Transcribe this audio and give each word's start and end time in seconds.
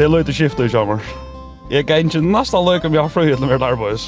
Det 0.00 0.06
er 0.06 0.12
løyte 0.14 0.32
skiftet 0.32 0.64
i 0.64 0.68
sommer. 0.72 1.02
Jeg 1.68 1.84
kan 1.84 1.98
ikke 2.00 2.22
nesten 2.24 2.64
løyke 2.64 2.88
om 2.88 2.94
jeg 2.94 3.02
har 3.02 3.10
frihet 3.12 3.36
til 3.36 3.50
mer 3.50 3.60
arbeids. 3.60 4.06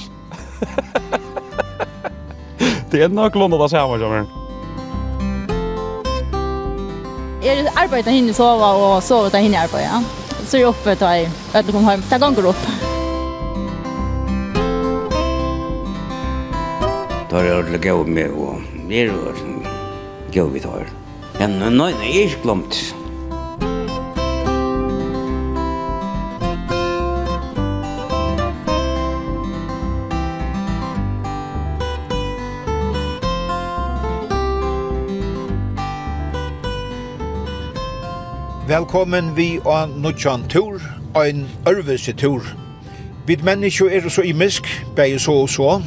Det 2.92 3.02
er 3.04 3.12
nok 3.12 3.34
lønne 3.36 3.58
det 3.60 3.66
samme, 3.70 3.98
sommer. 4.00 4.24
Jeg 7.44 7.66
arbeider 7.76 8.10
henne 8.10 8.32
sova 8.32 8.70
og 8.86 9.02
sover 9.02 9.28
til 9.28 9.44
henne 9.44 9.60
arbeid, 9.66 9.84
ja. 9.84 10.00
Så 10.46 10.56
er 10.56 10.60
jeg 10.62 10.70
oppe 10.70 10.94
til 10.94 11.06
jeg 11.12 11.28
ødelig 11.56 11.74
kommer 11.74 11.90
hjem. 11.90 12.06
Det 12.08 12.20
ganger 12.24 12.48
opp. 12.54 12.64
Da 17.28 17.36
er 17.36 17.44
jeg 17.50 17.58
ødelig 17.58 17.80
gav 17.84 18.08
med, 18.08 18.30
og 18.32 18.64
jeg 18.88 19.10
er 19.10 19.12
ødelig 19.12 19.76
gav 20.32 20.48
med 20.56 20.64
tar. 20.64 20.88
Men 21.36 21.60
nå 21.76 21.92
er 21.92 22.00
jeg 22.08 22.32
ikke 22.32 22.42
glemt. 22.48 22.82
Velkommen 38.72 39.34
vi 39.36 39.58
og 39.68 39.90
Nudjan 40.00 40.46
Tur, 40.48 40.78
ein 41.18 41.42
ørvelse 41.68 42.14
tur. 42.16 42.46
Vi 43.28 43.36
mennesker 43.44 43.90
er 43.92 44.06
så 44.08 44.22
imisk, 44.24 44.64
begge 44.96 45.18
så 45.20 45.34
og 45.42 45.50
så, 45.52 45.82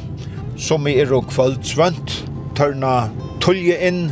som 0.58 0.86
er 0.88 1.10
og 1.10 1.26
kvöldsvønt, 1.32 2.14
tørna 2.54 3.10
tulje 3.42 3.80
inn, 3.88 4.12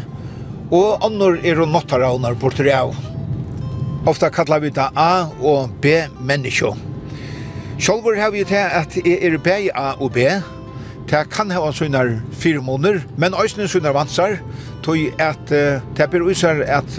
og 0.71 1.05
annor 1.05 1.37
er 1.45 1.61
og 1.61 1.69
nottaravnar 1.69 2.33
bortre 2.41 2.73
av. 2.73 2.95
Ofta 4.09 4.31
kallar 4.33 4.65
vi 4.65 4.73
det 4.73 4.89
A 4.97 5.27
og 5.37 5.77
B 5.81 5.93
mennesker. 6.17 6.73
Sjolvor 7.77 8.17
har 8.17 8.33
vi 8.33 8.41
til 8.43 8.65
at 8.81 8.97
jeg 8.97 9.21
er 9.21 9.37
B, 9.37 9.69
A 9.69 9.93
og 9.99 10.17
B, 10.17 10.25
Det 11.09 11.27
kan 11.29 11.51
hava 11.51 11.71
sånne 11.75 12.21
fire 12.39 12.61
måneder, 12.63 13.03
men 13.19 13.35
òsne 13.35 13.67
sånne 13.67 13.91
vansar, 13.93 14.37
tog 14.83 15.21
at 15.21 15.49
det 15.49 16.07
ber 16.11 16.25
usar 16.27 16.61
at 16.67 16.97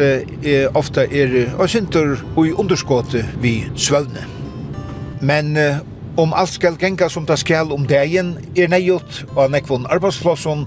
ofta 0.75 1.05
er 1.05 1.53
og 1.59 1.69
syntur 1.71 2.17
og 2.35 2.47
i 2.49 2.53
underskått 2.53 3.17
vi 3.43 3.59
svøvne. 3.77 4.25
Men 5.25 5.57
om 6.21 6.35
alt 6.37 6.53
skal 6.55 6.79
genga 6.79 7.09
som 7.11 7.27
det 7.27 7.39
skal 7.41 7.73
om 7.75 7.87
dagen 7.91 8.37
er 8.57 8.71
neiot 8.71 9.25
og 9.35 9.51
nekvon 9.51 9.89
arbeidsplassen 9.91 10.67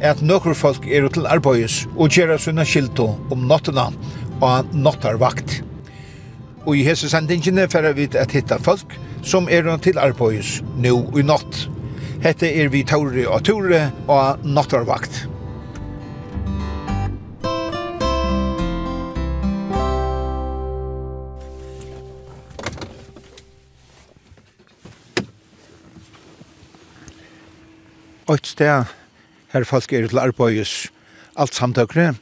at 0.00 0.22
nokkur 0.22 0.54
folk 0.54 0.86
er 0.86 1.08
til 1.12 1.26
arbeids 1.26 1.84
og 1.96 2.10
gjerra 2.14 2.38
sunna 2.38 2.66
skilto 2.66 3.10
om 3.30 3.46
nottena 3.50 3.88
og 4.40 4.74
nottarvakt. 4.74 5.62
Og 6.66 6.76
i 6.76 6.84
hese 6.86 7.10
sendingene 7.10 7.68
færre 7.70 7.94
vi 7.96 8.08
at 8.18 8.34
hitta 8.34 8.58
folk 8.62 8.94
som 9.22 9.48
er 9.50 9.66
til 9.82 9.98
arbeids 9.98 10.58
nå 10.76 10.94
i 11.16 11.22
natt. 11.22 11.66
Hette 12.22 12.50
er 12.50 12.68
vi 12.68 12.82
Tauri 12.82 13.26
og 13.26 13.44
Ture 13.46 13.92
og 14.10 14.42
Nottarvakt. 14.44 15.28
eit 28.28 28.46
sted 28.46 28.88
her 29.52 29.64
folk 29.64 29.92
er 29.92 30.08
til 30.08 30.20
arbeids 30.20 30.88
alt 31.38 31.54
samtøkene. 31.56 32.16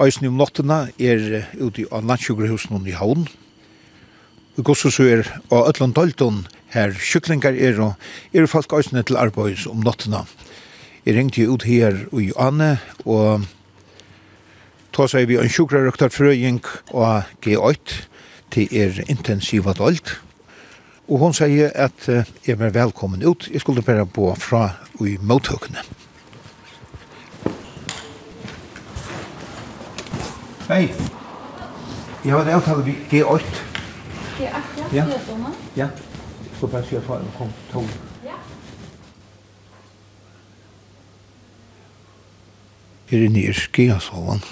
Eisen 0.00 0.28
om 0.28 0.36
nottena 0.38 0.86
er 1.00 1.46
ute 1.60 1.86
av 1.92 2.06
landsjukkerhusen 2.08 2.86
i 2.88 2.94
havn. 2.96 3.26
Vi 4.56 4.64
går 4.64 4.78
så 4.78 4.92
er 5.04 5.26
av 5.52 5.68
Øtland 5.68 5.96
Dalton 5.96 6.44
her 6.72 6.92
kyklingar 6.96 7.56
er 7.56 7.80
og 7.80 7.94
er 8.32 8.48
folk 8.48 8.72
eisen 8.76 9.02
til 9.04 9.20
arbeids 9.20 9.66
om 9.68 9.84
nottena. 9.84 10.24
Jeg 11.04 11.16
ringte 11.16 11.46
ut 11.48 11.64
her 11.68 12.06
i 12.16 12.32
Anne 12.40 12.78
og 13.04 13.44
ta 14.96 15.06
seg 15.08 15.28
vi 15.28 15.36
en 15.40 15.52
sjukkerrøktar 15.52 16.12
frøying 16.12 16.62
og 16.96 17.28
G8 17.44 18.00
til 18.54 18.72
er 18.72 19.02
intensiva 19.12 19.76
dalt. 19.76 20.16
Og 21.08 21.18
hon 21.22 21.34
sier 21.34 21.70
at 21.78 22.08
uh, 22.10 22.26
jeg 22.46 22.58
var 22.58 22.72
velkommen 22.74 23.22
ut. 23.22 23.48
Jeg 23.52 23.60
skulle 23.60 23.82
bare 23.82 24.06
bo 24.06 24.32
fra 24.34 24.70
i 25.06 25.16
mottøkene. 25.22 25.84
Hei. 30.66 30.90
Jeg 32.24 32.32
har 32.34 32.42
en 32.42 32.48
avtale 32.48 32.82
vi 32.84 32.96
G8. 33.10 33.62
G8, 34.40 34.94
ja. 34.94 35.04
Ja. 35.76 35.86
Jeg 35.86 36.56
skulle 36.56 36.72
bare 36.72 36.86
si 36.88 36.96
at 36.98 37.02
jeg 37.06 37.30
kom 37.38 37.52
tog. 37.70 37.86
Ja. 38.24 38.40
Her 43.06 43.24
er 43.24 43.30
nye 43.30 43.54
skiasovan. 43.54 44.42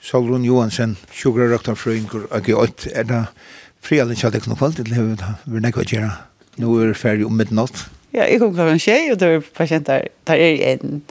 Solrun 0.00 0.44
Johansen, 0.48 0.96
sjugrarøktarfrøyngur 1.12 2.30
og 2.30 2.48
G8, 2.48 2.88
er 2.94 3.02
det 3.02 3.24
Fredag 3.80 4.18
kjølte 4.20 4.40
ikke 4.40 4.52
noe 4.52 4.60
kvalt, 4.60 4.76
det 4.76 4.92
vil 4.92 5.16
vi 5.54 5.62
nekva 5.64 5.86
gjøre. 5.88 6.10
Nå 6.60 6.76
er 6.82 6.92
det 6.92 7.00
ferdig 7.00 7.26
om 7.26 7.36
midnatt. 7.38 7.86
Ja, 8.12 8.26
jeg 8.26 8.40
kom 8.42 8.52
klokken 8.56 8.80
tjej, 8.82 9.12
og 9.12 9.20
det 9.20 9.28
er 9.30 9.50
patienter, 9.56 10.06
der 10.26 10.42
er 10.42 10.62
en, 10.72 11.02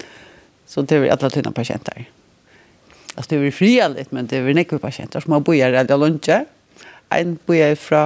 så 0.67 0.83
det 0.83 0.99
er 0.99 1.11
alle 1.13 1.29
tynne 1.31 1.53
patienter. 1.55 2.05
Altså 3.15 3.31
det 3.31 3.39
er 3.39 3.55
frialligt, 3.55 4.11
men 4.15 4.27
det 4.31 4.39
er 4.39 4.55
nekva 4.55 4.79
patienter 4.83 5.23
som 5.23 5.35
har 5.35 5.43
bojer 5.43 5.75
eller 5.81 5.99
lunsje. 5.99 6.43
En 7.15 7.37
bojer 7.47 7.75
fra 7.79 8.03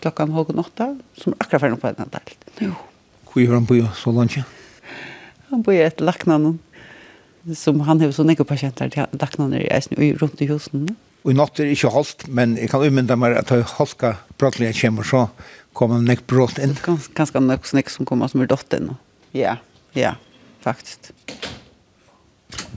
klokkan 0.00 0.32
halv 0.32 0.54
åtta, 0.62 0.92
som 1.18 1.34
er 1.34 1.44
akkurat 1.44 1.66
ferdig 1.66 1.80
på 1.82 1.92
en 1.92 2.14
del. 2.14 2.36
Jo. 2.68 2.72
Hvor 3.26 3.42
gjør 3.42 3.58
han 3.58 3.68
bojer 3.68 3.92
så 3.98 4.14
lunsje? 4.16 4.46
Han 5.50 5.62
bojer 5.66 5.90
etter 5.90 6.06
laknanen 6.08 6.56
som 7.54 7.80
han 7.80 8.00
har 8.00 8.12
så 8.12 8.24
nekka 8.26 8.46
patienter 8.48 8.90
til 8.90 9.06
dagene 9.14 9.60
i 9.60 9.68
eisen 9.70 9.98
og 9.98 10.22
rundt 10.22 10.42
i 10.42 10.48
husen. 10.50 10.88
Og 11.26 11.32
i 11.32 11.36
natt 11.36 11.58
er 11.58 11.66
det 11.66 11.76
ikke 11.76 11.92
holdt, 11.94 12.26
men 12.30 12.54
jeg 12.58 12.70
kan 12.70 12.84
umynda 12.86 13.16
meg 13.18 13.36
at 13.38 13.50
jeg 13.50 13.66
holka 13.76 14.14
brottelig 14.38 14.74
kommer, 14.80 15.06
så 15.06 15.26
kommer 15.76 16.02
nek 16.02 16.24
brott 16.30 16.60
inn. 16.62 16.76
Gans, 16.84 17.08
ganske 17.14 17.42
nok 17.42 17.66
snakk 17.66 17.90
som 17.92 18.06
kommer 18.08 18.30
som 18.30 18.42
er 18.42 18.50
dott 18.50 18.76
inn. 18.76 18.92
Ja, 19.36 19.56
ja, 19.98 20.14
faktisk. 20.64 21.10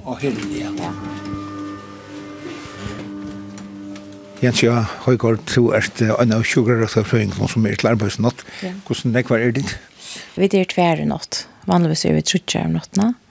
Og 0.04 0.18
hyllene, 0.24 0.66
ja. 0.66 0.74
Ja. 0.82 0.94
Jens, 4.40 4.64
ja, 4.64 4.86
Høygaard, 5.04 5.44
du 5.52 5.74
er 5.76 5.84
en 6.16 6.34
av 6.34 6.46
20 6.48 6.88
som 6.90 7.66
er 7.68 7.76
til 7.76 7.90
arbeidsnatt. 7.92 8.46
Hvordan 8.88 9.14
nekvar 9.14 9.44
er 9.44 9.52
ditt? 9.58 9.76
Vi 10.40 10.48
er 10.48 10.70
tverre 10.72 11.06
natt. 11.06 11.44
Vanligvis 11.70 12.06
er 12.08 12.16
vi 12.16 12.24
trutje 12.26 12.64
om 12.66 12.78
nattene. 12.80 13.12
Ja 13.14 13.29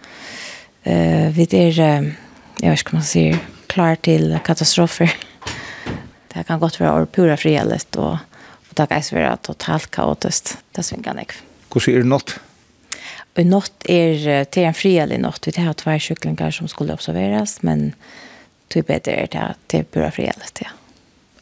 eh 0.88 1.30
vi 1.32 1.42
är 1.52 1.80
jag 2.60 2.70
vet 2.70 2.80
inte 2.80 2.94
man 2.94 3.02
säger 3.02 3.38
klar 3.66 3.94
till 3.94 4.38
katastrofer. 4.44 5.16
Det 6.34 6.42
kan 6.46 6.60
gott 6.60 6.80
vara 6.80 7.06
pura 7.06 7.36
frihet 7.36 7.96
och 7.96 8.16
och 8.68 8.74
det 8.74 8.86
kan 8.86 9.02
vara 9.12 9.36
totalt 9.36 9.90
kaotiskt. 9.90 10.58
Det 10.72 10.82
svingar 10.82 11.14
nek. 11.14 11.32
Hur 11.74 11.80
ser 11.80 11.98
det 11.98 12.04
något? 12.04 12.40
Och 13.36 13.46
något 13.46 13.84
är 13.84 14.44
till 14.44 14.62
en 14.62 14.74
frihet 14.74 15.20
något. 15.20 15.46
Vi 15.46 15.62
har 15.62 15.72
två 15.72 15.98
kycklingar 15.98 16.50
som 16.50 16.68
skulle 16.68 16.92
observeras 16.92 17.62
men 17.62 17.92
det 18.68 18.78
är 18.78 18.82
bättre 18.82 19.28
det 19.30 19.54
til 19.66 19.84
pura 19.84 20.10
frihet. 20.10 20.58
Ja. 20.60 20.68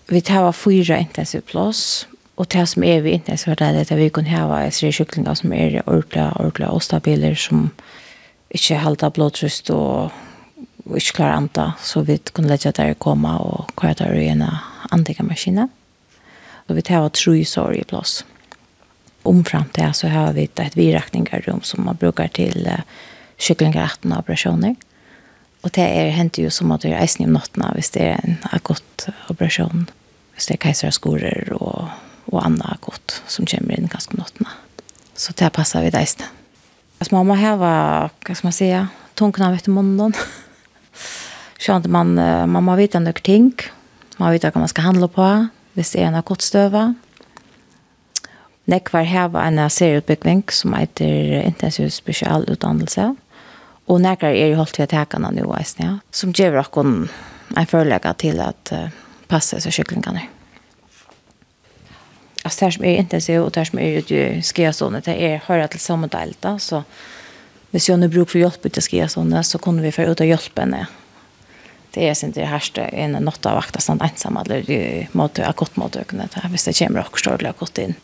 Vi 0.09 0.21
tar 0.21 0.53
fyra 0.53 0.99
intensiv 0.99 1.41
plås 1.41 2.09
Og 2.37 2.47
det 2.53 2.67
som 2.69 2.85
er 2.85 3.01
vi 3.01 3.11
intensiv 3.17 3.53
er 3.53 3.73
det 3.73 3.91
at 3.91 3.97
vi 3.97 4.09
kan 4.09 4.27
ha 4.27 4.71
tre 4.71 4.93
kycklingar 4.93 5.35
som 5.35 5.53
er 5.53 5.81
ordentlig 5.87 6.27
ordla 6.37 6.69
og 6.69 6.83
stabiler 6.83 7.35
som 7.35 7.71
ikke 8.57 8.81
halda 8.83 9.11
blodtrust 9.15 9.71
og, 9.75 10.13
og 10.87 10.97
ikke 10.99 11.19
klare 11.21 11.41
anta, 11.41 11.67
så 11.83 12.03
vi 12.07 12.19
kunne 12.33 12.51
lette 12.51 12.73
der 12.77 12.95
komme 12.99 13.33
og 13.43 13.73
klare 13.77 14.01
der 14.03 14.17
i 14.19 14.31
en 14.33 14.45
antikamaskine. 14.93 15.69
Og 16.67 16.79
vi 16.79 16.83
tar 16.83 17.09
tre 17.15 17.45
sår 17.47 17.79
i 17.79 17.85
plass. 17.87 18.25
Omfram 19.27 19.69
til 19.75 19.95
så 19.95 20.11
har 20.11 20.33
vi 20.35 20.47
et 20.47 20.77
virakningarum 20.77 21.63
som 21.63 21.85
man 21.87 21.99
brukar 21.99 22.31
til 22.35 22.67
uh, 22.67 22.83
kycklingatten 23.39 24.13
18 24.13 24.19
operasjoner. 24.19 24.75
Og 25.63 25.75
det 25.75 25.83
er 25.83 26.15
hentet 26.15 26.45
jo 26.45 26.51
som 26.51 26.71
at 26.73 26.85
det 26.85 26.93
er 26.93 27.03
eisen 27.03 27.27
i 27.27 27.31
nattene 27.31 27.73
hvis 27.75 27.91
det 27.97 28.05
er 28.13 28.21
en 28.23 28.39
akkurat 28.55 29.09
operasjon. 29.33 29.89
Hvis 30.35 30.47
det 30.47 30.57
er 30.57 30.63
keiserskorer 30.63 31.53
og, 31.57 31.91
og 32.31 32.41
annet 32.45 32.67
akkurat 32.71 33.21
som 33.27 33.49
kommer 33.49 33.75
inn 33.75 33.91
ganske 33.91 34.19
om. 34.19 34.51
Så 35.17 35.33
det 35.33 35.53
passer 35.57 35.83
vi 35.83 35.95
eisen. 35.97 36.27
Alltså 36.99 37.15
mamma 37.15 37.35
här 37.35 37.57
var, 37.57 38.11
vad 38.29 38.37
ska 38.37 38.47
man 38.47 38.53
säga, 38.53 38.89
Tonknar 39.15 39.53
vet 39.53 39.67
munnen. 39.67 40.13
Så 41.59 41.73
att 41.73 41.87
man 41.87 42.15
mamma 42.51 42.77
vet 42.77 42.95
ändå 42.95 43.13
ting. 43.13 43.55
Man 44.17 44.33
vet 44.33 44.45
vad 44.45 44.57
man 44.57 44.69
ska 44.69 44.83
handla 44.83 45.09
på. 45.09 45.47
Hvis 45.77 45.93
det 45.93 46.01
er 46.01 46.07
en 46.09 46.23
kortstöva. 46.23 46.95
Nek 48.65 48.93
var 48.93 49.05
her 49.05 49.29
var 49.29 49.45
en 49.45 49.71
serieutbyggving 49.71 50.43
som 50.49 50.73
heter 50.73 51.43
intensiv 51.43 51.91
spesialutdannelse. 51.91 53.11
Og 53.87 54.01
nekker 54.01 54.33
er 54.33 54.51
jo 54.51 54.57
holdt 54.63 54.79
vi 54.81 54.87
at 54.87 54.95
hekene 54.97 55.31
nå, 55.37 55.45
ja. 55.79 55.99
som 56.11 56.33
gjør 56.33 56.57
dere 56.63 56.85
en 57.57 57.69
forlegger 57.69 58.17
til 58.19 58.41
at 58.41 58.73
uh, 58.73 58.89
passe 59.29 59.61
seg 59.61 59.77
kyklingene 59.77 60.25
alltså 62.47 62.65
det 62.65 62.73
som 62.73 62.85
är 62.85 62.97
intensivt 62.97 63.41
och 63.41 63.51
det 63.51 63.65
som 63.65 63.79
är 63.79 64.13
ju 64.13 64.43
ska 64.43 64.73
så 64.73 64.91
det 64.91 65.25
är 65.27 65.43
höra 65.47 65.69
till 65.69 65.81
samma 65.81 66.07
del 66.07 66.35
då 66.41 66.59
så 66.59 66.85
hvis 67.71 67.89
jag 67.89 67.99
nu 67.99 68.09
bruk 68.09 68.31
för 68.31 68.39
hjälp 68.39 68.67
ut 68.67 68.83
ska 68.83 69.09
så 69.09 69.43
så 69.43 69.59
kunde 69.59 69.83
vi 69.83 69.93
få 69.93 70.03
ut 70.03 70.21
och 70.21 70.27
hjälpa 70.27 70.61
henne. 70.61 70.87
Det 71.91 72.09
är 72.09 72.15
sen 72.15 72.33
det 72.33 72.45
härste 72.45 72.81
en 72.81 73.13
natt 73.13 73.47
av 73.47 73.55
vakta 73.55 73.81
sånt 73.81 74.03
ensam 74.03 74.37
eller 74.37 75.09
mot 75.13 75.39
att 75.39 75.57
gott 75.57 75.77
mot 75.77 75.97
öknen 75.97 76.29
det 76.35 76.41
här 76.41 76.51
visst 76.51 76.67
det 76.67 76.87
kommer 76.87 77.01
också 77.01 77.19
större 77.19 77.53
gott 77.59 77.79
in. 77.79 77.95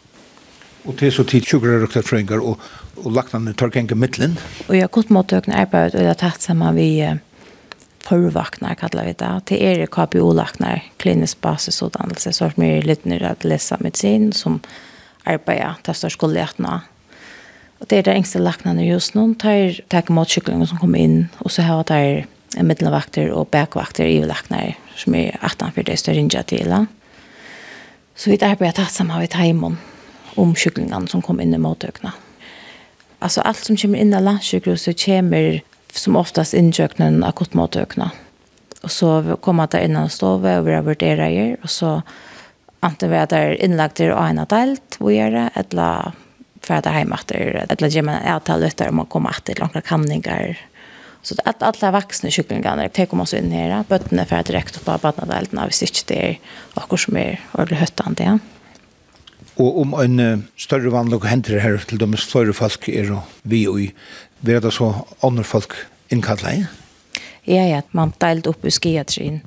Och 0.85 0.95
det 0.95 1.07
är 1.07 1.11
så 1.11 1.25
tid 1.25 1.45
tjugrar 1.45 1.79
rukta 1.79 2.03
frängar 2.03 2.39
och, 2.39 2.59
och 2.95 3.13
lagt 3.13 3.33
han 3.33 3.55
tar 3.55 3.71
känka 3.71 3.95
mittlen. 3.95 4.39
Och 4.67 4.77
jag 4.77 4.91
gott 4.91 5.09
mot 5.09 5.33
öknen 5.33 5.59
är 5.59 5.67
på 5.67 5.77
att 5.77 5.93
det 5.93 6.07
har 6.07 6.15
tagit 6.15 6.41
samman 6.41 6.75
vid 6.75 7.19
förvaknar 8.03 8.75
kallar 8.75 9.05
vi 9.05 9.13
det. 9.13 9.41
Det 9.45 9.65
är 9.65 9.87
KPO-laknar, 9.87 10.83
klinisk 10.97 11.41
basisutdannelse, 11.41 12.33
så 12.33 12.45
att 12.45 12.59
vi 12.59 12.79
är 12.79 12.83
lite 12.83 13.09
nere 13.09 13.29
att 13.29 13.45
läsa 13.45 13.77
medicin 13.81 14.33
som 14.33 14.61
arbetar 15.25 15.75
till 15.83 15.95
störst 15.95 16.17
skollätna. 16.17 16.81
Och 17.79 17.87
det 17.89 17.99
är 17.99 18.03
det 18.03 18.13
ängsta 18.13 18.39
laknarna 18.39 18.85
just 18.85 19.15
nu. 19.15 19.35
Det 19.39 19.49
är 19.91 20.13
matkycklingar 20.13 20.67
som 20.67 20.79
kommer 20.79 20.99
in 20.99 21.29
och 21.39 21.53
så 21.53 21.63
har 21.63 21.85
det 21.85 22.25
en 22.57 22.67
mittelvakter 22.67 23.31
och 23.31 23.49
bäkvakter 23.51 24.05
i 24.05 24.25
laknar 24.25 24.75
som 24.97 25.15
är 25.15 25.39
18 25.43 25.73
för 25.73 25.83
det 25.83 25.97
större 25.97 26.17
inja 26.17 26.43
till. 26.43 26.87
Så 28.15 28.31
vi 28.31 28.45
arbetar 28.45 28.85
tillsammans 28.85 29.23
vid 29.23 29.35
hemmen 29.35 29.79
om 30.35 30.55
kycklingarna 30.55 31.07
som 31.07 31.23
kommer 31.23 31.43
in 31.43 31.55
i 31.55 31.59
motökna. 31.59 32.13
Alltså 33.19 33.41
allt 33.41 33.59
som 33.59 33.77
kommer 33.77 33.99
in 33.99 34.15
i 34.15 34.21
landsjukhuset 34.21 35.05
kommer 35.05 35.63
som 35.93 36.17
oftast 36.17 36.57
innkjøkene 36.57 37.09
en 37.11 37.25
akutt 37.27 37.57
måtøkene. 37.59 38.11
Og 38.83 38.91
så 38.91 39.37
kommer 39.45 39.71
det 39.71 39.85
innan 39.87 40.11
stove, 40.11 40.57
og 40.59 40.67
vi 40.67 40.75
har 40.75 40.87
vært 40.87 41.05
eier, 41.07 41.55
og 41.63 41.71
så 41.71 42.01
enten 42.83 43.13
vi 43.13 43.19
er 43.21 43.31
der 43.31 43.55
innlagt 43.63 44.01
til 44.01 44.11
å 44.11 44.19
ha 44.25 44.47
delt, 44.51 44.99
hvor 44.99 45.15
gjør 45.15 45.37
det, 45.37 45.47
eller 45.63 46.17
for 46.63 46.79
at 46.79 46.87
det 46.87 46.95
hjemme 46.97 47.19
etter, 47.19 47.63
eller 47.69 47.95
gjør 47.95 48.07
man 48.09 48.23
et 48.23 48.47
tal 48.47 48.67
etter 48.67 48.91
om 48.91 49.03
å 49.03 49.09
komme 49.11 49.31
etter 49.35 49.59
langt 49.63 49.79
kanninger. 49.87 50.57
Så 51.23 51.37
det 51.39 51.45
er 51.47 51.63
alle 51.63 51.93
vaksne 51.95 52.33
kyklingene, 52.35 52.89
de 52.91 53.07
kommer 53.07 53.29
også 53.29 53.39
inn 53.39 53.55
her, 53.55 53.77
bøttene 53.87 54.27
for 54.27 54.47
direkte 54.47 54.83
på 54.83 54.97
badnadeltene, 55.05 55.69
hvis 55.71 55.85
ikke 55.87 56.09
det 56.11 56.19
er 56.23 56.57
akkurat 56.75 57.05
som 57.05 57.21
er 57.21 57.39
ordentlig 57.55 57.85
høttende 57.85 58.27
igjen. 58.27 58.43
Ja. 58.43 58.52
Og 59.61 59.81
om 59.83 59.95
en 60.01 60.47
større 60.57 60.93
vanlig 60.93 61.21
henter 61.29 61.61
her 61.61 61.83
til 61.89 62.01
de 62.01 62.17
større 62.17 62.55
folk 62.57 62.89
er 62.89 63.11
vi 63.45 63.67
og 63.69 63.77
vi 63.77 63.91
vil 64.41 64.63
det 64.63 64.73
så 64.73 64.93
andre 65.23 65.45
folk 65.45 65.75
innkalla 66.11 66.55
i? 66.55 66.65
Ja, 67.47 67.67
ja, 67.67 67.81
man 67.93 68.15
deilt 68.21 68.47
opp 68.47 68.65
i 68.65 68.71
skiatrin 68.71 69.43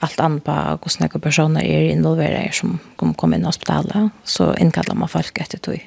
allt 0.00 0.20
annat 0.20 0.44
på 0.44 0.52
hur 0.52 1.00
noen 1.00 1.20
personer 1.20 1.60
är 1.60 1.90
involverade 1.90 2.52
som 2.52 2.78
kommer 2.96 3.14
komma 3.14 3.36
in 3.36 3.42
i 3.42 3.46
hospitalet, 3.46 4.10
så 4.24 4.54
inkallar 4.54 4.94
man 4.94 5.08
folk 5.08 5.38
etter 5.38 5.58
tog. 5.58 5.80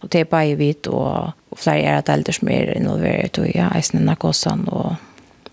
Og 0.00 0.08
det 0.08 0.20
er 0.20 0.24
bare 0.24 0.54
vidt, 0.54 0.86
og, 0.86 1.32
och 1.50 1.58
flera 1.58 1.76
är 1.76 1.98
at 1.98 2.08
äldre 2.08 2.32
som 2.32 2.48
er 2.48 2.76
involveret 2.76 3.32
tog, 3.32 3.50
ja, 3.54 3.68
eisen 3.74 4.00
i 4.00 4.04
narkosan 4.04 4.68
og 4.68 4.96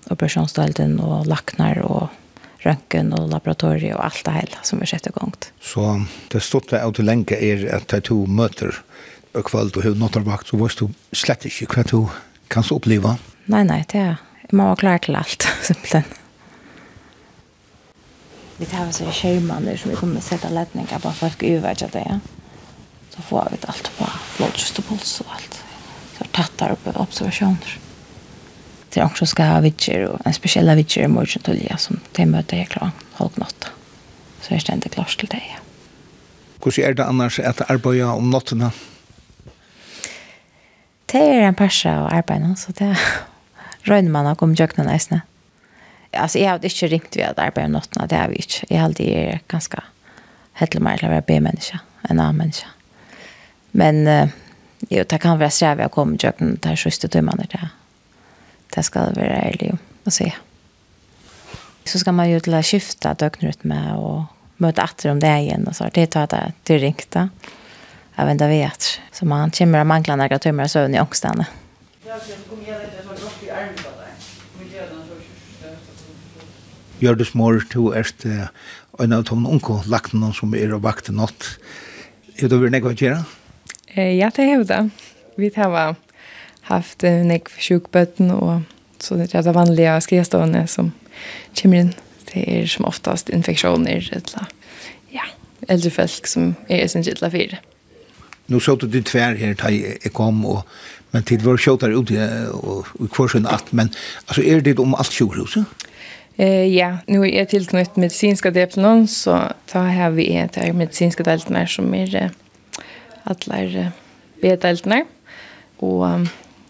operasjonsdelten 0.09 0.99
og 0.99 1.25
laknar 1.27 1.81
og 1.83 2.07
röntgen 2.57 3.13
och 3.13 3.29
laboratorier 3.29 3.95
och 3.95 4.05
allt 4.05 4.25
det 4.25 4.31
här 4.31 4.49
som 4.63 4.79
vi 4.79 4.87
sätter 4.87 5.09
igång. 5.09 5.33
Så 5.61 6.05
det 6.27 6.39
stort 6.39 6.73
är 6.73 6.89
att 6.89 6.99
länka 6.99 7.39
är 7.39 7.75
att 7.75 7.87
ta 7.87 8.01
två 8.01 8.25
möter 8.25 8.75
och 9.31 9.45
kväll 9.45 9.71
och 9.75 9.83
hur 9.83 9.95
något 9.95 10.15
vakt 10.15 10.47
så 10.47 10.57
måste 10.57 10.85
du 10.85 10.93
slett 11.11 11.45
inte 11.45 11.65
vad 11.73 11.85
du 11.85 12.07
kan 12.47 12.63
så 12.63 12.75
uppleva. 12.75 13.17
Nej, 13.45 13.65
nej, 13.65 13.85
det 13.91 13.97
är 13.97 14.15
man 14.51 14.67
var 14.67 14.75
klar 14.75 14.97
till 14.97 15.15
allt 15.15 15.47
simpelthen. 15.61 16.03
Vi 18.57 18.65
tar 18.65 18.89
oss 18.89 19.01
i 19.01 19.05
skärmarna 19.05 19.77
som 19.77 19.89
vi 19.91 19.95
kommer 19.97 20.21
sätta 20.21 20.49
ledningar 20.49 20.99
på 20.99 21.11
folk 21.11 21.43
att 21.43 21.91
det. 21.91 22.19
Så 23.09 23.21
får 23.21 23.47
vi 23.51 23.57
allt 23.67 23.91
på 23.97 24.05
blodkist 24.37 24.79
och 24.79 24.85
puls 24.85 25.21
och 25.21 25.33
allt. 25.33 25.63
Så 26.17 26.23
tattar 26.23 26.71
upp 26.71 26.87
observationer 26.97 27.79
det 28.97 29.01
är 29.01 29.05
också 29.05 29.25
ska 29.25 29.43
ha 29.43 29.59
vitcher 29.59 30.05
och 30.05 30.27
en 30.27 30.33
speciella 30.33 30.75
vitcher 30.75 31.01
i 31.01 31.07
morgon 31.07 31.41
till 31.43 31.67
jag 31.69 31.79
som 31.79 31.99
det 32.11 32.25
möter 32.25 32.57
jag 32.57 32.67
klar 32.67 32.91
halv 33.13 33.29
natt. 33.35 33.67
Så 34.41 34.53
jag 34.53 34.61
ständigt 34.61 34.93
klart 34.93 35.19
till 35.19 35.27
det. 35.27 35.43
Hur 36.63 36.79
är 36.79 36.93
det 36.93 37.05
annars 37.05 37.39
att 37.39 37.71
arbeta 37.71 38.11
om 38.11 38.29
natten? 38.29 38.69
Det 41.05 41.17
är 41.17 41.41
en 41.41 41.55
persa 41.55 42.03
och 42.03 42.13
arbeta 42.13 42.55
så 42.55 42.71
det 42.71 42.97
rönner 43.81 44.09
man 44.09 44.25
och 44.25 44.43
om 44.43 44.55
jökna 44.55 44.83
nästan. 44.83 45.21
Alltså 46.11 46.39
jag 46.39 46.49
har 46.49 46.55
inte 46.65 46.87
ringt 46.87 47.15
vid 47.15 47.25
att 47.25 47.39
arbeta 47.39 47.65
om 47.65 47.71
natten, 47.71 48.07
det 48.07 48.15
har 48.15 48.27
vi 48.27 48.35
inte. 48.35 48.73
Jag 48.73 48.77
har 48.77 48.85
alltid 48.85 49.07
är 49.07 49.39
ganska 49.47 49.83
hettlemar 50.53 50.97
till 50.97 51.05
att 51.05 51.11
vara 51.11 51.23
B-människa, 51.27 51.79
än 52.09 52.19
A-människa. 52.19 52.67
Men 53.71 54.29
jo, 54.89 55.03
det 55.09 55.17
kan 55.17 55.39
vara 55.39 55.49
strävig 55.49 55.83
att 55.83 55.91
komma 55.91 56.13
i 56.13 56.17
jökna 56.19 56.47
där 56.59 56.75
sista 56.75 57.07
timmarna 57.07 57.43
det. 57.51 57.69
Det 58.75 58.83
ska 58.83 58.99
vara 58.99 59.41
ærlig 59.43 59.77
att 60.03 60.13
se. 60.13 60.33
Så 61.85 61.99
ska 61.99 62.11
man 62.11 62.29
ju 62.29 62.39
till 62.39 62.53
att 62.53 62.65
skifta 62.65 63.13
dögnrytme 63.13 63.93
och 63.93 64.23
möta 64.57 64.81
atter 64.81 65.11
om 65.11 65.19
det 65.19 65.39
igen 65.39 65.67
och 65.67 65.75
så. 65.75 65.89
Det 65.93 66.07
tar 66.07 66.27
det 66.27 66.53
till 66.63 66.79
ringt 66.79 67.11
da. 67.11 67.29
Jeg 68.17 68.25
vet 68.25 68.41
ikke 68.41 68.47
vet. 68.49 68.99
Så 69.11 69.25
man 69.25 69.51
kommer 69.51 69.79
att 69.79 69.87
mangla 69.87 70.15
några 70.15 70.39
tømmer 70.39 70.63
og 70.63 70.69
søvn 70.69 70.95
i 70.95 70.99
ångstene. 70.99 71.45
Gjørdus 76.97 77.35
mor, 77.37 77.61
du 77.73 77.93
erst 77.93 78.25
en 78.25 79.13
av 79.13 79.23
de 79.29 79.37
unko 79.45 79.83
lagt 79.85 80.15
som 80.33 80.55
er 80.57 80.73
og 80.73 80.81
vakte 80.81 81.13
natt. 81.13 81.59
Er 82.41 82.49
det 82.49 82.57
vært 82.57 82.73
nekva 82.73 82.95
kjera? 82.97 83.21
Ja, 83.93 84.31
det 84.33 84.49
er 84.49 84.63
det. 84.65 84.81
Vi 85.37 85.51
tar 85.53 85.69
haft 86.67 87.03
en 87.03 87.31
ek 87.31 87.49
sjukbøtten 87.59 88.31
og 88.31 88.63
så 88.99 89.15
det 89.15 89.33
er 89.35 89.45
det 89.45 89.53
vanlige 89.55 90.01
skrivstående 90.01 90.67
som 90.67 90.91
kommer 91.61 91.77
inn. 91.77 91.93
Det 92.33 92.43
är 92.59 92.65
som 92.67 92.85
oftast 92.85 93.29
infeksjoner 93.29 94.09
eller 94.11 94.47
ja, 95.11 95.23
eldre 95.67 95.89
folk 95.89 96.27
som 96.27 96.55
er 96.69 96.87
sin 96.87 97.03
gittla 97.03 97.29
fire. 97.29 97.57
Nu 98.47 98.59
så 98.59 98.75
du 98.75 99.01
tvär 99.01 99.35
her 99.35 99.53
da 99.53 99.69
jeg 99.69 100.13
kom 100.13 100.45
och 100.45 100.67
men 101.11 101.23
tid 101.23 101.41
var 101.41 101.57
skjutar 101.57 101.89
ut 101.89 102.11
och 102.51 102.87
i 102.99 103.07
kursen 103.07 103.47
att 103.47 103.71
men 103.71 103.89
alltså 104.25 104.43
är 104.43 104.61
det 104.61 104.79
om 104.79 104.95
alt 104.95 105.13
sjukhuset? 105.13 105.63
Eh 106.37 106.65
ja, 106.75 106.97
nu 107.07 107.21
är 107.21 107.37
jag 107.37 107.49
tillknut 107.49 107.95
medicinska 107.95 108.51
delen 108.51 109.07
så 109.07 109.41
tar 109.65 109.87
här 109.87 110.09
vi 110.09 110.33
är 110.33 110.47
till 110.47 110.73
medicinska 110.73 111.23
delen 111.23 111.67
som 111.67 111.93
är 111.93 112.31
alla 113.23 113.57
är 113.57 113.91
B-delen 114.41 115.05
och 115.77 116.07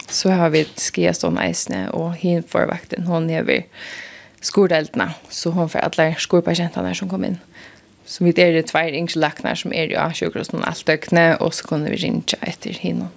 så 0.10 0.30
har 0.30 0.50
vi 0.50 0.62
ett 0.62 1.18
sånn 1.18 1.38
eisene, 1.38 1.90
och 1.90 2.16
hin 2.16 2.44
förvakten 2.44 3.06
vakten, 3.06 3.30
är 3.30 3.36
hever 3.36 3.64
skordeltene, 4.42 5.14
så 5.30 5.50
hon 5.50 5.70
får 5.70 5.80
alla 5.80 6.16
skorpasientene 6.16 6.96
som 6.96 7.10
kom 7.10 7.26
in. 7.26 7.38
Så 8.06 8.24
vi 8.24 8.30
är 8.30 8.54
det 8.54 8.68
tvær 8.68 8.94
yngre 8.94 9.56
som 9.56 9.74
är 9.74 9.90
ju 9.90 10.14
sjukhus 10.14 10.52
någon 10.52 10.64
allt 10.64 10.90
ökne 10.90 11.36
och 11.36 11.54
så 11.54 11.68
kunde 11.68 11.90
vi 11.90 11.98
rinja 11.98 12.38
etter 12.42 13.02
och 13.02 13.08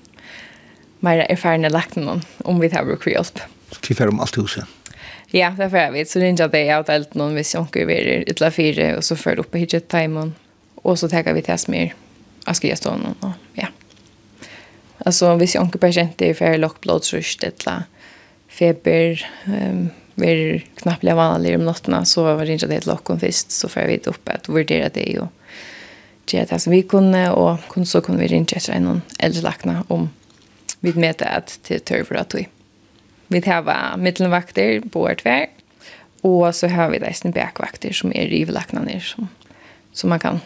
Mer 1.02 1.18
erfarna 1.18 1.68
lakner 1.68 2.20
om 2.44 2.60
vi 2.60 2.70
tar 2.70 2.84
bruk 2.84 3.02
för 3.02 3.10
hjälp. 3.10 3.40
Så 3.70 3.80
vi 3.88 4.06
om 4.08 4.20
allt 4.20 4.38
huset? 4.38 4.64
Ja, 5.30 5.50
det 5.50 5.70
får 5.70 5.78
for 5.78 5.92
vet. 5.92 6.10
Så 6.10 6.18
rinja 6.18 6.48
det 6.48 6.72
av 6.72 6.84
delt 6.84 7.14
någon 7.14 7.34
hvis 7.34 7.54
jeg 7.54 7.62
ikke 7.62 7.86
vil 7.86 8.24
utla 8.26 8.50
fire, 8.50 9.02
så 9.02 9.16
för 9.16 9.38
upp 9.38 9.50
på 9.50 9.58
hidget 9.58 9.88
timen, 9.88 10.34
Och 10.82 10.98
så 10.98 11.08
tenker 11.08 11.34
vi 11.34 11.42
til 11.42 11.58
som 11.58 11.74
av 12.46 12.54
skriestånden, 12.54 13.14
och 13.20 13.30
ja. 13.54 13.66
Alltså 15.04 15.34
hvis 15.36 15.54
jag 15.54 15.62
onkel 15.62 15.80
patient 15.80 16.22
är 16.22 16.34
för 16.34 16.58
lågt 16.58 16.80
blodtryck 16.80 17.42
eller 17.42 17.82
feber 18.48 19.30
ehm 19.44 19.90
ver 20.20 20.64
knappt 20.74 21.02
leva 21.02 21.28
vanlig 21.28 21.54
om 21.56 21.64
natten 21.64 22.06
så 22.06 22.22
var 22.22 22.46
det 22.46 22.52
inte 22.52 22.66
det 22.66 22.86
locken 22.86 23.20
först 23.20 23.50
så 23.50 23.68
får 23.68 23.80
vi 23.80 24.00
upp 24.06 24.28
att 24.28 24.48
värdera 24.48 24.88
det 24.88 25.00
ju. 25.00 25.26
Det 26.24 26.60
som 26.60 26.72
vi 26.72 26.82
kunde 26.82 27.30
och 27.30 27.58
kunde 27.68 27.86
så 27.86 28.00
kunde 28.00 28.20
vi 28.22 28.28
ringa 28.28 28.46
efter 28.56 28.80
någon 28.80 29.02
äldre 29.18 29.42
lackna 29.42 29.84
om 29.88 30.10
vi 30.80 30.92
mätte 30.92 31.24
att 31.24 31.60
till 31.62 31.80
tur 31.80 32.16
att 32.16 32.34
vi. 32.34 32.48
Vi 33.26 33.40
har 33.46 33.96
mittelvakter 33.96 34.80
på 34.80 35.00
vårt 35.00 35.26
väg 35.26 35.50
och 36.20 36.54
så 36.54 36.68
har 36.68 36.90
vi 36.90 36.98
nästan 36.98 37.32
bakvakter 37.32 37.92
som 37.92 38.12
är 38.12 38.28
ner 38.84 39.00
som 39.00 39.28
som 39.92 40.10
man 40.10 40.18
kan 40.18 40.40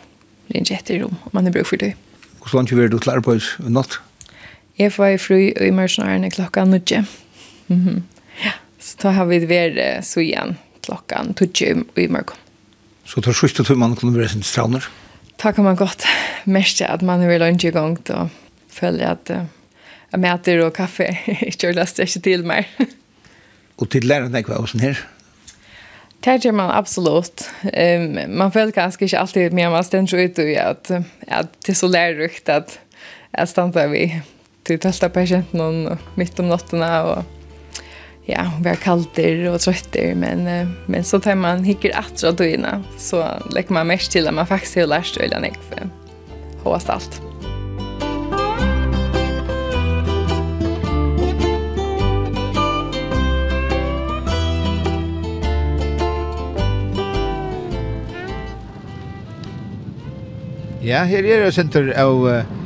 ringa 0.47 0.65
efter 0.71 1.05
om 1.05 1.17
man 1.31 1.47
är 1.47 1.51
bruk 1.51 1.67
för 1.67 1.77
det. 1.77 1.95
Hur 2.45 2.57
långt 2.57 2.73
vi 2.73 2.85
är 2.85 2.89
du 2.89 2.99
klar 2.99 3.21
på 3.21 3.39
natt? 3.59 4.01
Jeg 4.79 4.93
får 4.93 5.07
i 5.07 5.19
fru 5.23 5.37
i 5.39 5.71
mørsnaren 5.71 6.31
klokka 6.31 6.65
nødje. 6.65 7.05
Mm 7.69 7.81
-hmm. 7.81 8.01
ja. 8.45 8.53
Så 8.79 8.97
da 9.03 9.11
har 9.11 9.25
vi 9.25 9.39
vært 9.49 10.05
så 10.05 10.21
igjen 10.21 10.59
klokka 10.83 11.23
nødje 11.23 11.85
i 11.97 12.07
mørken. 12.07 12.37
Så 13.05 13.21
tar 13.21 13.33
siste 13.33 13.65
tur 13.65 13.77
man 13.77 13.97
kunne 13.97 14.19
være 14.19 14.29
sin 14.29 14.43
straner? 14.43 14.91
Da 15.43 15.53
kan 15.53 15.65
man 15.65 15.77
godt 15.77 16.05
merke 16.45 16.87
at 16.87 17.03
man 17.09 17.23
er 17.23 17.27
vel 17.27 17.43
ikke 17.43 17.69
i 17.69 17.71
gang 17.71 17.99
og 18.11 18.29
føler 18.69 19.07
at 19.09 19.31
uh, 19.31 20.19
mater 20.19 20.65
og 20.65 20.73
kaffe 20.73 21.09
ikke 21.47 21.73
laster 21.73 22.03
ikke 22.03 22.21
til 22.21 22.45
mer. 22.45 22.65
og 23.79 23.91
til 23.91 24.05
lærerne 24.05 24.39
ikke 24.39 24.49
var 24.51 24.57
også 24.57 24.79
her? 24.79 24.95
Det 26.25 26.43
gjør 26.43 26.53
man 26.53 26.71
absolutt. 26.71 27.51
Um, 27.65 28.19
man 28.29 28.53
føler 28.53 28.71
kanskje 28.71 29.05
ikke 29.05 29.19
alltid 29.19 29.51
mer 29.51 29.71
man 29.71 29.85
stender 29.85 30.25
ut 30.25 30.39
i 30.39 30.55
at, 30.55 30.91
at 31.29 31.47
det 31.67 31.69
er 31.69 31.75
så 31.75 31.89
lærerikt 31.89 32.49
at 32.49 32.81
jeg 33.39 33.49
standa 33.49 33.87
vi 33.87 34.23
till 34.65 34.79
tälta 34.79 35.09
patienten 35.09 35.99
mitt 36.15 36.39
om 36.39 36.49
nätterna 36.49 37.05
och 37.05 37.25
ja, 38.25 38.53
vi 38.59 38.69
var 38.69 38.77
kalter 38.77 39.51
och 39.51 39.61
trötter 39.61 40.15
men 40.15 40.71
men 40.87 41.05
så 41.05 41.21
tar 41.21 41.35
man 41.35 41.65
hickar 41.65 41.99
att 41.99 42.19
så 42.19 42.33
så 42.99 43.29
lägger 43.51 43.73
man 43.73 43.87
mest 43.87 44.13
till 44.13 44.29
att 44.29 44.35
man 44.35 44.47
faktiskt 44.47 44.77
har 44.77 44.87
lärt 44.87 45.07
sig 45.07 45.25
eller 45.25 45.41
för 45.71 45.89
hoppas 46.63 46.89
allt. 46.89 47.23
Ja, 60.85 61.05
her 61.05 61.25
er 61.25 61.45
det 61.45 61.53
senter 61.53 61.87
av 61.97 62.27
uh, 62.29 62.64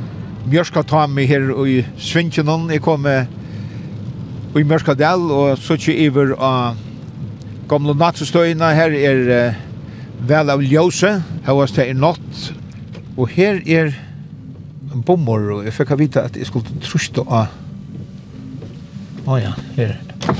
Mjørska 0.49 0.81
ta 0.81 1.03
meg 1.05 1.27
her 1.29 1.51
i 1.69 1.83
Svinkjenon. 2.01 2.71
Jeg 2.73 2.81
kom 2.81 3.03
i 3.05 4.63
Mjørskadel 4.65 5.27
og 5.29 5.59
så 5.61 5.75
ikke 5.77 5.93
iver 6.07 6.31
av 6.41 6.79
gamle 7.69 7.93
nattestøyene. 7.93 8.71
Her 8.73 8.95
er 8.97 9.19
uh, 9.29 9.59
vel 10.25 10.49
av 10.49 10.63
ljøse. 10.65 11.11
Her 11.45 11.57
var 11.59 11.69
det 11.75 11.85
i 11.91 11.93
natt. 11.93 12.39
Og 13.13 13.29
her 13.35 13.61
er 13.67 13.91
en 14.89 15.03
bomber. 15.05 15.51
Og 15.59 15.67
jeg 15.67 15.75
fikk 15.77 15.93
vite 16.01 16.25
at 16.25 16.39
jeg 16.39 16.49
skulle 16.49 16.81
truste 16.81 17.21
av... 17.27 17.53
Å 19.27 19.35
oh, 19.35 19.37
ja, 19.37 19.53
her 19.77 19.93
er 19.93 20.01
det. 20.01 20.33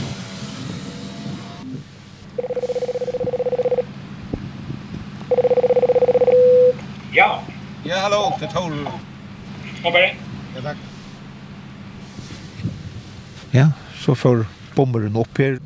Ja. 7.14 7.30
Ja, 7.86 8.02
hallo, 8.08 8.26
det 8.42 8.50
er 8.50 8.58
Tor. 8.58 9.09
Håper 9.84 10.00
Ja, 10.56 10.62
takk. 10.62 10.78
Ja, 13.52 13.72
så 13.96 14.16
får 14.16 14.46
bommeren 14.76 15.16
opp 15.16 15.38
her. 15.40 15.60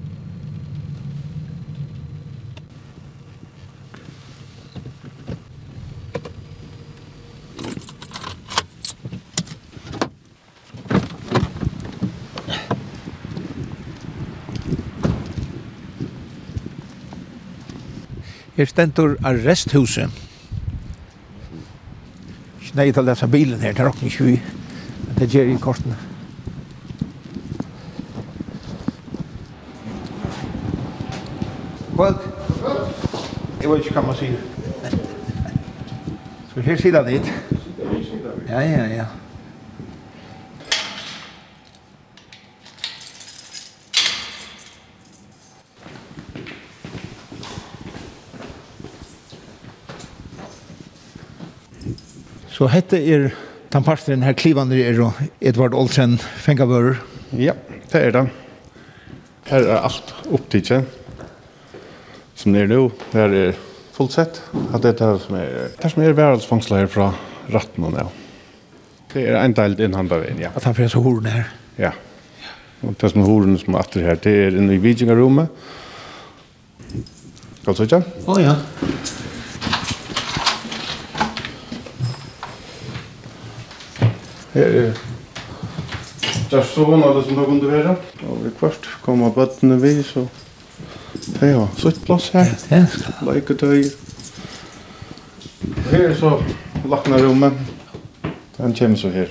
Her 18.53 18.69
stendur 18.69 19.17
arresthuset 19.25 20.22
ikke 22.73 22.81
nøy 22.81 22.93
til 22.93 23.03
å 23.03 23.05
lese 23.05 23.27
bilen 23.29 23.61
her, 23.61 23.73
det 23.73 23.83
er 23.83 23.87
åkken 23.87 24.07
ikke 24.07 24.23
vi. 24.25 24.41
Men 25.05 25.17
det 25.19 25.27
gjør 25.29 25.49
i 25.51 25.57
kortene. 25.61 25.95
Kvöld. 31.93 32.15
Jeg 33.61 33.69
vet 33.69 33.85
ikke 33.85 33.93
hva 33.93 34.05
man 34.07 34.17
sier. 34.17 34.39
Så 36.53 36.61
her 36.65 36.81
sier 36.81 36.97
det 36.97 37.03
litt. 37.11 37.29
Ja, 38.49 38.61
ja, 38.65 38.87
ja. 38.89 39.05
Så 52.63 52.69
hette 52.71 52.95
er 52.95 53.25
den 53.73 54.21
her 54.23 54.35
klivande 54.39 54.77
er 54.79 55.01
Edvard 55.41 55.73
Olsen 55.75 56.13
Fengavører. 56.15 57.01
Ja, 57.35 57.57
det 57.91 57.99
er 57.99 58.13
det. 58.15 58.21
Her 59.49 59.65
er 59.67 59.81
alt 59.83 60.13
opptidsen 60.31 60.85
som 62.39 62.55
er 62.55 62.71
nå. 62.71 62.85
Her 63.11 63.35
er 63.35 63.59
fullt 63.97 64.15
sett 64.15 64.39
at 64.71 64.79
det 64.85 64.93
er 64.95 65.19
som 65.25 65.35
er, 65.35 65.75
det 65.75 65.91
som 65.91 66.05
er 66.05 66.15
værelsfangsler 66.15 66.87
fra 66.87 67.09
ratten 67.51 67.83
og 67.83 67.97
nå. 67.97 68.07
Det 69.11 69.27
er 69.27 69.41
en 69.41 69.59
del 69.59 69.75
innhandla 69.83 70.23
veien, 70.23 70.39
ja. 70.45 70.55
At 70.55 70.63
han 70.63 70.79
fyrir 70.79 70.95
så 70.95 71.03
horen 71.03 71.27
her. 71.33 71.51
Ja. 71.75 71.91
Og 72.87 72.95
det 72.95 73.11
som 73.11 73.25
er 73.25 73.31
horen 73.33 73.59
som 73.59 73.75
er 73.75 73.83
atter 73.83 74.07
her, 74.07 74.23
det 74.23 74.37
er 74.45 74.55
inne 74.55 74.77
i 74.77 74.83
vikingarommet. 74.87 75.51
Kan 77.65 77.75
du 77.75 77.75
se 77.75 77.91
ikke? 77.91 78.05
Å 78.23 78.39
ja. 78.39 78.55
Her 84.53 84.63
er 84.63 84.93
Just 86.51 86.73
så 86.73 86.83
hon 86.83 87.03
hade 87.03 87.23
som 87.23 87.35
då 87.35 87.45
kunde 87.45 87.67
vara. 87.67 87.95
Og 88.29 88.37
vi 88.43 88.49
kvart 88.59 88.87
kommer 89.01 89.29
bøttene 89.29 89.79
vi 89.81 90.03
så. 90.03 90.27
Hej 91.39 91.49
ja, 91.49 91.67
så 91.77 91.87
ett 91.87 92.05
plats 92.05 92.29
här. 92.33 92.55
Like 93.33 93.53
det 93.53 93.93
her 95.91 96.09
er 96.09 96.15
så 96.15 96.43
lakna 96.89 97.17
rommet. 97.17 97.53
Den 98.57 98.73
kommer 98.73 98.95
så 98.95 99.09
här. 99.09 99.27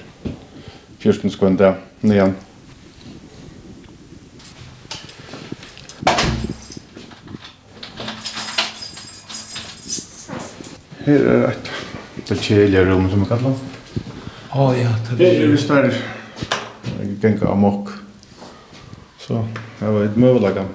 Fjörsten 0.98 1.30
skvända 1.30 1.74
nyan. 2.00 2.34
Her 11.04 11.26
er 11.26 11.48
et. 11.48 11.70
Det 12.28 12.40
kjelige 12.40 12.84
rum 12.84 13.10
som 13.10 13.20
vi 13.20 13.26
kallar 13.26 13.50
det. 13.50 13.71
Å 14.54 14.74
ja, 14.76 15.16
det 15.16 15.36
är 15.36 15.40
ju 15.40 15.56
större. 15.56 15.92
Jeg 17.00 17.20
tänker 17.20 17.46
amok. 17.46 17.88
Så, 19.18 19.48
jag 19.78 19.92
var 19.92 20.04
et 20.04 20.16
möjlighet. 20.16 20.66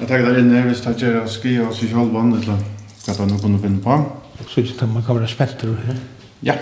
Jeg 0.00 0.08
tenker 0.08 0.28
der 0.28 0.38
inne, 0.38 0.60
hvis 0.68 0.82
det 0.84 1.02
er 1.08 1.24
ski 1.26 1.54
og 1.60 1.72
sig 1.74 1.88
selv 1.88 2.12
vann 2.12 2.34
eller 2.34 2.58
vad 3.06 3.16
han 3.16 3.28
nu 3.28 3.38
kunne 3.38 3.62
finne 3.62 3.80
på. 3.80 4.04
Så 4.48 4.60
inte 4.60 4.84
att 4.84 4.90
man 4.90 5.02
kan 5.04 5.16
vara 5.16 5.26
spettor 5.26 5.76
här? 5.86 5.96
Ja. 6.40 6.54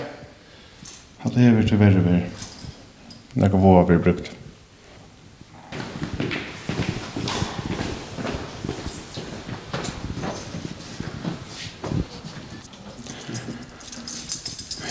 Att 1.21 1.33
det 1.35 1.41
är 1.41 1.51
väl 1.51 1.77
verre. 1.77 1.99
över. 1.99 2.29
När 3.33 3.49
kan 3.49 3.61
vara 3.61 3.85
vi 3.85 3.97
brukt. 3.97 4.31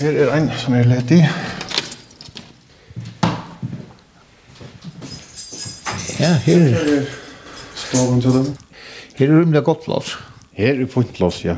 Her 0.00 0.12
er 0.12 0.31
en 0.37 0.50
som 0.59 0.75
er 0.75 0.85
ledig. 0.85 1.29
Ja, 6.23 6.37
her 6.47 6.69
er... 6.71 7.07
Spaven 7.75 8.21
til 8.23 8.31
dem. 8.31 8.47
Her 9.19 9.26
er 9.26 9.41
rymlig 9.41 9.64
godt 9.64 9.85
plass. 9.85 10.14
Her 10.55 10.79
er 10.83 10.87
fint 10.87 11.12
plass, 11.17 11.41
ja. 11.45 11.57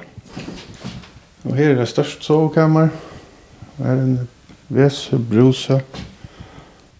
Og 1.44 1.56
her 1.58 1.74
er 1.74 1.82
det 1.82 1.88
størst 1.88 2.24
sovekammer. 2.24 2.88
Her 3.78 3.90
er 3.92 4.02
en 4.06 4.16
vese, 4.72 5.20
bruse. 5.30 5.80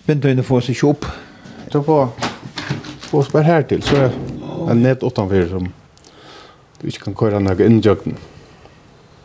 Vindøyene 0.05 0.45
får 0.45 0.67
seg 0.67 0.77
ikke 0.77 0.93
opp. 0.93 1.09
Så 1.73 1.81
på, 1.83 1.99
Få 3.09 3.23
oss 3.23 3.33
bare 3.33 3.47
her 3.47 3.63
til, 3.63 3.83
så 3.83 3.97
er 3.97 4.15
det 4.69 4.77
ned 4.77 5.03
utenfor 5.03 5.49
som 5.49 5.69
du 6.81 6.87
ikke 6.89 7.05
kan 7.09 7.15
køre 7.15 7.41
noe 7.41 7.67
inndjøkken. 7.67 8.17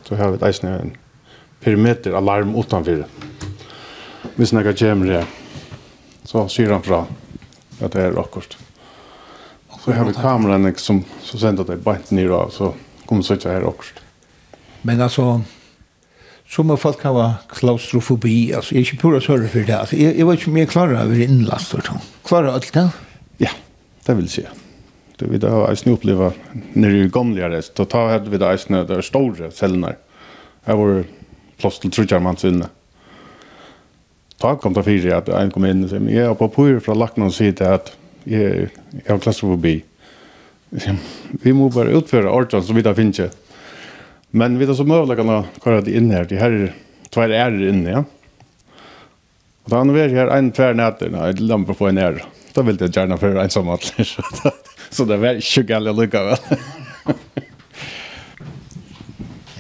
Så 0.08 0.16
har 0.16 0.32
vi 0.32 0.40
et 0.40 0.46
eisne 0.48 0.76
en 0.80 0.92
perimeter 1.60 2.16
alarm 2.16 2.56
utenfor. 2.56 3.04
Hvis 4.36 4.54
noe 4.54 4.74
kommer 4.80 5.18
her, 5.18 5.34
så 6.24 6.48
sier 6.48 6.72
han 6.72 6.86
fra 6.86 7.08
att 7.82 7.92
det 7.92 8.02
är 8.02 8.12
rockkost. 8.12 8.58
Och 9.68 9.80
så 9.82 9.92
har 9.92 10.06
vi 10.06 10.14
kameran 10.14 10.74
som 10.76 11.04
så 11.22 11.38
sent 11.38 11.60
att 11.60 11.68
det 11.68 11.76
bant 11.76 12.12
ner 12.12 12.30
av 12.30 12.50
så 12.50 12.74
kommer 13.06 13.22
så 13.22 13.50
här 13.50 13.62
rockkost. 13.62 13.94
Men 14.82 15.02
alltså 15.02 15.42
som 16.48 16.78
folk 16.78 17.02
kan 17.02 17.16
vara 17.16 17.34
klaustrofobi, 17.50 18.54
alltså 18.54 18.76
jag 18.76 18.82
är 18.82 18.92
inte 18.92 19.02
pura 19.02 19.22
sörre 19.22 19.48
för 19.48 19.60
det. 19.60 19.80
Alltså, 19.80 19.96
jag, 19.96 20.18
jag 20.18 20.26
var 20.26 20.34
inte 20.34 20.50
mer 20.50 20.66
klar 20.66 20.88
över 20.88 21.20
inlast. 21.20 21.76
Klar 22.24 22.44
allt 22.44 22.74
det? 22.74 22.90
Ja, 23.38 23.50
det 24.06 24.14
vill 24.14 24.30
säga. 24.30 24.50
Det 25.18 25.26
vi 25.26 25.38
då 25.38 25.48
har 25.48 25.78
ju 25.86 25.92
uppleva 25.92 26.32
när 26.74 26.90
det 26.90 27.10
gamla 27.10 27.50
rest. 27.50 27.76
Då 27.76 27.86
tar 27.86 28.20
vi 28.20 28.38
det 28.38 28.84
där 28.84 29.02
stora 29.02 29.52
cellerna. 29.52 29.94
Jag 30.66 30.78
var 30.78 31.04
plåstel 31.58 31.92
trutjar 31.92 32.20
man 32.20 32.38
sinne 32.38 32.66
ta 34.40 34.56
kom 34.56 34.74
ta 34.74 34.84
fyrir 34.86 35.18
at 35.18 35.30
ein 35.36 35.52
kom 35.52 35.66
inn 35.68 35.84
og 35.86 35.92
sier, 35.92 36.06
jeg 36.12 36.26
er 36.26 36.38
på 36.40 36.50
pyr 36.56 36.80
fra 36.84 36.96
lakna 36.98 37.28
og 37.28 37.36
sier 37.36 37.56
at 37.68 37.92
jeg, 38.30 38.70
jeg 38.94 39.08
har 39.08 39.22
klaustrofobi. 39.24 39.80
Vi 41.44 41.54
må 41.56 41.70
bare 41.74 41.96
utføre 41.98 42.32
artan 42.32 42.64
som 42.64 42.78
vi 42.78 42.86
da 42.86 42.94
finner 42.94 43.32
Men 44.32 44.60
vi 44.60 44.68
da 44.70 44.76
så 44.78 44.86
møvla 44.86 45.16
kan 45.18 45.30
ha 45.30 45.80
det 45.82 45.96
inn 45.98 46.12
her, 46.14 46.28
de 46.30 46.38
her 46.38 46.58
tvær 47.10 47.32
er 47.34 47.56
inne, 47.72 47.90
ja. 47.90 48.04
Og 49.66 49.74
da 49.74 49.80
han 49.82 49.94
var 49.96 50.14
her 50.14 50.30
en 50.36 50.52
tvær 50.54 50.78
nætter, 50.78 51.10
nei, 51.14 51.32
et 51.34 51.42
lampe 51.42 51.74
på 51.78 51.90
en 51.90 51.98
er. 51.98 52.22
Da 52.54 52.62
ville 52.66 52.86
jeg 52.86 52.94
gjerne 52.94 53.18
føre 53.18 53.42
ensam 53.46 53.72
atler, 53.74 54.06
så, 54.90 55.06
det 55.10 55.18
var 55.22 55.42
ikke 55.42 55.66
gale 55.72 55.94
lykka 55.98 56.24
vel. 56.28 56.62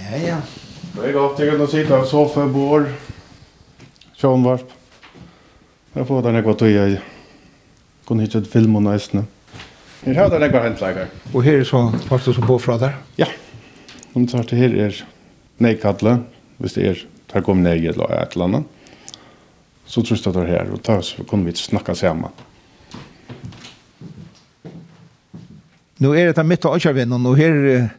ja, 0.05 0.21
ja. 0.27 0.39
Det 0.93 1.07
er 1.07 1.13
godt, 1.17 1.41
jeg 1.41 1.49
kan 1.49 1.69
sitte 1.69 1.97
av 1.97 2.05
sofa, 2.09 2.45
bord, 2.49 2.89
Sjånvarp. 4.19 4.71
Jeg 5.95 6.07
får 6.09 6.23
den 6.25 6.37
ekva 6.41 6.53
tog 6.59 6.67
jeg 6.67 6.97
kunne 8.07 8.25
hitte 8.25 8.41
et 8.41 8.49
film 8.51 8.75
og 8.75 8.83
næsne. 8.83 9.23
Her 10.03 10.17
har 10.17 10.33
den 10.33 10.43
ekva 10.43 10.65
hentleikar. 10.65 11.07
Og 11.31 11.45
her 11.45 11.61
er 11.61 11.69
så 11.69 11.85
parter 12.09 12.35
som 12.35 12.47
bor 12.47 12.59
fra 12.59 12.75
der? 12.81 12.97
Ja. 13.15 13.29
Om 14.11 14.27
tar 14.27 14.43
til 14.49 14.59
her 14.59 14.75
er 14.75 14.99
neikadle, 15.63 16.17
hvis 16.59 16.75
det 16.75 16.89
er 16.89 17.05
tar 17.31 17.47
kom 17.47 17.63
neig 17.63 17.87
eller 17.87 18.11
et 18.19 18.35
eller 18.35 18.49
annet. 18.49 18.67
Så 19.87 20.03
tror 20.03 20.19
jeg 20.19 20.35
det 20.35 20.43
er 20.43 20.51
her, 20.51 20.75
og 20.75 20.83
tar 20.83 21.01
så 21.01 21.23
kunne 21.23 21.47
vi 21.47 21.55
snakka 21.55 21.95
sammen. 21.95 22.35
Nu 25.99 26.11
er 26.11 26.33
det 26.33 26.45
mitt 26.45 26.65
av 26.67 26.75
Økjarvinnen, 26.75 27.25
og 27.25 27.39
her 27.39 27.89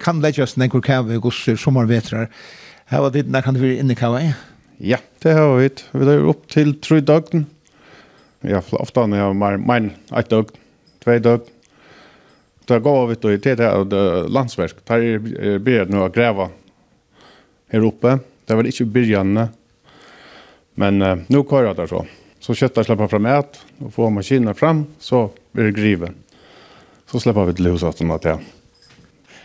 kan 0.00 0.24
leggjast 0.24 0.56
nekker 0.56 0.80
kave 0.80 1.16
i 1.16 1.20
gosser 1.20 1.56
sommervetrar. 1.60 2.30
Her 2.88 3.00
var 3.04 3.12
det, 3.12 3.28
der 3.28 3.44
kan 3.44 3.54
du 3.54 3.60
være 3.60 3.80
inne 3.84 3.94
kave, 3.94 4.24
ja? 4.24 4.55
Ja, 4.78 4.98
det 5.22 5.32
har 5.32 5.56
vi. 5.56 5.68
Vi 5.92 6.06
er 6.12 6.26
opp 6.28 6.48
til 6.52 6.74
tre 6.84 7.00
døgn. 7.00 7.46
Ja, 8.44 8.60
ofte 8.76 9.06
har 9.06 9.14
jeg 9.16 9.36
mer 9.38 9.56
enn 9.56 9.92
ett 10.12 10.28
døgn, 10.28 10.50
tve 11.00 11.16
døgn. 11.24 11.52
Det 12.66 12.80
går 12.82 13.06
vi 13.08 13.16
til 13.22 13.38
det 13.56 13.62
er 13.62 14.28
landsverk. 14.28 14.82
Der 14.90 15.04
er 15.06 15.60
bedre 15.62 15.86
nå 15.94 16.02
å 16.04 16.12
greve 16.12 16.50
her 17.72 17.86
oppe. 17.86 18.18
Det 18.46 18.58
var 18.58 18.68
ikke 18.68 18.88
begynnende. 18.90 19.48
Men 20.76 21.00
uh, 21.00 21.22
nå 21.32 21.44
kører 21.48 21.78
det 21.78 21.88
så. 21.88 22.02
Så 22.42 22.54
kjøttet 22.58 22.86
slipper 22.86 23.08
fram 23.08 23.26
et, 23.30 23.56
og 23.80 23.94
får 23.94 24.10
maskinen 24.12 24.54
fram, 24.54 24.84
så 25.00 25.28
blir 25.54 25.70
det 25.70 25.78
grivet. 25.78 26.18
Så 27.08 27.22
slipper 27.22 27.48
vi 27.48 27.56
til 27.56 27.70
huset 27.72 27.96
til 27.96 28.12
det. 28.22 28.36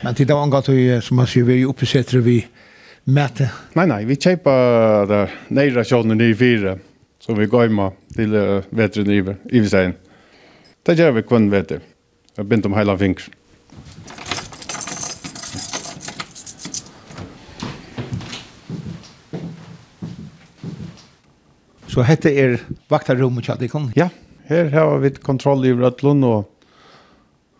Men 0.01 0.17
til 0.17 0.27
det 0.27 0.35
var 0.35 0.43
en 0.43 0.51
gatt 0.51 0.67
som 1.05 1.21
man 1.21 1.29
sier, 1.29 1.47
vi 1.47 1.61
er 1.61 1.71
oppe 1.71 1.87
setter 1.87 2.19
vi... 2.25 2.41
Uh, 2.41 2.60
mäte? 3.03 3.51
Nej, 3.73 3.87
nej. 3.87 4.05
Vi 4.05 4.15
köper 4.15 5.05
där 5.05 5.29
nära 5.47 5.83
tjonen 5.83 6.21
i 6.21 6.35
fyra. 6.35 6.77
Så 7.19 7.33
vi 7.33 7.45
går 7.45 7.69
med 7.69 7.91
till 8.15 8.33
uh, 8.33 8.63
vetren 8.69 9.11
i 9.11 9.21
vi 9.21 9.35
Ivisägen. 9.49 9.93
Det 10.83 10.93
gör 10.93 11.11
vi 11.11 11.23
kvann 11.23 11.49
vetter. 11.49 11.79
Jag 12.35 12.45
bint 12.45 12.65
om 12.65 12.73
hela 12.73 12.97
fingers. 12.97 13.29
Så 21.87 22.01
hette 22.07 22.31
er 22.31 22.55
vaktarrommet 22.87 23.45
kjallt 23.45 23.61
ikon? 23.61 23.89
Ja, 23.95 24.07
her 24.47 24.69
har 24.71 24.99
vi 25.03 25.09
kontroll 25.11 25.65
i 25.67 25.73
Rødlund 25.73 26.23
og 26.23 26.45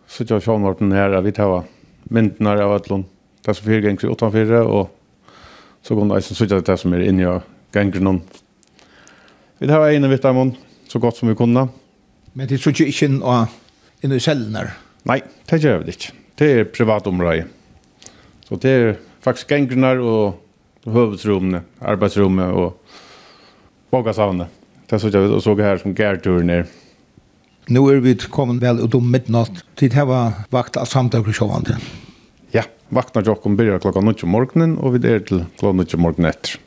situasjonen 0.08 0.64
vår 0.64 0.94
her. 0.96 1.20
Vi 1.20 1.32
tar 1.36 1.64
myndene 2.08 2.56
av 2.56 2.72
Rødlund. 2.72 3.04
Det 3.44 3.52
er 3.52 3.58
så 3.58 3.66
fire 3.66 3.84
ganger 3.84 4.08
utenfor 4.08 4.54
og 4.62 5.01
så 5.82 5.94
går 5.94 6.08
du 6.08 6.20
så 6.22 6.46
det 6.46 6.78
som 6.78 6.92
er 6.94 7.06
inne 7.08 7.28
og 7.28 7.42
ganger 7.74 8.00
noen. 8.00 8.22
Vi 9.58 9.68
tar 9.70 9.88
en 9.90 10.10
vitt 10.10 10.24
av 10.24 10.38
så 10.88 10.98
godt 10.98 11.16
som 11.16 11.28
vi 11.28 11.34
kunne. 11.34 11.68
Men 12.34 12.48
det 12.48 12.60
sitter 12.60 12.86
ikke 12.86 13.08
inn 13.08 13.22
og 13.22 13.48
inn 14.02 14.12
i 14.12 14.20
cellen 14.20 14.54
her? 14.56 14.72
Nei, 15.08 15.20
det 15.50 15.62
gjør 15.62 15.82
vi 15.84 15.94
ikke. 15.94 16.12
Det 16.38 16.48
er 16.50 16.70
privat 16.70 17.06
område. 17.06 17.46
Så 18.48 18.58
det 18.62 18.70
er 18.70 18.94
faktisk 19.22 19.52
gangerne 19.52 19.94
og 20.00 20.38
hovedsrommene, 20.84 21.62
arbeidsrommet 21.80 22.54
og 22.58 22.78
bogasavnet. 23.90 24.50
Det 24.90 25.00
sitter 25.00 25.26
vi 25.26 25.34
og 25.34 25.42
så 25.42 25.54
her 25.56 25.78
som 25.78 25.94
gærturen 25.94 26.50
er. 26.50 26.64
Nu 27.70 27.86
er 27.88 28.00
vi 28.02 28.16
kommet 28.30 28.62
vel 28.62 28.82
ut 28.82 28.94
om 28.94 29.10
midnatt. 29.12 29.62
Tid 29.78 29.94
her 29.94 30.08
var 30.10 30.46
vakt 30.50 30.76
av 30.76 30.90
samtidig 30.90 31.36
sjåvande. 31.38 31.78
Ja. 31.78 32.01
Ja, 32.52 32.66
vakna 32.92 33.22
jokken 33.24 33.54
byrjar 33.56 33.80
klokka 33.80 34.02
9 34.04 34.26
om 34.26 34.34
morgenen, 34.34 34.72
og 34.76 34.92
vi 34.92 35.00
er 35.08 35.22
til 35.24 35.46
klokka 35.56 35.72
9 35.78 35.96
om 35.96 36.02
morgenen 36.04 36.28
etter. 36.28 36.58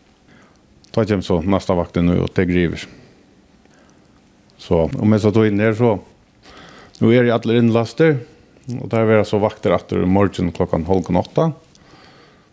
Ta 0.95 1.03
kjem 1.05 1.21
så 1.21 1.41
nästa 1.45 1.75
vakten 1.77 2.07
nu 2.09 2.15
og 2.23 2.31
det 2.33 2.47
griver. 2.49 2.87
Så 4.57 4.87
om 4.89 5.13
jeg 5.13 5.21
så 5.21 5.31
tog 5.35 5.45
inn 5.45 5.61
her 5.61 5.75
så, 5.77 5.91
nå 6.97 7.11
er 7.11 7.27
jeg 7.27 7.35
alle 7.35 7.59
innlaster, 7.59 8.17
og 8.79 8.87
der 8.89 9.11
er 9.13 9.27
så 9.29 9.37
vakter 9.43 9.75
etter 9.75 10.07
morgen 10.09 10.49
klokka 10.55 10.79
halv 10.87 11.11
åtta. 11.21 11.51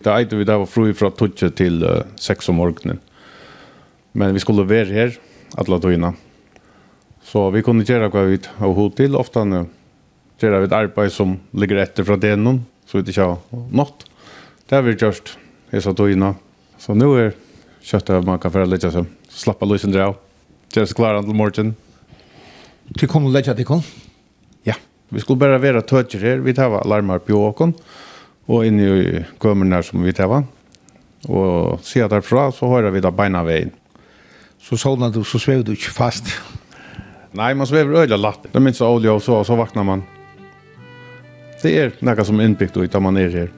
Det 0.04 0.12
eide 0.12 0.36
vi 0.36 0.44
der 0.44 0.60
var 0.60 0.68
fru 0.68 0.90
fra 0.92 1.08
tog 1.08 1.32
til 1.38 1.80
uh, 1.86 2.02
6 2.20 2.50
om 2.52 2.60
morgenen. 2.60 3.00
Men 4.12 4.34
vi 4.36 4.42
skulle 4.44 4.68
være 4.68 4.92
her, 4.92 5.16
alle 5.56 5.80
togene. 5.80 6.12
Så 7.24 7.46
vi 7.54 7.62
kunne 7.64 7.86
gjøre 7.86 8.10
hva 8.12 8.26
vi 8.28 8.42
har 8.58 8.76
hod 8.76 8.98
til, 8.98 9.16
ofte 9.16 9.40
gjøre 9.40 10.60
vi 10.60 10.68
et 10.68 10.76
arbeid 10.76 11.14
som 11.14 11.38
ligger 11.54 11.80
etter 11.80 12.04
fra 12.04 12.18
det 12.20 12.34
noen, 12.36 12.64
så 12.92 13.00
vet 13.00 13.16
jag 13.16 13.36
nått. 13.70 14.04
Det 14.68 14.74
har 14.74 14.82
vi 14.82 14.92
gjort. 14.92 15.38
jeg 15.70 15.82
sa 15.82 15.92
då. 15.92 16.34
Så 16.78 16.94
nu 16.94 17.04
er 17.16 17.32
köttet 17.80 18.24
man 18.24 18.38
kan 18.38 18.50
föra 18.50 18.64
litt, 18.64 18.82
så 18.82 19.06
slappa 19.28 19.66
lösen 19.66 19.92
dra. 19.92 20.14
Just 20.74 20.96
til 20.96 21.22
till 21.22 21.74
Til 22.98 23.08
kom 23.08 23.26
og 23.26 23.32
lägga 23.32 23.54
til 23.54 23.64
kom. 23.64 23.82
Ja, 24.64 24.74
vi 25.08 25.20
skulle 25.20 25.38
bare 25.38 25.62
være 25.62 25.82
toucher 25.82 26.18
her. 26.18 26.40
Vi 26.40 26.52
tar 26.52 26.80
alarmar 26.80 27.18
på 27.18 27.32
åken, 27.32 27.74
og 28.46 28.66
inn 28.66 28.80
i 28.80 29.24
kommunerna 29.38 29.82
som 29.82 30.02
vi 30.02 30.12
tar. 30.12 30.44
Og 31.28 31.80
se 31.82 32.00
derfra, 32.00 32.52
så 32.52 32.66
hører 32.66 32.90
vi 32.90 33.00
da 33.00 33.10
beina 33.10 33.42
veien. 33.42 33.70
Så 34.60 34.76
sådana 34.76 35.10
du 35.10 35.24
så 35.24 35.38
svev 35.38 35.64
du 35.64 35.72
ikke 35.72 35.90
fast. 35.90 36.24
Nei, 37.32 37.54
man 37.54 37.66
svever 37.66 38.02
øyla 38.02 38.16
latt. 38.16 38.52
Det 38.52 38.62
minst 38.62 38.80
jag 38.80 39.06
og 39.06 39.22
så, 39.22 39.44
så 39.44 39.56
vaknar 39.56 39.84
man 39.84 40.02
det 41.62 41.72
er 41.78 41.92
noe 42.02 42.24
som 42.26 42.40
innbygd 42.42 42.76
og 42.78 42.86
i 42.86 43.00
man 43.02 43.18
er 43.20 43.30
her. 43.30 43.50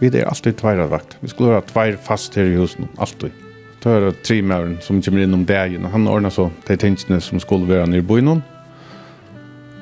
Vi 0.00 0.08
er 0.08 0.28
alltid 0.28 0.56
tveiradvakt. 0.56 1.18
Vi 1.20 1.28
skulle 1.28 1.58
ha 1.58 1.64
tveir 1.66 1.98
fast 2.00 2.34
her 2.38 2.48
i 2.48 2.56
husen, 2.56 2.88
alltid. 2.98 3.34
Det 3.82 3.92
er 3.92 4.10
tre 4.24 4.40
mæren 4.42 4.78
som 4.84 5.02
kommer 5.02 5.24
inn 5.24 5.34
om 5.34 5.44
dagen, 5.48 5.84
og 5.84 5.92
han 5.92 6.08
ordner 6.08 6.32
så 6.32 6.50
de 6.68 6.76
tingene 6.76 7.20
som 7.20 7.40
skulle 7.40 7.68
være 7.68 7.88
nere 7.88 8.06
på 8.06 8.20
innom. 8.20 8.42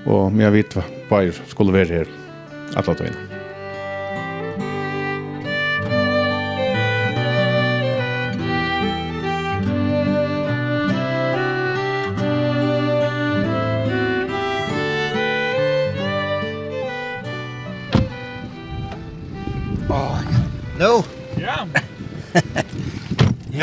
Og 0.07 0.39
jeg 0.39 0.55
vet 0.55 0.79
hva 0.79 0.87
bare 1.11 1.35
skulle 1.51 1.75
være 1.75 2.03
her, 2.03 2.15
alle 2.77 2.95
tøyene. 2.95 3.38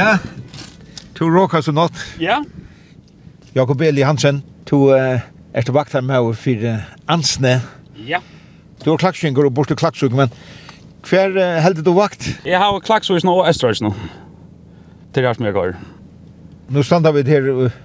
Ja. 0.05 0.17
To 1.17 1.29
rockar 1.29 1.61
så 1.61 1.71
nått. 1.71 1.97
Ja. 2.19 2.43
Jakob 3.53 3.81
Eli 3.81 4.03
Hansen, 4.05 4.43
to 4.65 4.91
uh, 4.93 5.21
er 5.53 5.61
til 5.65 5.73
her 5.73 6.01
med 6.01 6.35
for 6.35 6.65
uh, 6.67 6.83
Ansne. 7.07 7.61
Ja. 8.05 8.19
Du 8.83 8.91
har 8.91 8.97
klaksvinger 9.01 9.47
og 9.47 9.53
bort 9.53 9.71
til 9.71 9.79
klaksvig, 9.79 10.11
men 10.13 10.29
hver 11.09 11.33
uh, 11.33 11.63
heldig 11.63 11.85
du 11.85 11.93
vakt? 11.97 12.27
Jeg 12.45 12.59
har 12.59 12.79
klaksvig 12.85 13.23
nå 13.25 13.33
og 13.39 13.49
estrøys 13.49 13.81
nå. 13.81 13.93
Til 15.15 15.23
det 15.23 15.35
som 15.37 15.45
jeg 15.45 15.55
går. 15.55 15.73
Nå 16.69 16.83
standa 16.83 17.13
vi 17.15 17.25
her 17.25 17.49
uh, 17.49 17.81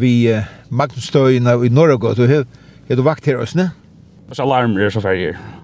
vi 0.00 0.14
uh, 0.32 0.50
Magnusstøyna 0.70 1.58
i 1.62 1.70
Norge, 1.70 2.14
du 2.16 2.26
har 2.26 2.44
du 2.96 3.02
vakt 3.06 3.26
her, 3.26 3.38
Østne? 3.38 3.70
Og 4.30 4.36
så 4.36 4.42
alarmer 4.42 4.88
er 4.88 4.90
så 4.90 5.02
ferdig 5.04 5.34
her. 5.34 5.59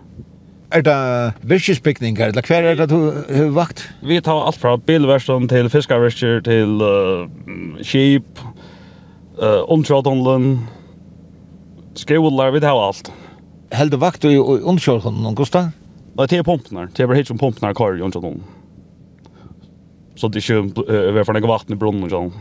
Er 0.74 0.82
det 0.82 1.32
virkesbygninger, 1.46 2.32
eller 2.32 2.42
hver 2.42 2.64
er 2.66 2.74
det 2.74 2.88
du 2.90 2.98
har 3.14 3.52
vakt? 3.54 3.84
Vi 4.02 4.18
tar 4.20 4.48
alt 4.48 4.58
fra 4.58 4.74
bilversten 4.76 5.46
til 5.48 5.68
fiskarverster 5.70 6.40
til 6.42 6.82
uh, 6.82 7.28
skip, 7.86 8.40
uh, 9.38 9.62
omkjørdhandelen, 9.70 10.64
skoler, 11.94 12.50
vi 12.50 12.62
tar 12.64 12.74
alt. 12.74 13.12
Held 13.72 13.94
du 13.94 14.00
vakt 14.02 14.26
i 14.26 14.34
omkjørdhandelen, 14.38 15.38
Gustav? 15.38 15.70
Nei, 16.16 16.26
det 16.26 16.40
er 16.40 16.48
pumpene. 16.48 16.88
Det 16.90 17.04
er 17.04 17.10
bare 17.12 17.20
helt 17.20 17.30
som 17.30 17.38
pumpene 17.38 17.70
er 17.70 17.78
kar 17.78 17.94
i 17.94 18.02
omkjørdhandelen. 18.02 18.42
Så 20.18 20.32
det 20.32 20.42
er 20.42 20.48
ikke 20.48 20.82
uh, 20.82 21.12
vi 21.14 21.26
får 21.28 21.38
noe 21.38 21.52
vatten 21.52 21.76
i 21.76 21.78
brunnen 21.78 22.08
og 22.08 22.10
sånn. 22.16 22.32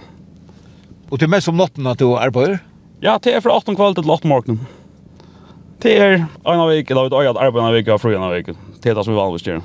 Og 1.12 1.22
det 1.22 1.28
er 1.28 1.36
mest 1.36 1.52
om 1.52 1.62
natten 1.62 1.86
at 1.86 2.02
du 2.02 2.16
arbeider? 2.18 2.58
Ja, 3.06 3.20
det 3.22 3.36
er 3.36 3.46
fra 3.46 3.60
18 3.60 3.78
kveld 3.78 4.00
til 4.00 4.10
8 4.10 4.26
morgenen. 4.32 4.66
Det 5.86 5.94
er 6.02 6.16
en 6.18 6.60
av 6.64 6.72
vik, 6.72 6.90
eller 6.90 7.12
et 7.12 7.14
øye 7.14 7.30
arbeid 7.30 7.62
en 7.62 7.68
av 7.68 7.76
vik 7.76 7.90
og 7.94 8.00
fru 8.02 8.16
en 8.16 8.24
av 8.26 8.32
vik. 8.34 8.48
Det 8.82 8.90
er 8.90 8.96
det 8.98 9.04
som 9.06 9.14
vi 9.14 9.20
vanligvis 9.20 9.44
gjør. 9.46 9.60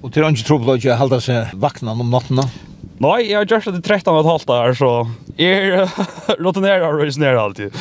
Og 0.00 0.12
til 0.12 0.24
ikke 0.24 0.44
tro 0.48 0.56
på 0.56 0.72
at 0.72 0.84
jeg 0.86 0.96
halda 0.96 1.18
seg 1.20 1.50
vakna 1.60 1.92
om 1.92 2.08
natten 2.08 2.40
da? 2.40 2.46
Nei, 3.04 3.26
jeg 3.28 3.36
har 3.36 3.48
gjort 3.50 3.66
det 3.68 3.74
til 3.82 3.82
13 3.82 4.08
og 4.08 4.22
et 4.22 4.30
halvt 4.30 4.48
der, 4.48 4.76
så 4.78 4.90
jeg 5.36 5.82
er 5.82 6.38
rotinerer 6.40 6.86
og 6.88 7.02
røysnerer 7.02 7.40
alltid. 7.42 7.76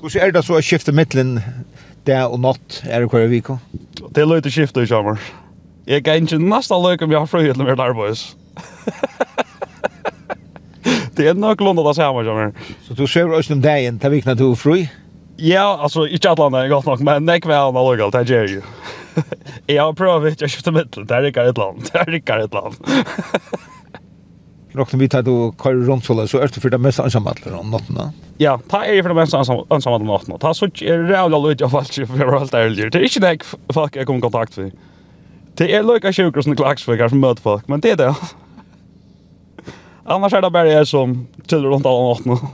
Hvordan 0.00 0.24
er 0.24 0.32
det 0.32 0.42
så 0.46 0.56
å 0.56 0.62
skifte 0.64 0.94
midtelen 0.96 1.42
det 2.08 2.16
og 2.24 2.38
natt 2.40 2.78
er 2.88 3.04
det 3.04 3.10
hver 3.12 3.28
vik? 3.28 3.52
Det 4.08 4.24
er 4.24 4.30
løy 4.30 4.40
til 4.40 4.54
skifte 4.54 4.86
i 4.86 4.88
sommer. 4.88 5.20
Jeg 5.84 6.06
kan 6.06 6.24
ikke 6.24 6.40
nesten 6.40 6.80
løy 6.80 6.96
om 6.96 7.12
jeg 7.12 7.20
har 7.20 7.28
fru 7.28 7.42
til 7.44 7.66
mer 7.66 7.84
arbeids. 7.84 8.30
det 11.20 11.28
er 11.28 11.36
nok 11.36 11.60
lønne 11.60 11.84
det 11.84 11.94
samme, 12.00 12.48
Så 12.88 12.96
du 12.96 13.04
søver 13.06 13.36
også 13.36 13.58
om 13.58 13.60
dagen, 13.60 14.00
til 14.00 14.16
vikna 14.16 14.32
du 14.34 14.48
er 14.54 14.56
fru? 14.56 14.78
Ja. 14.80 15.09
Ja, 15.42 15.78
alltså 15.82 16.08
inte 16.08 16.30
att 16.30 16.38
landa 16.38 16.68
godt 16.68 16.86
nok, 16.86 17.00
men 17.00 17.26
det 17.26 17.40
kvar 17.40 17.72
han 17.72 18.12
det 18.12 18.28
gjør 18.28 18.42
jeg 18.44 18.54
jo. 18.54 18.62
Jag 19.66 19.84
har 19.84 19.92
provat 19.92 20.40
jag 20.40 20.50
köpte 20.50 20.70
mitt 20.70 21.08
där 21.08 21.22
det 21.22 21.32
ett 21.48 21.58
land. 21.58 21.82
det 21.92 21.92
Där 21.92 22.04
det 22.38 22.44
ett 22.44 22.54
land. 22.54 22.74
Rockna 24.72 24.98
vi 24.98 25.08
tar 25.08 25.22
då 25.22 25.54
kör 25.62 25.72
runt 25.72 26.04
så 26.04 26.26
så 26.26 26.38
är 26.38 26.42
det 26.42 26.60
för 26.60 26.70
det 26.70 26.78
mest 26.78 26.98
ensamma 26.98 27.34
om 27.58 27.70
natten. 27.70 27.98
Ja, 28.38 28.60
ta 28.68 28.84
är 28.84 28.96
det 28.96 29.02
för 29.02 29.08
det 29.08 29.14
mest 29.14 29.34
ensamma 29.34 29.96
om 29.96 30.06
natten. 30.06 30.38
Ta 30.38 30.54
så 30.54 30.64
är 30.64 30.98
det 30.98 31.12
jävla 31.12 31.38
lite 31.38 31.64
av 31.64 31.76
allt 31.76 31.94
för 31.94 32.38
helt 32.38 32.52
där. 32.52 32.90
Det 32.90 32.98
är 32.98 33.02
inte 33.02 33.20
det 33.20 33.44
folk 33.74 33.96
jag 33.96 34.06
kommer 34.06 34.20
kontakt 34.20 34.56
med. 34.56 34.72
Det 35.54 35.74
är 35.74 35.82
lika 35.82 36.12
sjukar 36.12 36.40
som 36.40 36.56
klaxfickar 36.56 37.08
som 37.08 37.20
möter 37.20 37.42
folk, 37.42 37.68
men 37.68 37.80
det 37.80 37.90
är 37.90 37.96
det. 37.96 38.14
Annars 40.04 40.32
är 40.32 40.42
det 40.42 40.50
bara 40.50 40.68
jag 40.68 40.88
som 40.88 41.26
tillruntar 41.46 41.90
om 41.90 42.08
natten. 42.08 42.48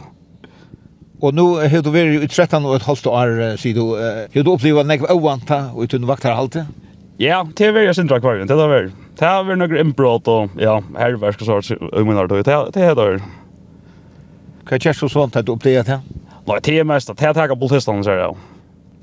Og 1.25 1.33
nu 1.33 1.45
har 1.57 1.81
du 1.81 1.89
vært 1.95 2.27
i 2.27 2.29
13 2.29 2.67
og 2.67 2.75
et 2.77 2.85
halvt 2.85 3.07
år, 3.09 3.31
sier 3.61 3.77
du. 3.77 3.95
Har 3.97 4.45
du 4.45 4.51
opplevd 4.53 4.89
nekv 4.89 5.07
avvanta 5.09 5.71
og 5.73 5.87
i 5.87 5.91
tunne 5.93 6.09
vaktarhalte? 6.09 6.67
Ja, 7.17 7.41
det 7.49 7.71
har 7.71 7.73
vært 7.73 7.89
jeg 7.89 7.97
sindra 7.97 8.19
kvarjen, 8.21 8.49
det 8.49 8.57
har 8.59 8.69
vært. 8.69 8.97
Det 9.17 9.25
har 9.25 9.47
vært 9.49 9.63
noen 9.63 9.79
innbrott 9.81 10.29
og 10.29 10.59
ja, 10.61 10.77
herverk 10.99 11.41
og 11.41 11.49
sånt, 11.49 11.71
og 11.89 12.05
min 12.05 12.19
har 12.21 12.29
det 12.29 12.45
har 12.45 12.99
vært. 13.01 13.25
Hva 14.67 14.77
er 14.77 14.83
kjærst 14.83 15.07
og 15.07 15.13
sånt 15.15 15.39
at 15.39 15.47
du 15.47 15.55
opplevd 15.55 15.89
det? 15.89 16.01
Nei, 16.47 16.59
det 16.61 16.77
er 16.83 16.87
mest, 16.87 17.09
det 17.09 17.25
har 17.25 17.35
takket 17.35 17.59
politistene, 17.59 18.05
sier 18.05 18.21
jeg. 18.21 18.37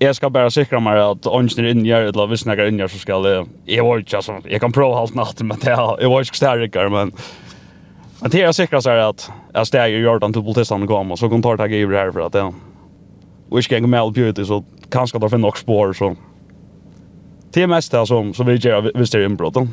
Jeg 0.03 0.17
skal 0.17 0.31
bare 0.35 0.51
sikra 0.51 0.81
meg 0.83 0.99
at 0.99 1.27
ånden 1.29 1.63
er 1.63 1.71
inngjør, 1.71 2.09
eller 2.11 2.29
hvis 2.29 2.43
jeg 2.45 2.59
er 2.59 2.69
inngjør, 2.69 2.91
så 2.91 2.99
skal 2.99 3.27
jeg... 3.29 3.47
Jeg 3.71 3.85
vet 3.87 4.03
ikke, 4.03 4.19
altså, 4.19 4.35
jeg 4.51 4.61
kan 4.61 4.75
prøve 4.75 4.97
halvt 4.99 5.17
natt, 5.17 5.41
men 5.47 5.61
det 5.63 5.71
er... 5.73 5.83
Jeg 6.03 6.11
vet 6.11 6.29
ikke 6.29 6.41
sterkere, 6.41 6.93
men... 6.93 7.13
Men 8.23 8.31
det 8.31 8.41
är 8.41 8.51
säkert 8.51 8.83
så 8.83 8.89
här 8.89 8.97
att 8.97 9.31
jag 9.53 9.67
stäger 9.67 9.97
i 9.97 10.01
Jordan 10.01 10.33
till 10.33 10.41
politistan 10.41 10.87
kom 10.87 11.11
och 11.11 11.19
så 11.19 11.29
kom 11.29 11.41
tar 11.41 11.57
tag 11.57 11.73
i 11.73 11.85
det 11.85 11.97
här 11.97 12.11
för 12.11 12.19
att 12.19 12.33
ja. 12.33 12.53
Och 13.49 13.57
jag 13.57 13.63
ska 13.63 13.79
gå 13.79 13.87
med 13.87 13.99
all 13.99 14.11
beauty 14.11 14.45
så 14.45 14.63
kanske 14.89 15.19
det 15.19 15.29
finns 15.29 15.41
några 15.41 15.55
spår 15.55 15.93
så. 15.93 16.15
Det 17.53 17.67
mest 17.67 17.91
det 17.91 18.07
som, 18.07 18.33
som 18.33 18.45
vi 18.45 18.55
gör 18.55 18.91
visst 18.95 19.11
det 19.11 19.19
är 19.19 19.25
inbrott. 19.25 19.55
Och 19.55 19.67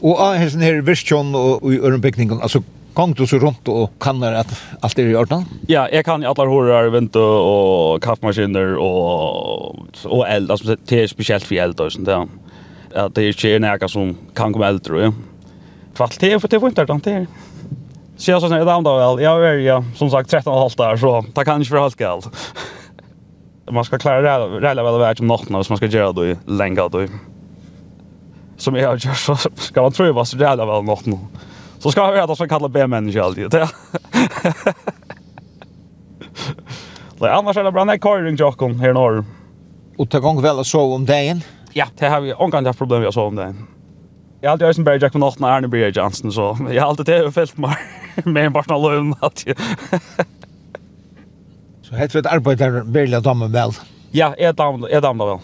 ja, 0.00 0.32
här 0.32 0.74
är 0.74 0.80
Virstion 0.80 1.34
och 1.34 1.72
i 1.72 1.78
Örnbyggningen, 1.78 2.42
alltså 2.42 2.62
Kong 2.94 3.14
du 3.14 3.26
så 3.26 3.38
runt 3.38 3.68
och 3.68 3.90
kannar 3.98 4.32
att 4.32 4.62
allt 4.80 4.98
är 4.98 5.06
i 5.06 5.16
orden? 5.16 5.44
Ja, 5.66 5.88
jag 5.92 6.04
kan 6.04 6.24
alla 6.24 6.44
horrar, 6.44 6.88
vinter 6.90 7.20
och 7.20 8.02
kaffemaskiner 8.02 8.76
och, 8.76 9.76
och 10.04 10.28
eld. 10.28 10.50
Alltså, 10.50 10.76
det 10.86 11.02
är 11.02 11.06
speciellt 11.06 11.44
för 11.44 11.54
eld 11.54 11.80
och 11.80 11.92
sånt 11.92 12.06
där. 12.06 12.28
Ja, 12.94 13.08
det 13.08 13.22
är 13.22 13.28
inte 13.28 13.58
några 13.58 13.88
som 13.88 14.16
kan 14.34 14.52
komma 14.52 14.68
eld, 14.68 14.84
tror 14.84 15.02
jag. 15.02 15.12
Kvalitet 15.94 16.40
för 16.40 16.48
det 16.48 16.60
får 16.60 16.68
inte 16.68 16.84
det 16.84 17.10
är. 17.10 17.26
Så 18.22 18.30
jag 18.30 18.38
sa 18.38 18.48
sånn, 18.48 18.58
det 18.58 18.64
väl, 18.64 19.22
jag 19.22 19.46
är 19.46 19.58
ja, 19.58 19.84
som 19.96 20.10
sagt 20.10 20.30
13 20.30 20.52
och 20.52 20.58
halvt 20.60 20.76
där 20.76 20.96
så 20.96 21.24
det 21.34 21.44
kan 21.44 21.56
inte 21.56 21.68
för 21.68 21.76
halvt 21.76 21.96
galt. 21.96 22.28
Man 23.70 23.84
ska 23.84 23.98
klara 23.98 24.20
det 24.20 24.60
väl 24.60 24.76
väl 24.76 24.98
väl 24.98 25.16
om 25.20 25.26
natten 25.26 25.54
om 25.54 25.64
man 25.68 25.76
ska 25.76 25.86
göra 25.86 26.12
det 26.12 26.38
länge 26.46 26.88
då. 26.88 27.06
Som 28.56 28.74
jag 28.74 28.82
gör 28.82 29.14
så 29.14 29.36
ska 29.54 29.82
man 29.82 29.92
tro 29.92 30.12
vad 30.12 30.28
så 30.28 30.36
det 30.36 30.56
väl 30.56 30.84
natten. 30.84 31.18
Så 31.78 31.90
ska 31.90 32.00
jag 32.00 32.12
veta 32.12 32.36
så 32.36 32.48
kallar 32.48 32.68
B-människa 32.68 33.22
alltid. 33.22 33.50
Det. 33.50 33.68
Nei, 37.20 37.30
annars 37.38 37.56
är 37.56 37.64
det 37.64 37.72
bra, 37.72 37.84
när 37.84 37.98
køyring 37.98 38.36
til 38.36 38.80
här 38.80 38.92
norr. 38.92 39.24
Og 39.98 40.10
ta 40.10 40.20
gang 40.20 40.42
vel 40.42 40.58
å 40.58 40.64
sove 40.64 40.94
om 40.94 41.06
dagen? 41.06 41.42
Ja, 41.72 41.86
det 41.98 42.08
har 42.08 42.20
vi 42.20 42.32
omgang 42.32 42.66
haft 42.66 42.78
problem 42.78 43.00
med 43.00 43.08
å 43.08 43.12
sove 43.12 43.26
om 43.26 43.36
dagen. 43.36 43.66
Jag 44.40 44.50
har 44.50 44.52
alltid 44.52 44.68
Øysenberg, 44.68 45.02
Jack 45.02 45.12
på 45.12 45.18
natten, 45.18 45.44
Arne 45.44 45.68
Brie 45.68 45.92
Jansen, 45.96 46.32
så 46.32 46.56
jag 46.70 46.82
har 46.82 46.88
alltid 46.88 47.06
det 47.06 47.32
felt 47.32 47.58
meg 47.58 47.76
mer 48.24 48.48
enn 48.48 48.54
barna 48.54 48.78
løven 48.78 49.14
at 49.22 49.44
jo. 49.46 49.56
Så 51.92 51.98
hett 52.00 52.14
vet 52.16 52.28
arbeider 52.30 52.82
velja 52.88 53.20
damen 53.20 53.52
vel? 53.52 53.74
Ja, 54.16 54.30
jeg 54.40 54.56
damen, 54.56 54.86
jeg 54.88 55.02
damen 55.04 55.28
vel. 55.28 55.40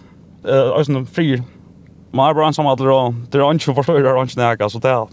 Eh, 0.49 0.71
altså, 0.79 1.03
fri, 1.13 1.39
man 2.13 2.31
er 2.31 2.37
bare 2.37 2.49
ensam 2.49 2.69
at 2.71 2.81
det 2.81 3.41
er 3.41 3.53
ikke 3.53 3.75
forstår, 3.77 4.01
det 4.01 4.09
er 4.09 4.23
ikke 4.23 4.41
nækka, 4.41 4.69
så 4.73 4.81
det 4.81 4.93
er... 4.93 5.11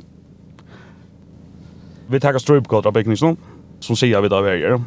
Vi 2.08 2.22
tar 2.22 2.38
strøpgått 2.40 2.86
av 2.86 2.94
bygningsnån, 2.96 3.36
som 3.84 3.98
sier 4.00 4.22
vi 4.24 4.30
da 4.32 4.40
verger. 4.46 4.80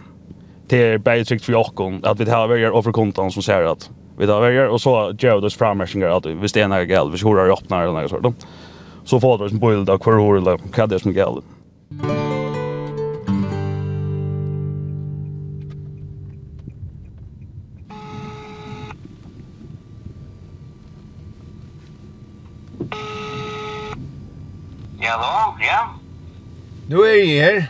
Det 0.71 0.81
er 0.85 1.03
bare 1.05 1.27
trygt 1.27 1.45
for 1.45 1.57
jokken, 1.57 2.01
at 2.07 2.21
vi 2.21 2.29
tar 2.29 2.49
verger 2.49 2.73
og 2.73 2.87
for 2.87 2.97
kontan 2.97 3.33
som 3.35 3.45
ser 3.45 3.67
at 3.69 3.89
vi 4.19 4.27
tar 4.27 4.41
verger, 4.43 4.73
og 4.73 4.81
så 4.81 4.95
gjør 5.19 5.39
vi 5.39 5.47
det 5.47 5.53
frammersinger 5.59 6.17
at 6.17 6.31
hvis 6.41 6.57
det 6.57 6.65
er 6.65 6.73
nækka 6.73 6.89
galt, 6.95 7.13
hvis 7.13 7.27
horer 7.27 7.53
åpner 7.53 7.85
eller 7.85 8.01
nækka 8.01 8.17
sånt, 8.17 8.49
så 9.05 9.21
får 9.21 9.45
vi 9.45 9.53
en 9.53 9.63
bøyld 9.63 9.93
av 9.93 10.01
hver 10.01 10.17
horer 10.17 10.41
eller 10.41 10.67
hva 10.73 10.89
det 10.89 10.99
er 10.99 11.05
som 11.05 11.17
galt. 11.17 11.47
Musikk 11.99 12.38
Hallå, 25.09 25.57
ja. 25.65 25.79
Nu 26.89 27.01
er 27.01 27.15
jeg 27.15 27.29
her. 27.41 27.63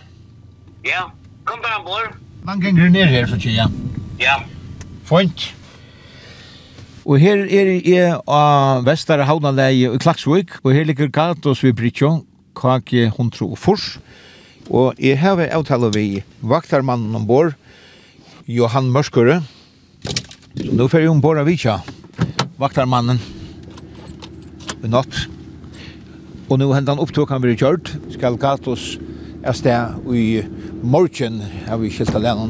Ja, 0.85 1.05
kom 1.46 1.61
bara 1.62 1.79
ombord. 1.79 2.16
Man 2.42 2.61
kan 2.61 2.74
ner 2.74 3.07
her, 3.07 3.29
så 3.31 3.38
tjeja. 3.38 3.68
Ja. 4.18 4.40
Fint. 5.07 5.55
Og 7.07 7.20
her 7.22 7.44
er 7.46 7.70
jeg 7.79 8.18
av 8.27 8.83
Vestare 8.88 9.29
Havnaleie 9.29 9.92
i 9.94 10.03
Klaksvik, 10.03 10.59
og 10.64 10.74
her 10.74 10.85
ligger 10.90 11.12
Gatos 11.14 11.62
ved 11.62 11.79
Britjo, 11.79 12.24
KG 12.59 13.07
100 13.07 13.46
og 13.46 13.57
Fors. 13.59 13.87
Og 14.66 14.98
jeg 14.98 15.20
har 15.22 15.38
avtale 15.46 15.92
vi 15.94 16.24
vaktarmannen 16.42 17.14
ombord, 17.22 17.55
Johan 18.51 18.90
Mørskøre. 18.90 19.44
Så 20.59 20.74
nå 20.74 20.90
får 20.90 21.07
jeg 21.07 21.14
ombord 21.14 21.38
av 21.38 21.46
Vitja, 21.46 21.79
vaktarmannen, 22.59 23.22
i 24.83 24.90
natt. 24.90 25.38
Og 26.49 26.59
nu 26.59 26.71
hendan 26.73 26.99
opptog 26.99 27.29
han 27.29 27.43
vi 27.45 27.57
kjørt. 27.61 27.91
Skal 28.15 28.39
Gatos 28.41 28.95
er 29.45 29.53
sted 29.53 30.13
i 30.17 30.43
morgen 30.83 31.43
har 31.67 31.77
vi 31.83 31.91
skilt 31.93 32.15
alene. 32.17 32.49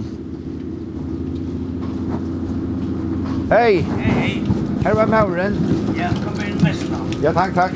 Hei! 3.50 3.80
Hei, 3.82 4.12
hei! 4.20 4.34
Her 4.84 4.94
var 4.94 5.08
Mauren. 5.10 5.56
Ja, 5.98 6.12
kom 6.22 6.38
inn 6.44 6.60
mest 6.62 6.84
nå. 6.92 7.00
Ja, 7.24 7.32
takk, 7.34 7.56
takk. 7.56 7.74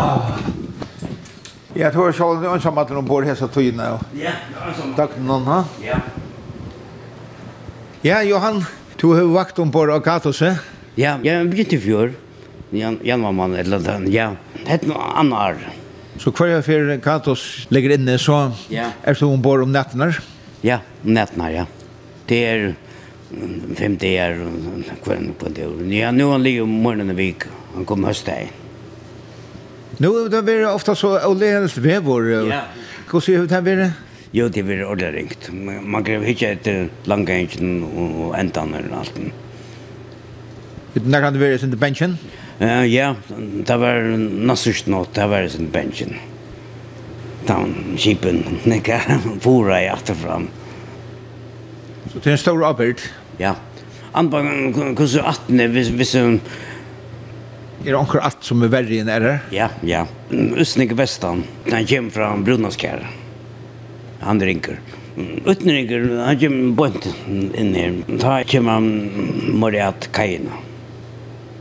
Ah. 0.00 0.40
Jeg 1.76 1.92
tror 1.94 2.08
jeg 2.08 2.16
så 2.18 2.32
det 2.40 2.50
ønsker 2.50 2.80
at 2.82 2.90
noen 2.90 3.06
bor 3.06 3.26
hese 3.26 3.46
tøyene. 3.52 3.92
Ja, 4.18 4.32
ønsker 4.64 4.88
meg. 4.88 4.96
Takk 4.98 5.14
noen, 5.22 5.46
ha? 5.46 5.60
Ja. 5.84 6.00
Ja, 8.02 8.22
Johan, 8.26 8.64
du 8.98 9.12
har 9.14 9.30
vakt 9.36 9.62
om 9.62 9.70
på 9.70 9.84
Gatos, 10.02 10.42
eh? 10.42 10.58
Ja, 10.98 11.14
jeg 11.22 11.46
begynte 11.52 11.78
i 11.78 11.84
fjord. 11.84 12.18
Jan 12.70 12.98
Jan 13.02 13.22
var 13.22 13.32
man 13.32 13.54
eller 13.54 13.78
den 13.78 14.12
ja. 14.12 14.36
Det 14.64 14.70
Hett 14.70 14.86
no 14.86 14.92
annar. 14.92 15.56
Så 16.18 16.32
kvar 16.32 16.62
för 16.62 17.00
Katos 17.00 17.66
ligger 17.68 17.90
inne 17.90 18.18
så 18.18 18.52
ja. 18.68 18.84
är 19.02 19.14
så 19.14 19.26
hon 19.26 19.42
bor 19.42 19.62
om 19.62 19.72
nätterna. 19.72 20.14
Ja, 20.60 20.78
nätterna 21.02 21.52
ja. 21.52 21.66
Det 22.26 22.46
är 22.46 22.74
fem 23.74 23.96
dagar 23.96 24.46
kvällen 25.04 25.34
på 25.38 25.48
det. 25.48 25.96
Ja, 25.96 26.10
nu 26.10 26.24
han 26.24 26.42
ligger 26.42 26.64
morgonen 26.64 27.16
vik. 27.16 27.42
Han 27.74 27.84
kommer 27.84 28.08
höstdag. 28.08 28.52
Nu 29.96 30.28
det 30.28 30.42
blir 30.42 30.74
ofta 30.74 30.94
så 30.94 31.28
olejens 31.28 31.76
vevor. 31.76 32.30
Ja. 32.30 32.60
Hur 33.12 33.20
ser 33.20 33.38
det 33.38 33.54
här 33.54 33.60
vidare? 33.60 33.92
Jo, 34.30 34.48
det 34.48 34.62
blir 34.62 34.84
ordentligt 34.84 35.14
ringt. 35.14 35.84
Man 35.84 36.04
kan 36.04 36.22
hitta 36.22 36.46
ett 36.46 36.90
langgängen 37.04 37.82
och 37.82 38.38
ändan 38.38 38.74
eller 38.74 38.96
allt. 38.96 39.14
Det 40.92 41.20
kan 41.20 41.32
det 41.32 41.38
vara 41.38 41.58
sin 41.58 41.78
pension? 41.78 42.18
Ja. 42.22 42.39
Ja, 42.60 42.84
ja, 42.84 43.14
det 43.66 43.76
var 43.80 44.02
nassust 44.44 44.86
nåt, 44.86 45.14
det 45.14 45.26
var 45.26 45.46
sin 45.48 45.70
bensin. 45.72 46.14
Tan, 47.46 47.72
kipen, 47.96 48.42
nekka, 48.68 49.00
fora 49.40 49.78
i 49.82 49.88
atterfram. 49.88 50.48
Så 52.12 52.18
det 52.18 52.26
er 52.26 52.36
en 52.36 52.42
stor 52.42 52.66
arbeid? 52.68 53.00
Ja. 53.40 53.54
Anbangen, 54.12 54.74
hvordan 54.74 55.24
18 55.24 55.72
hvis 55.72 55.88
hvis, 55.88 56.14
um 56.20 56.40
Er 57.80 57.94
det 57.94 57.96
anker 57.96 58.20
alt 58.20 58.44
som 58.44 58.60
er 58.60 58.68
verre 58.68 59.00
enn 59.00 59.08
er 59.08 59.24
her? 59.24 59.38
Ja, 59.56 59.70
ja. 59.80 60.04
Østnik 60.30 60.92
Vestan, 60.98 61.46
han 61.70 61.86
kommer 61.88 62.12
fra 62.12 62.34
Brunaskjær. 62.36 63.06
Han 64.20 64.42
ringer. 64.44 64.82
Utenringer, 65.46 66.04
han 66.26 66.36
kommer 66.42 66.74
bort 66.76 67.08
inn 67.24 67.72
her. 67.72 68.02
Da 68.20 68.42
kommer 68.44 68.76
han 68.76 69.54
moriat 69.56 70.10
kajene. 70.12 70.66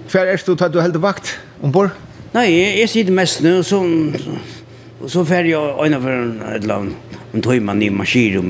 Hver 0.09 0.25
er 0.25 0.41
du 0.41 0.55
tatt 0.57 0.73
du 0.73 0.79
heldur 0.81 1.03
vakt 1.03 1.35
ombord? 1.61 1.91
Nei, 2.33 2.47
jeg, 2.49 2.69
jeg 2.79 2.89
sitter 2.89 3.13
mest 3.13 3.43
nu, 3.45 3.59
så, 3.65 3.77
så, 4.17 4.37
så 5.05 5.25
fer 5.25 5.45
jeg 5.49 5.57
øyne 5.83 5.99
for 6.01 6.13
en, 6.13 6.31
et 6.49 6.63
eller 6.63 6.81
annet. 6.81 7.17
En 7.33 7.45
tøyma 7.45 7.75
ny 7.77 7.91
maskir 7.93 8.39
om 8.39 8.49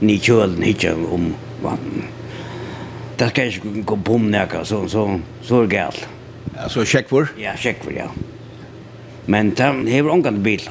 ny 0.00 0.16
kjølen, 0.24 0.64
ikke 0.64 0.94
om 0.96 1.28
vann. 1.60 2.06
Det 3.20 3.28
skal 3.28 3.52
ikke 3.52 3.84
gå 3.92 3.98
på 4.08 4.16
om 4.16 4.30
nekka, 4.32 4.64
så, 4.64 4.82
så, 4.88 5.04
så 5.44 5.60
er 5.60 5.68
det 5.68 5.76
galt. 5.76 6.02
Ja, 6.54 6.70
så 6.72 6.84
sjekk 6.88 7.12
for? 7.12 7.28
Ja, 7.40 7.52
sjekk 7.60 7.84
for, 7.84 7.92
ja. 7.96 8.08
Men 9.28 9.52
det 9.58 9.68
hever 9.92 10.16
ångan 10.16 10.40
bil. 10.44 10.64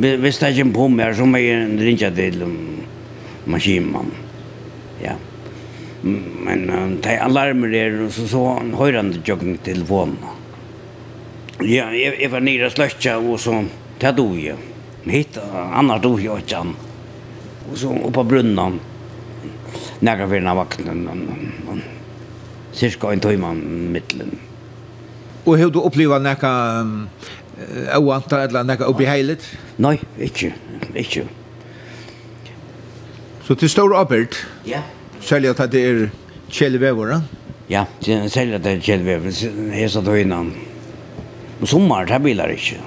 Hvis 0.00 0.40
det 0.40 0.48
er 0.48 0.56
ikke 0.56 0.72
på 0.74 0.88
om 0.88 1.00
her, 1.04 1.12
så 1.16 1.28
må 1.28 1.40
jeg 1.42 1.68
ringe 1.84 2.10
til 2.16 2.44
um, 2.48 2.60
maskinmannen 3.44 4.23
men 6.04 6.70
um, 6.70 6.96
de 7.00 7.16
alarmer 7.16 7.74
er, 7.74 7.94
så 8.12 8.26
så 8.28 8.42
han 8.58 8.74
høyrande 8.76 9.22
jogging 9.24 9.56
telefonen. 9.64 10.18
Ja, 11.64 11.86
jeg, 11.94 12.18
jeg 12.20 12.30
var 12.32 12.42
nere 12.44 12.68
sløtja, 12.72 13.16
og 13.22 13.38
så, 13.40 13.62
det 14.02 14.12
dog 14.18 14.34
jeg. 14.36 14.58
Hitt, 15.08 15.38
annar 15.38 16.02
dog 16.04 16.20
jeg 16.20 16.44
ikke 16.44 16.60
han. 16.60 16.74
Og 17.70 17.76
så 17.80 17.92
oppa 18.08 18.24
brunnan, 18.28 18.80
nægra 20.04 20.28
av 20.28 20.58
vakten, 20.60 21.06
cirka 22.74 23.12
en 23.12 23.22
tøyman 23.24 23.62
mittlen. 23.94 24.34
Og 25.44 25.56
har 25.60 25.70
du 25.72 25.80
upplivað 25.80 26.24
nekka 26.24 26.50
óantar 27.96 28.48
eller 28.48 28.66
nekka 28.66 28.90
ubeheiligt? 28.90 29.46
Nei, 29.78 29.96
ikkje, 30.18 30.52
ikkje. 30.96 31.24
Så 33.44 33.54
til 33.54 33.70
stor 33.70 33.96
arbeid? 33.96 34.36
Ja. 34.66 34.82
Yeah. 34.82 35.03
Særlig 35.24 35.54
at 35.54 35.62
det 35.72 35.82
er 35.88 36.02
kjelvever, 36.52 37.14
da? 37.14 37.20
Ja, 37.70 37.84
særlig 38.04 38.58
at 38.58 38.64
det 38.66 38.74
er 38.76 38.82
kjelvever. 38.84 39.32
Jeg 39.72 39.90
satt 39.90 40.08
og 40.08 40.18
innan. 40.20 40.52
På 41.60 41.68
sommeren, 41.70 42.10
det 42.10 42.20
bilar 42.22 42.52
ikke. 42.52 42.82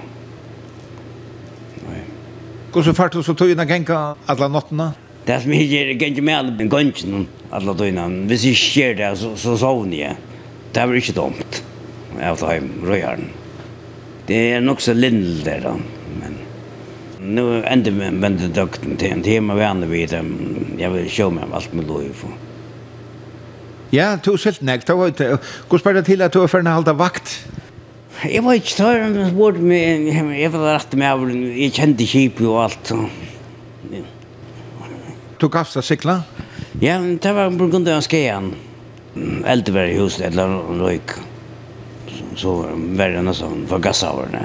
Hvordan 2.72 2.94
fart 2.94 3.16
du 3.16 3.24
så 3.26 3.34
tøyna 3.34 3.66
genka 3.66 3.98
alla 4.30 4.48
nottena? 4.52 4.92
Det 5.26 5.42
som 5.42 5.52
jeg 5.56 5.66
gjør, 5.72 5.90
jeg 5.92 6.00
kan 6.00 6.14
ikke 6.14 6.24
med 6.28 6.38
alle 6.38 6.68
gønnsene 6.70 7.26
alle 7.52 7.76
togene. 7.78 8.08
Hvis 8.30 8.46
jeg 8.48 8.60
skjer 8.60 8.98
det, 9.00 9.12
så, 9.20 9.34
så 9.40 9.56
sovner 9.60 9.98
jeg. 9.98 10.18
Det 10.74 10.82
er 10.82 10.90
vel 10.90 11.00
ikke 11.02 11.16
dumt. 11.18 11.62
Jeg 12.18 12.40
tar 12.42 12.58
hjem 12.58 12.72
røyaren. 12.88 13.30
Det 14.28 14.40
er 14.54 14.64
nok 14.64 14.84
så 14.84 14.96
lindel 14.98 15.40
der 15.46 15.64
da. 15.64 15.76
Nu 17.28 17.64
ändå 17.64 17.92
men 17.92 18.22
vände 18.22 18.48
doktorn 18.48 18.98
till 18.98 19.12
en 19.12 19.24
tema 19.24 19.56
vände 19.56 19.88
vid 19.88 20.10
dem. 20.10 20.36
Jag 20.78 20.90
vill 20.92 21.10
show 21.10 21.34
mig 21.34 21.44
allt 21.52 21.74
med 21.74 21.88
lov. 21.88 22.04
Ja, 23.92 24.18
du 24.24 24.36
selt 24.38 24.62
nek, 24.62 24.84
du 24.84 24.94
vet, 25.00 25.22
hvordan 25.68 25.80
spør 25.80 25.94
det 25.96 26.06
til 26.10 26.22
at 26.22 26.34
du 26.36 26.42
er 26.44 26.52
ferdig 26.52 26.74
halda 26.76 26.92
vakt? 27.00 27.32
Jeg 28.26 28.44
var 28.44 28.58
ikke 28.58 28.76
tør, 28.76 29.04
men 29.14 29.30
spurte 29.30 29.64
meg, 29.64 30.10
jeg 30.36 30.52
var 30.52 30.66
rett 30.74 30.96
med 30.98 31.08
av, 31.08 31.24
jeg 31.32 31.72
kjente 31.76 32.08
kjip 32.10 32.42
og 32.44 32.58
alt. 32.66 32.92
Så. 32.92 32.98
Du 35.40 35.48
gavst 35.54 35.78
deg 35.78 35.86
sikla? 35.88 36.18
Ja, 36.82 36.98
det 37.00 37.34
var 37.38 37.54
på 37.56 37.70
grunn 37.72 37.88
av 37.94 38.04
skeian. 38.04 38.52
Eldre 39.48 39.78
var 39.78 39.88
i 39.88 39.98
huset, 40.02 40.28
eller 40.32 40.58
røyk. 40.82 41.16
Så 42.38 42.58
var 42.98 43.14
det 43.14 43.24
nesten 43.24 43.64
for 43.70 43.82
gassaverne. 43.82 44.44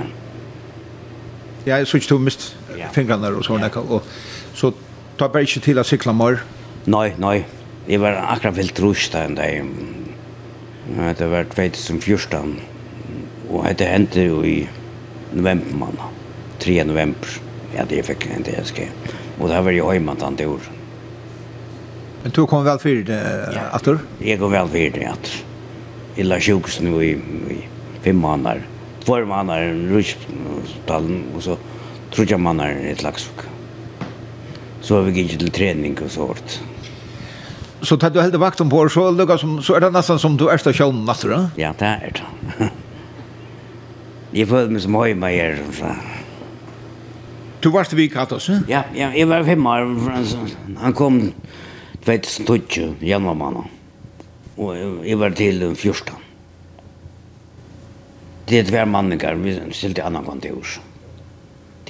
Ja, 1.67 1.81
jeg 1.81 1.91
synes 1.91 2.07
du 2.11 2.19
mist 2.19 2.53
fingrarna 2.93 3.29
och 3.29 3.45
såna 3.45 3.71
ja. 3.75 3.81
och 3.81 4.03
så 4.55 4.73
tar 5.17 5.29
bara 5.29 5.41
inte 5.41 5.61
till 5.61 5.79
att 5.79 5.87
cykla 5.87 6.13
mer. 6.13 6.39
Nej, 6.85 7.15
nej. 7.19 7.49
Det 7.87 7.99
var 7.99 8.25
akkurat 8.29 8.57
vilt 8.57 8.81
rusht 8.81 9.13
där 9.13 9.29
där. 9.29 9.65
Ja, 10.97 11.15
det 11.19 11.27
var 11.27 11.45
2014 11.45 12.61
och 13.51 13.65
det 13.77 13.85
hände 13.85 14.21
ju 14.21 14.47
i 14.47 14.69
november 15.33 15.75
månad. 15.75 16.09
3 16.59 16.85
november. 16.85 17.29
Ja, 17.77 17.83
det 17.89 18.03
fick 18.03 18.27
jag 18.27 18.37
inte 18.37 18.51
jag 18.51 18.67
ska. 18.67 18.83
Och 19.39 19.49
det 19.49 19.61
var 19.61 19.71
ju 19.71 19.93
hemma 19.93 20.15
tant 20.15 20.41
år. 20.41 20.61
Men 22.23 22.33
du 22.33 22.47
kom 22.47 22.65
väl 22.65 22.79
för 22.79 22.95
det 22.95 23.53
ja. 23.55 23.61
att 23.71 23.85
du? 23.85 23.99
Jag 24.19 24.39
kom 24.39 24.53
väl 24.53 24.69
för 24.69 24.91
det 24.91 25.07
att 25.07 25.45
illa 26.17 26.41
sjukhus 26.41 26.81
nu 26.81 27.05
i, 27.05 27.11
i 27.11 27.69
fem 28.03 28.17
månader. 28.17 28.63
Två 29.05 29.25
månader 29.25 29.63
i 29.63 29.89
Rysdalen 29.89 31.25
och 31.37 31.43
så 31.43 31.57
trutja 32.13 32.39
mannar 32.39 32.71
i 32.71 32.95
Laksvik. 33.03 33.47
Så 34.83 34.99
har 34.99 35.09
vi 35.09 35.23
gitt 35.23 35.39
til 35.41 35.53
trening 35.55 35.97
og 36.03 36.11
så 36.11 36.29
hårt. 36.29 36.57
Så 37.83 37.99
tar 37.99 38.13
du 38.15 38.21
heldig 38.21 38.39
vakt 38.39 38.61
om 38.63 38.71
på, 38.71 38.85
så, 38.93 39.09
lukka, 39.11 39.39
som, 39.41 39.57
så 39.63 39.77
er 39.77 39.87
det 39.87 39.93
nesten 39.95 40.21
som 40.23 40.37
du 40.39 40.47
er 40.51 40.63
til 40.63 40.75
sjålen 40.77 41.03
natter, 41.07 41.33
da? 41.33 41.41
Ja, 41.59 41.73
det 41.79 41.89
er 41.89 42.19
det. 42.19 42.69
jeg 44.39 44.51
føler 44.51 44.75
meg 44.75 44.85
som 44.85 44.99
høyma 44.99 45.33
her, 45.35 45.63
Så. 45.79 45.95
Du 47.63 47.71
varst 47.71 47.95
vi 47.95 48.09
katt 48.11 48.33
også? 48.35 48.59
Ja, 48.67 48.83
ja, 48.95 49.13
jeg 49.15 49.29
var 49.31 49.45
fem 49.47 49.67
år. 49.71 49.85
Han 50.83 50.95
kom 50.99 51.21
2012, 52.03 52.97
januar 53.07 53.39
måned. 53.39 53.69
Og 54.59 55.07
jeg 55.07 55.19
var 55.19 55.35
til 55.39 55.63
14. 55.71 56.17
Det 58.51 58.59
er 58.59 58.67
tver 58.67 58.91
manninger, 58.91 59.39
vi 59.39 59.61
stilte 59.71 60.03
annan 60.03 60.27
kontor. 60.27 60.59
Ja 60.67 60.92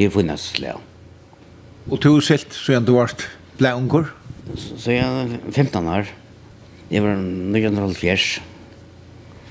Det 0.03 0.09
er 0.09 0.15
funnet 0.17 0.41
slag. 0.43 0.81
Og 1.87 2.01
du 2.03 2.09
har 2.09 2.25
sett 2.27 2.51
så 2.51 2.81
du 2.83 2.97
var 2.97 3.12
ble 3.55 3.71
unger? 3.79 4.09
Så 4.59 4.91
jeg 4.91 5.05
er 5.07 5.37
15 5.53 5.87
år. 5.87 6.09
Jeg 6.91 7.05
var 7.05 7.12
1970. 7.15 8.25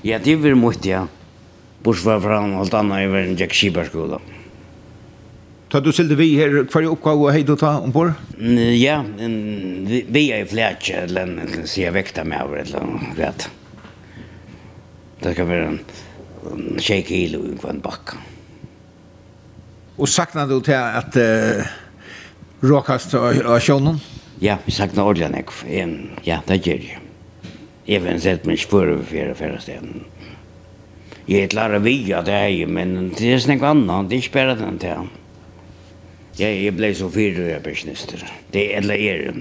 Ja, 0.04 0.18
det 0.20 0.34
var 0.42 0.58
mye, 0.60 0.76
ja. 0.84 1.06
Bortsett 1.82 2.20
fra 2.20 2.42
alt 2.44 2.76
annet, 2.76 3.00
jeg 3.00 3.12
var 3.14 3.24
en 3.24 3.38
Jack 3.40 3.56
Skiberskola. 3.56 4.18
Ta 5.72 5.80
du 5.80 5.88
silde 5.96 6.18
vi 6.20 6.34
her, 6.36 6.58
hva 6.68 6.82
er 6.82 6.90
oppgave 6.90 7.32
hei 7.32 7.46
du 7.48 7.54
ta 7.56 7.78
ombord? 7.80 8.12
Ja, 8.76 8.98
vi 9.08 10.26
er 10.36 10.42
i 10.44 10.50
flætje, 10.50 11.06
eller 11.06 11.32
en 11.32 11.64
sier 11.64 11.96
vekta 11.96 12.26
med 12.28 12.44
over, 12.44 12.60
eller 12.66 12.84
noe 12.90 13.14
rett. 13.16 13.48
Det 15.24 15.32
skal 15.32 15.48
være 15.48 15.72
en 15.72 16.76
tjej 16.76 17.00
kilo 17.08 17.40
i 17.48 17.56
en 17.72 17.80
bakka. 17.80 18.20
Og 20.02 20.10
sakna 20.10 20.48
du 20.50 20.56
til 20.66 20.74
at 20.74 21.14
uh, 21.14 21.62
råkast 22.66 23.14
av 23.14 23.60
sjånen? 23.62 24.00
Ja, 24.42 24.56
vi 24.64 24.74
sakna 24.74 25.04
ordentlig 25.06 25.28
nek. 25.30 25.52
En, 25.70 25.94
ja, 26.26 26.40
det 26.48 26.58
gjør 26.66 26.80
gör 26.82 26.88
jag. 26.90 26.98
Även 27.86 28.20
sett 28.20 28.44
mig 28.44 28.56
spår 28.56 28.90
over 28.90 29.04
fjerde 29.04 29.34
fjerde 29.34 29.60
ställen. 29.60 30.04
Jeg 31.26 31.42
er 31.42 31.48
klar 31.48 31.74
av 31.74 31.82
via 31.82 32.22
det 32.22 32.32
här, 32.32 32.66
men 32.66 33.12
det 33.18 33.32
er 33.32 33.38
snakk 33.38 33.62
annan, 33.62 34.08
Det 34.08 34.16
er 34.16 34.22
ikke 34.22 34.34
bare 34.34 34.58
den 34.58 34.78
til. 34.78 35.08
Jeg, 36.38 36.64
jeg 36.64 36.76
ble 36.76 36.94
så 36.94 37.10
fyra 37.10 37.46
jag 37.46 37.62
pensjonister. 37.62 38.26
Det 38.52 38.72
er 38.72 38.78
eller 38.78 38.94
er. 38.94 39.34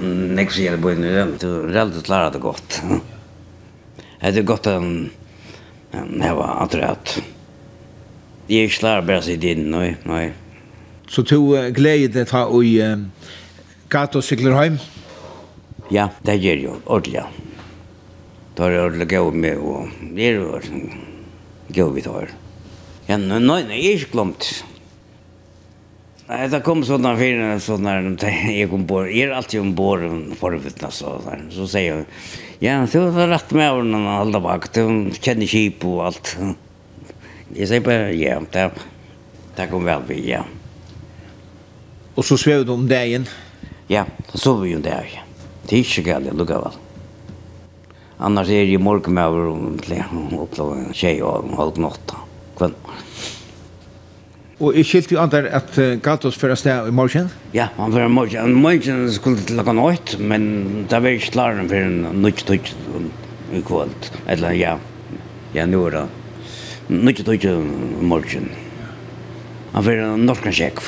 Nek 0.00 0.50
så 0.50 0.62
gäller 0.62 0.82
på 0.82 0.90
en 0.90 1.04
röm. 1.04 1.36
Du 1.40 1.70
är 1.70 1.76
alltid 1.76 2.04
klarat 2.04 2.32
det 2.32 2.38
godt. 2.38 2.82
Det 4.20 4.36
er 4.36 4.42
godt 4.42 4.66
at 4.66 4.72
han 5.92 6.36
var 6.36 6.62
attrakt. 6.64 7.20
Jeg 8.48 8.62
er 8.62 8.70
ikke 8.70 8.80
klar 8.80 9.02
bare 9.04 9.20
å 9.20 9.24
sitte 9.26 9.50
inn, 9.52 9.66
nei, 9.68 9.90
nei. 10.08 10.30
Så 11.12 11.20
du 11.20 11.36
uh, 11.52 11.66
gleder 11.76 12.08
deg 12.14 12.30
ta 12.30 12.46
og 12.48 12.64
i 12.64 12.78
uh, 12.80 13.02
gato 13.92 14.22
sykler 14.24 14.54
hjem? 14.56 14.78
Ja, 15.92 16.06
det 16.24 16.38
gjør 16.40 16.62
jo, 16.62 16.76
ordentlig, 16.86 17.20
ja. 17.20 17.26
Da 18.56 18.64
er 18.64 18.72
det 18.72 18.78
ordentlig 18.86 19.08
gav 19.12 19.28
med, 19.36 19.60
og 19.60 19.90
det 20.16 20.30
er 20.30 20.38
jo 20.38 20.46
ordentlig 20.56 21.76
gav 21.76 21.92
vi 21.92 22.04
tar. 22.06 22.32
Ja, 23.10 23.18
nei, 23.20 23.36
nei, 23.36 23.58
nei, 23.68 23.80
jeg 23.82 23.90
er 23.90 24.00
ikke 24.00 24.14
glemt. 24.14 24.48
Nei, 26.30 26.38
det 26.48 26.60
kom 26.64 26.80
sånne 26.88 27.12
fire, 27.20 27.50
sånne, 27.64 27.98
jeg 28.48 28.70
kom 28.72 28.86
på, 28.88 29.02
jeg 29.12 29.26
er 29.26 29.34
alltid 29.36 29.60
om 29.60 29.74
ombord 29.74 30.06
forvittna, 30.40 30.88
så, 30.92 31.18
så 31.52 31.68
sier 31.68 32.00
jeg, 32.00 32.08
ja, 32.64 32.78
du 32.88 32.96
har 33.12 33.28
rett 33.34 33.52
med 33.52 33.68
over 33.74 33.84
den 33.84 34.08
halda 34.08 34.40
bak, 34.44 34.70
du 34.72 35.12
kjenner 35.20 35.52
kjip 35.52 35.84
og 35.88 36.06
alt. 36.08 36.32
Ja. 36.40 36.54
Jeg 37.56 37.68
sier 37.70 37.80
bare, 37.84 38.10
ja, 38.12 38.36
det, 38.52 38.66
det 39.56 39.68
kom 39.70 39.86
vel 39.88 40.02
vi, 40.08 40.18
ja. 40.28 40.42
Og 42.18 42.26
så 42.26 42.36
svev 42.36 42.66
du 42.66 42.74
om 42.74 42.84
dagen? 42.90 43.24
Ja, 43.88 44.04
så 44.34 44.42
sov 44.42 44.62
vi 44.64 44.74
jo 44.74 44.82
om 44.82 44.84
dagen. 44.84 45.24
Det 45.64 45.78
er 45.78 45.84
ikke 45.84 46.04
galt, 46.10 46.28
lukka 46.36 46.58
vel. 46.60 46.76
Annars 48.18 48.50
er 48.50 48.66
det 48.66 48.80
morgen 48.82 49.14
med 49.14 49.24
over 49.24 49.52
om 49.52 49.66
en 49.70 50.92
tjej 50.92 51.22
og 51.22 51.52
halv 51.56 51.78
nåtta, 51.80 52.20
Kvann. 52.58 52.74
Og 54.58 54.74
jeg 54.74 54.88
skilte 54.88 55.14
jo 55.14 55.22
andre 55.22 55.46
at 55.54 55.70
uh, 55.78 55.94
Gatos 56.02 56.36
fyrir 56.36 56.58
sted 56.58 56.90
i 56.90 56.92
morgen? 56.92 57.30
Ja, 57.54 57.68
han 57.78 57.94
fyrir 57.94 58.10
morgen. 58.10 58.58
Morgen 58.58 59.06
skulle 59.14 59.38
til 59.46 59.56
lakka 59.56 59.72
nøyt, 59.78 60.16
men 60.18 60.48
det 60.90 60.98
var 60.98 61.14
ikke 61.14 61.36
klaren 61.38 61.70
for 61.70 61.78
en 61.78 62.22
nødt 62.24 62.44
nøyt 62.50 62.50
nøyt 62.50 62.74
nøyt 63.54 63.68
nøyt 63.70 64.08
nøyt 64.42 64.56
ja, 64.58 64.78
nøyt 65.54 65.70
nøyt 65.70 65.76
nøyt 65.78 65.92
nøyt 65.94 66.17
nødt 66.88 67.16
til 67.16 67.32
ikke 67.32 67.54
morgen. 68.00 68.48
Han 69.74 69.84
var 69.84 69.92
en 69.92 70.24
norsk 70.26 70.48
sjekk. 70.52 70.80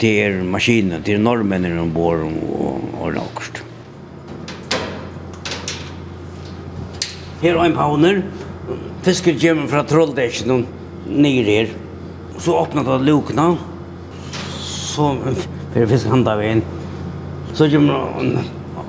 Det 0.00 0.12
er 0.22 0.42
maskiner, 0.46 1.02
det 1.02 1.16
er 1.16 1.22
norrmennene 1.22 1.82
ombord 1.82 2.24
og, 2.26 2.84
og 3.02 3.12
nokst. 3.16 3.62
Her 7.42 7.58
er 7.58 7.64
en 7.66 7.74
pauner. 7.74 8.22
Fisken 9.02 9.38
kommer 9.42 9.68
fra 9.70 9.82
trolldesjen 9.82 10.66
ned 11.10 11.50
her. 11.50 11.74
Så 12.38 12.54
åpnet 12.54 12.86
han 12.86 13.06
lukene. 13.06 13.48
Så 14.62 15.12
fyrir 15.74 15.90
fisken 15.90 16.14
handa 16.14 16.36
veien. 16.38 16.62
Så 17.52 17.66
kommer 17.70 18.20
en, 18.22 18.36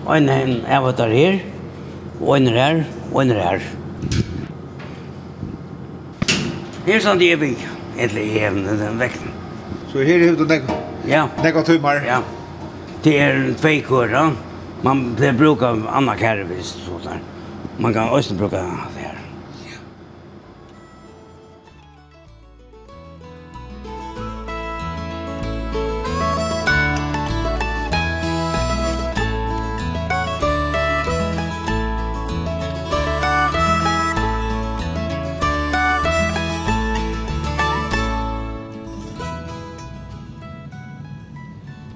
en, 0.05 0.29
en, 0.29 0.59
avatar 0.69 1.09
her. 1.09 1.41
Og 2.21 2.37
en, 2.37 2.47
er 2.47 2.59
her, 2.61 2.83
og 3.11 3.23
en, 3.23 3.33
er 3.33 3.41
her. 3.41 3.63
en, 3.65 3.82
Her 6.83 6.97
er 6.97 7.03
sånn 7.05 7.19
det 7.21 7.29
er 7.31 7.37
vi, 7.39 7.53
Egentlig 7.95 8.23
i 8.35 8.39
den 8.43 8.97
vekten. 8.99 9.31
Så 9.91 10.03
her 10.03 10.23
er 10.25 10.35
du 10.35 10.43
nek 10.49 10.65
ja. 11.07 11.27
Nekka 11.43 11.63
tummar? 11.67 12.01
Ja. 12.03 12.21
Det 13.03 13.13
er 13.19 13.39
tvei 13.59 13.77
kører. 13.85 14.33
Man 14.83 15.05
bruka 15.39 15.71
anna 15.95 16.15
kære 16.19 16.47
hvis 16.49 16.73
sånn. 16.83 17.23
Man 17.79 17.95
kan 17.95 18.11
også 18.11 18.35
bruka 18.39 18.63
det 18.95 19.05
her. 19.05 19.22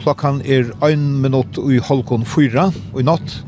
klokkan 0.08 0.38
er 0.48 0.70
1 0.88 1.02
minutt 1.20 1.58
i 1.68 1.82
halvkon 1.84 2.22
4 2.24 2.70
i 2.96 3.04
natt, 3.04 3.42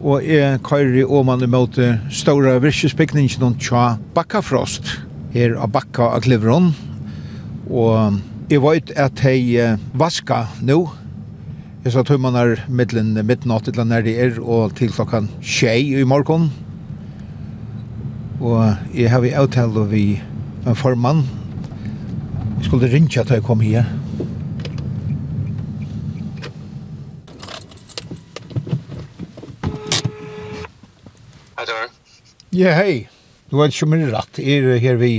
og 0.00 0.24
jeg 0.24 0.62
kører 0.64 0.94
i 1.02 1.02
om 1.04 1.28
i 1.34 1.44
imot 1.44 1.76
ståre 2.08 2.54
virkesbygningen 2.64 3.44
og 3.44 3.58
tja 3.60 3.82
Bakkafrost 4.16 4.88
her 5.34 5.58
av 5.60 5.74
Bakka 5.74 6.14
av 6.16 6.22
Klivron, 6.24 6.70
og 7.68 8.16
jeg 8.48 8.62
vet 8.64 8.94
at 8.96 9.20
jeg 9.20 9.76
vaska 9.92 10.46
nå, 10.64 10.86
Jeg 11.86 11.92
sa 11.94 12.02
tog 12.02 12.18
man 12.18 12.34
er 12.34 12.64
middelen 12.66 13.12
midnatt 13.28 13.68
eller 13.70 13.84
når 13.86 14.02
det 14.02 14.14
er, 14.18 14.38
og 14.42 14.72
til 14.74 14.90
klokkan 14.90 15.28
tjei 15.38 15.92
i 15.94 16.02
morgon. 16.02 16.48
Og 18.40 18.90
jeg 18.90 19.12
har 19.12 19.22
vi 19.22 19.30
avtale 19.30 19.84
vi 19.92 20.02
en 20.66 20.74
formann. 20.74 21.22
Jeg 22.56 22.66
skulle 22.66 22.90
rinja 22.90 23.22
til 23.22 23.38
jeg 23.38 23.46
kom 23.46 23.62
her, 23.62 23.86
Ja, 32.56 32.70
hei. 32.72 33.04
Du 33.50 33.58
vet 33.60 33.74
ikke 33.74 33.84
om 33.84 33.92
det 33.92 34.06
er 34.06 34.14
rett. 34.14 34.38
Er 34.40 34.62
det 34.64 34.76
her 34.80 34.96
vi 34.96 35.10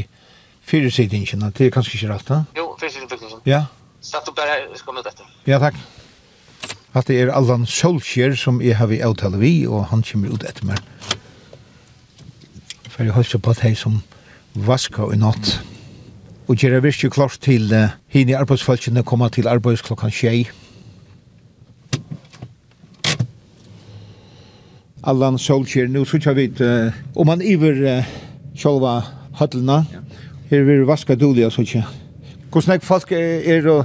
fyresidingen? 0.66 1.44
Det 1.54 1.68
er 1.68 1.74
kanskje 1.76 2.00
ikke 2.00 2.10
rett, 2.10 2.26
da? 2.26 2.40
Jo, 2.58 2.72
fyresidingen. 2.80 3.44
Ja. 3.46 3.68
Satt 4.02 4.26
opp 4.32 4.40
der, 4.40 4.50
jeg 4.56 4.80
skal 4.80 4.98
møte 4.98 5.12
etter. 5.14 5.28
Ja, 5.46 5.60
takk. 5.62 5.78
At 6.98 7.12
det 7.12 7.20
er 7.22 7.30
Allan 7.30 7.68
Solskjær 7.70 8.34
som 8.42 8.58
jeg 8.64 8.80
har 8.80 8.90
vi 8.90 9.04
avtale 9.06 9.38
vi, 9.38 9.68
og 9.70 9.86
han 9.92 10.02
kommer 10.08 10.34
ut 10.34 10.48
etter 10.50 10.66
meg. 10.66 10.82
For 12.90 13.06
jeg 13.06 13.14
har 13.14 13.28
så 13.28 13.38
på 13.38 13.54
at 13.54 13.62
hei 13.62 13.76
som 13.78 14.02
vaska 14.58 15.12
i 15.14 15.22
natt. 15.22 15.60
Og 16.50 16.58
gjør 16.58 16.80
jeg 16.80 16.88
virkelig 16.88 17.14
klart 17.14 17.38
til 17.44 17.70
uh, 17.70 17.94
henne 18.10 18.34
i 18.34 18.40
arbeidsfølgene 18.40 19.06
kommer 19.06 19.30
til 19.30 19.46
arbeids 19.46 19.84
arbeidsklokkan 19.84 20.16
tjei. 20.16 20.48
Allan 25.08 25.38
Solskjær, 25.40 25.88
nå 25.88 26.02
så 26.04 26.20
vi 26.36 26.50
uh, 26.60 26.92
om 27.16 27.30
han 27.32 27.40
iver 27.40 27.78
uh, 27.80 28.10
sjølva 28.60 28.98
hattelna, 29.40 29.86
ja. 29.94 30.02
her 30.50 30.66
vil 30.68 30.84
vaska 30.88 31.16
dåliga 31.16 31.48
så 31.54 31.64
ikke. 31.64 31.86
Hvordan 32.52 32.76
er 32.76 32.84
folk 32.84 33.14
er 33.16 33.70
å, 33.72 33.78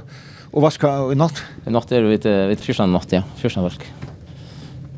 å 0.51 0.65
vaska 0.65 0.91
i 1.13 1.19
natt? 1.19 1.45
I 1.67 1.75
natt 1.75 1.95
er 1.95 2.09
vi 2.11 2.19
til 2.25 2.57
fyrstan 2.65 2.91
natt, 2.95 3.15
ja, 3.15 3.23
fyrstan 3.39 3.69
valg. 3.69 3.87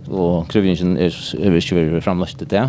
Og 0.09 0.49
kruvingen 0.49 0.97
er, 0.97 1.13
er 1.13 1.59
ikke 1.61 1.77
vært 1.77 2.07
framlagt 2.07 2.41
til 2.41 2.49
det, 2.49 2.65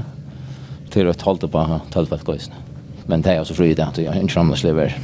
til 0.91 1.08
å 1.08 1.15
talte 1.15 1.48
på 1.52 1.63
tølvvalgøysene. 1.96 2.60
Men 3.08 3.24
det 3.24 3.36
er 3.36 3.44
også 3.44 3.56
fri 3.56 3.72
i 3.72 3.78
det, 3.78 3.88
at 3.88 4.02
jeg 4.02 4.10
ikke 4.10 4.34
framlagt 4.34 4.65
lever 4.65 4.96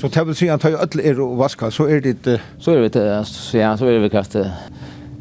Så 0.00 0.08
det 0.10 0.24
vil 0.26 0.34
si 0.34 0.48
at 0.50 0.64
alle 0.66 1.04
er 1.06 1.20
å 1.22 1.32
vaska, 1.38 1.70
så 1.70 1.86
er 1.88 2.04
det... 2.04 2.40
Så 2.58 2.74
er 2.74 2.88
det, 2.90 3.08
ja, 3.56 3.76
så 3.78 3.88
er 3.88 4.02
vi 4.02 4.12
kvart... 4.12 4.36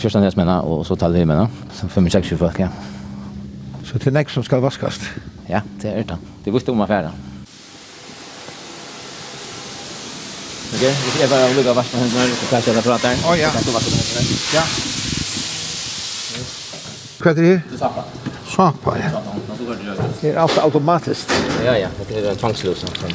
Kjørstan 0.01 0.23
jeg 0.25 0.33
mener, 0.33 0.65
og 0.65 0.79
så 0.85 0.95
taler 0.97 1.19
vi 1.19 1.25
med 1.29 1.47
Så 1.77 1.85
5-6 1.85 2.37
folk, 2.37 2.59
ja. 2.59 2.69
Så 3.85 3.99
det 3.99 4.07
er 4.09 4.15
nek 4.15 4.31
som 4.33 4.43
skal 4.43 4.63
vaskast? 4.63 5.03
Ja, 5.49 5.61
det 5.81 5.91
er 5.91 6.07
det. 6.09 6.17
Det 6.45 6.53
visste 6.53 6.73
om 6.73 6.81
affæra. 6.81 7.11
Ok, 10.73 10.81
vi 10.81 11.21
jeg 11.21 11.29
bare 11.29 11.53
lukker 11.53 11.77
vaskna 11.77 11.99
hendene, 12.01 12.33
så 12.33 12.49
kan 12.49 12.57
jeg 12.57 12.63
kjøre 12.65 12.81
fra 12.87 12.97
der. 13.03 13.23
Å 13.29 13.35
ja. 13.37 13.53
Ja. 14.55 14.65
Hva 17.21 17.31
er 17.31 17.37
det 17.37 17.45
her? 17.45 17.61
Det 17.69 17.75
er 17.75 17.81
sapa. 17.83 18.05
Sapa, 18.55 18.97
ja. 18.97 19.09
Det 20.21 20.31
er 20.31 20.39
alt 20.41 20.61
automatisk. 20.63 21.35
Ja, 21.65 21.75
ja. 21.77 21.93
Det 22.09 22.23
er 22.25 22.39
tvangsløsene. 22.41 23.13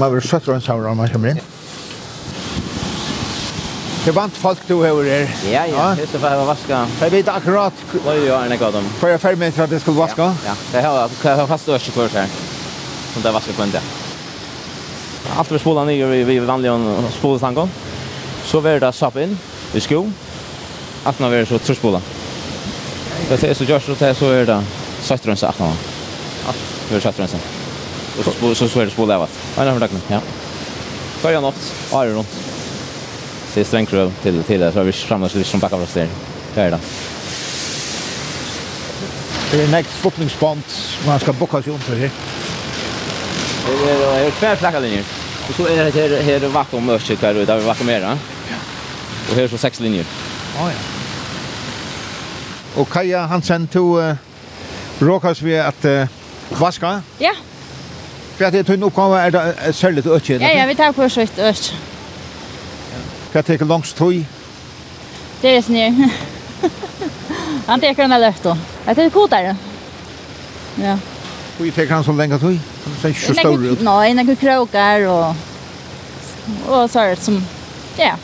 Man 0.00 0.14
vil 0.14 0.24
søtter 0.24 0.56
en 0.56 0.64
sauer 0.64 0.88
om 0.88 0.96
man 1.02 1.12
kommer 1.12 1.34
inn. 1.34 1.42
Ja. 1.42 1.61
Det 4.02 4.10
vant 4.10 4.34
folk 4.34 4.58
du 4.66 4.80
har 4.82 4.96
her. 5.06 5.28
Ja, 5.46 5.60
ja, 5.70 5.82
det 5.94 6.08
er 6.08 6.18
for 6.18 6.40
å 6.42 6.46
vaska. 6.48 6.78
Jeg 7.04 7.12
vet 7.12 7.28
akkurat... 7.30 7.82
Hva 8.02 8.14
gjør 8.18 8.48
jeg 8.50 8.58
av 8.66 8.72
dem? 8.74 8.88
For 8.98 9.12
jeg 9.12 9.14
er 9.14 9.22
ferdig 9.22 9.38
med 9.38 9.60
at 9.62 9.74
jeg 9.76 9.82
skulle 9.84 10.00
vaska? 10.00 10.26
Ja, 10.42 10.54
det 10.72 10.82
har 10.82 11.46
fast 11.46 11.68
du 11.68 11.74
ikke 11.76 11.94
kurs 11.94 12.16
her. 12.18 12.32
Som 13.12 13.22
det 13.22 13.30
er 13.30 13.38
en 13.38 13.56
kvende. 13.60 13.82
Alt 15.38 15.52
vi 15.54 15.60
spola 15.62 15.84
nye 15.86 16.24
vi 16.26 16.38
vanlige 16.42 17.06
spolestangon. 17.14 17.70
Så 18.50 18.58
var 18.64 18.82
det 18.82 18.90
sapp 18.98 19.20
inn 19.22 19.36
i 19.70 19.82
sko. 19.84 20.02
Alt 21.06 21.22
nå 21.22 21.30
vi 21.30 21.38
det 21.38 21.46
så 21.52 21.62
truspola. 21.62 22.02
Det 23.28 23.38
er 23.38 23.54
så 23.54 23.68
gjørs, 23.68 23.86
og 23.86 24.00
det 24.02 24.08
er 24.08 24.18
så 24.18 24.32
er 24.34 24.50
det 24.50 24.60
søttrønse 25.06 25.46
alt 25.46 25.62
nå. 25.62 25.70
Alt 26.50 26.64
var 26.90 27.06
søttrønse. 27.06 27.38
Og 28.18 28.56
så 28.58 28.66
er 28.66 28.90
det 28.90 28.96
spola 28.96 29.20
av 29.20 29.28
alt. 29.28 29.38
Ja, 29.54 29.70
ja, 29.70 30.16
ja. 30.16 30.20
Hver 31.22 31.38
gang 31.38 31.46
oft, 31.52 31.70
og 31.92 32.00
er 32.02 32.16
rundt. 32.18 32.42
Det 33.54 33.60
är 33.60 33.64
strängt 33.64 33.92
röv 33.92 34.12
till, 34.22 34.42
till 34.42 34.60
det. 34.60 34.72
Så 34.72 34.82
vi 34.82 34.92
framåt 34.92 35.32
så 35.32 35.38
vi 35.38 35.44
som 35.44 35.60
backar 35.60 35.82
oss 35.82 35.94
där. 35.94 36.08
Det 36.54 36.60
är 36.60 36.70
det. 36.70 36.78
Det 39.50 39.62
är 39.62 39.68
nästa 39.68 39.92
fotningsband 39.92 40.62
man 41.06 41.20
ska 41.20 41.32
bocka 41.32 41.62
sig 41.62 41.72
under 41.72 41.84
till 41.84 41.94
här. 41.94 42.10
Det 43.66 43.90
är, 43.90 44.20
det 44.20 44.26
är 44.26 44.30
tvär 44.30 44.56
flacka 44.56 44.78
linjer. 44.78 45.04
Och 45.48 45.54
så 45.54 45.66
är 45.66 45.84
det 45.84 45.90
här, 45.90 46.22
här 46.22 46.48
vakt 46.48 46.74
om 46.74 46.84
mörket 46.84 47.20
där 47.20 47.34
ute, 47.34 47.52
där 47.52 47.58
vi 47.58 47.64
va? 47.64 47.74
Ja. 48.00 48.16
Och 49.30 49.36
här 49.36 49.42
är 49.42 49.48
så 49.48 49.58
sex 49.58 49.80
linjer. 49.80 50.04
Ja, 50.56 50.70
ja. 50.70 50.76
Och 52.80 52.88
Kaja 52.88 53.26
Hansen, 53.26 53.68
du 53.72 53.78
uh, 53.78 54.14
råkas 54.98 55.42
vi 55.42 55.58
att 55.58 55.84
uh, 55.84 56.06
vaska? 56.48 57.02
Ja. 57.18 57.32
För 58.36 58.44
att 58.44 58.52
det 58.52 58.68
är 58.68 58.74
en 58.74 58.82
uppgave 58.82 59.20
är 59.20 59.30
det 59.30 59.72
särskilt 59.72 60.06
ökje? 60.06 60.38
Ja, 60.38 60.48
ja, 60.48 60.66
vi 60.66 60.74
tar 60.74 60.92
på 60.92 61.08
särskilt 61.08 61.38
ökje. 61.38 61.76
Hva 63.32 63.40
er 63.40 63.56
det 63.56 63.64
langs 63.64 63.94
tøy? 63.96 64.18
Det 65.40 65.50
er 65.56 65.62
snir. 65.64 65.94
han 67.70 67.80
teker 67.80 68.04
den 68.04 68.20
løft 68.20 68.44
då. 68.44 68.52
Jeg 68.86 68.96
teker 68.96 69.14
kodare. 69.14 69.54
Ja. 70.76 70.98
Hvor 71.56 71.64
jeg 71.64 71.74
teker 71.74 71.94
han 71.94 72.04
så 72.04 72.12
lenge 72.12 72.38
tøy? 72.38 72.58
Han 72.84 72.98
ser 73.00 73.14
ikke 73.14 73.20
så 73.20 73.36
stor 73.38 73.64
ut. 73.64 73.84
Nei, 73.86 74.12
noen 74.18 74.36
krokar 74.36 75.06
og... 75.08 75.48
Og 76.68 76.90
så 76.90 77.06
er 77.06 77.14
det 77.14 77.24
som... 77.24 77.40
Ja. 77.96 78.18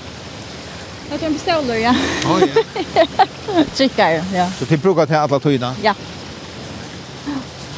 Jeg 1.08 1.22
kan 1.22 1.32
beståler, 1.38 1.80
ja. 1.80 1.94
Å, 2.28 2.38
ja. 2.44 3.16
Trykker, 3.78 4.20
ja. 4.34 4.44
Så 4.58 4.68
de 4.68 4.76
bruker 4.82 5.08
til 5.08 5.16
alle 5.22 5.40
tøyene? 5.40 5.72
Ja. 5.86 5.96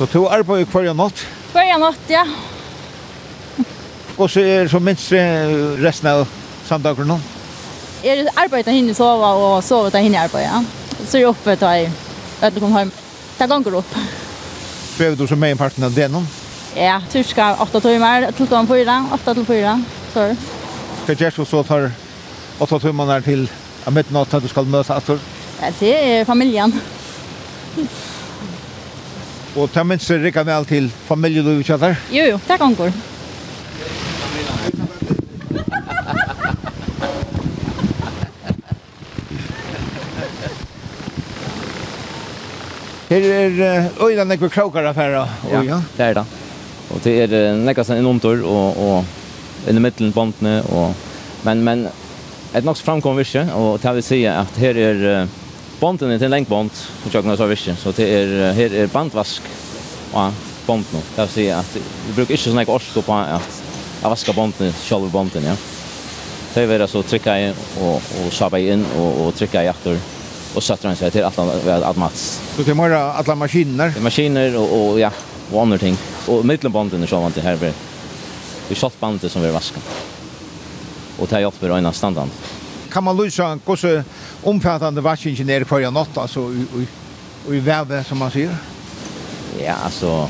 Så 0.01 0.11
du 0.11 0.25
arbeider 0.27 0.67
hver 0.67 0.99
natt? 0.99 1.23
Hver 1.55 1.79
natt, 1.79 2.11
ja. 2.11 2.27
Og 4.19 4.27
så 4.27 4.43
er 4.43 4.67
det 4.67 4.75
så 4.75 4.83
minst 4.83 5.15
resten 5.79 6.11
av 6.11 6.27
samdager 6.71 7.09
nå? 7.09 7.19
Jeg 8.05 8.29
arbeider 8.39 8.73
henne 8.73 8.95
sove 8.97 9.33
og 9.45 9.59
sove 9.67 9.91
til 9.93 10.07
henne 10.07 10.23
arbeid, 10.23 10.47
ja. 10.47 10.63
Så 11.05 11.19
er 11.19 11.25
jeg 11.25 11.33
oppe 11.33 11.57
til 11.57 11.75
jeg 11.75 11.91
ødelig 12.41 12.63
kommer 12.63 12.85
hjem. 12.85 12.93
Det 13.39 13.49
ganger 13.49 13.77
opp. 13.81 13.97
Bever 14.99 15.17
du 15.17 15.27
så 15.27 15.37
med 15.37 15.55
i 15.55 15.59
parten 15.59 15.85
av 15.85 15.97
det 15.97 16.11
nå? 16.13 16.23
Ja, 16.77 17.01
turska 17.13 17.55
8 17.65 17.81
timer, 17.83 18.31
2 18.37 18.47
timer 18.47 18.69
på 18.69 18.79
4, 18.79 18.97
8 19.17 19.35
til 19.35 19.47
4, 19.49 19.75
så. 20.15 20.27
Hva 21.07 21.17
gjør 21.19 21.41
du 21.41 21.45
så 21.49 21.63
tar 21.67 21.91
åtta 22.61 22.79
timer 22.79 23.09
her 23.11 23.25
til 23.25 23.47
av 23.89 23.95
midnatt 23.97 24.35
at 24.37 24.45
du 24.45 24.49
skal 24.53 24.69
møte 24.69 24.95
Astor? 24.95 25.21
Ja, 25.61 25.71
det 25.81 25.95
er 25.97 26.25
familien. 26.29 26.75
og 29.57 29.73
ta 29.73 29.83
minst 29.85 30.11
rikker 30.11 30.45
vel 30.47 30.67
til 30.69 30.91
familielivet 31.09 31.67
kjøtter? 31.67 31.97
Jo, 32.13 32.29
jo, 32.35 32.41
det 32.47 32.59
ganger. 32.61 32.93
Her 43.11 43.25
er 43.27 43.89
øyla 43.99 44.23
nekve 44.25 44.49
krokar 44.55 44.87
affæra. 44.87 45.25
Ja, 45.51 45.63
ja, 45.67 45.81
det 45.97 46.05
er 46.05 46.15
det. 46.15 46.23
Og 46.95 47.01
det 47.03 47.15
er 47.25 47.57
nekka 47.59 47.83
sen 47.83 47.99
innomtor 47.99 48.39
og, 48.47 48.77
og 48.79 49.67
i 49.67 49.75
middelen 49.75 50.13
båndene. 50.15 50.61
Og, 50.71 50.95
men, 51.43 51.65
men 51.67 51.83
et 52.55 52.65
nok 52.65 52.79
framkom 52.79 53.19
vi 53.19 53.25
ikke, 53.27 53.49
og 53.55 53.81
det 53.83 53.95
vil 53.97 54.07
si 54.07 54.21
at 54.31 54.61
her 54.63 54.79
er 54.79 55.03
båndene 55.81 56.21
til 56.21 56.29
en 56.29 56.37
lengbånd, 56.37 56.71
og 57.05 57.11
tjokkene 57.11 57.35
så 57.39 57.49
vi 57.51 57.59
så 57.59 57.95
det 57.97 58.07
er, 58.15 58.37
her 58.55 58.79
er 58.85 58.95
bandvask 58.95 59.43
og 60.15 60.47
båndene. 60.69 61.03
Det 61.17 61.27
vil 61.27 61.35
si 61.35 61.49
at 61.51 61.75
vi 61.75 62.15
bruker 62.15 62.37
ikke 62.37 62.45
sånn 62.45 62.63
ekve 62.63 62.79
orsk 62.79 63.03
på 63.03 63.19
at 63.19 63.59
jeg 64.05 64.15
vasker 64.15 64.39
båndene, 64.39 64.71
sjølve 64.85 65.11
båndene, 65.11 65.51
ja. 65.51 65.59
Det 66.55 66.63
vil 66.63 66.73
være 66.77 66.89
så 66.91 67.03
trykka 67.03 67.37
i 67.43 67.51
og, 67.51 68.15
og 68.23 68.33
sabba 68.35 68.63
inn 68.63 68.87
og, 68.95 69.27
og 69.27 69.37
trykka 69.39 69.67
i 69.67 69.75
aktor. 69.75 69.99
Ja 69.99 70.20
och 70.55 70.63
satte 70.63 70.89
den 70.89 70.97
sig 70.97 71.11
till 71.11 71.25
att 71.25 71.39
att 71.39 71.97
mats. 71.97 72.41
Så 72.57 72.63
det 72.63 72.71
är 72.71 72.75
mera 72.75 73.13
alla 73.13 73.35
maskiner. 73.35 73.93
Det 73.95 74.01
maskiner 74.01 74.57
och 74.57 74.91
och 74.91 75.01
ja, 75.01 75.11
och 75.53 75.63
andra 75.63 75.79
ting. 75.79 75.97
Och 76.27 76.45
mittelbanden 76.45 77.07
så 77.07 77.21
man 77.21 77.33
det 77.35 77.41
här 77.41 77.57
blir. 77.57 77.73
Vi 78.69 78.75
satt 78.75 79.01
bandet 79.01 79.33
som 79.33 79.43
vi 79.43 79.51
vaskar. 79.51 79.83
Och 81.19 81.29
det 81.29 81.37
är 81.37 81.45
uppe 81.45 81.67
i 81.67 81.71
ena 81.71 81.93
standard. 81.93 82.29
Kan 82.93 83.05
man 83.05 83.17
lösa 83.17 83.47
en 83.47 83.59
kosse 83.59 84.05
omfattande 84.43 85.01
vaskingenier 85.01 85.65
för 85.65 85.81
jag 85.81 85.93
natt 85.93 86.19
alltså 86.19 86.41
i 86.41 86.67
i 86.83 86.87
i 87.49 87.61
värde 87.61 88.05
som 88.05 88.19
man 88.19 88.31
ser. 88.31 88.57
Ja, 89.59 89.75
alltså 89.85 90.29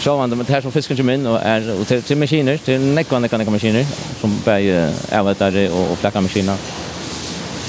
Så 0.00 0.16
man 0.16 0.30
det 0.30 0.48
här 0.48 0.60
som 0.60 0.72
fisken 0.72 0.96
kommer 0.96 1.12
in 1.12 1.26
och 1.26 1.40
är 1.42 1.80
och 1.80 1.86
till, 1.86 2.02
till 2.02 2.16
maskiner, 2.16 2.56
till 2.56 2.80
nekvanekvanekmaskiner 2.80 3.86
som 4.20 4.40
bär 4.44 4.92
avvätare 5.12 5.70
och, 5.70 5.92
och 5.92 5.98
fläckarmaskiner 5.98 6.56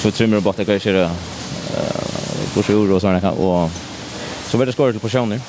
så 0.04 0.12
trimmer 0.12 0.38
och 0.38 0.44
botten 0.44 0.66
kanske 0.66 0.92
eh 0.92 1.10
går 2.56 2.92
och 2.92 3.02
sådana 3.02 3.22
kan 3.22 3.34
och 3.34 3.70
så 4.48 4.58
blir 4.58 4.68
det 4.68 4.74
skåret 4.74 4.94
till 4.94 5.02
portioner. 5.02 5.40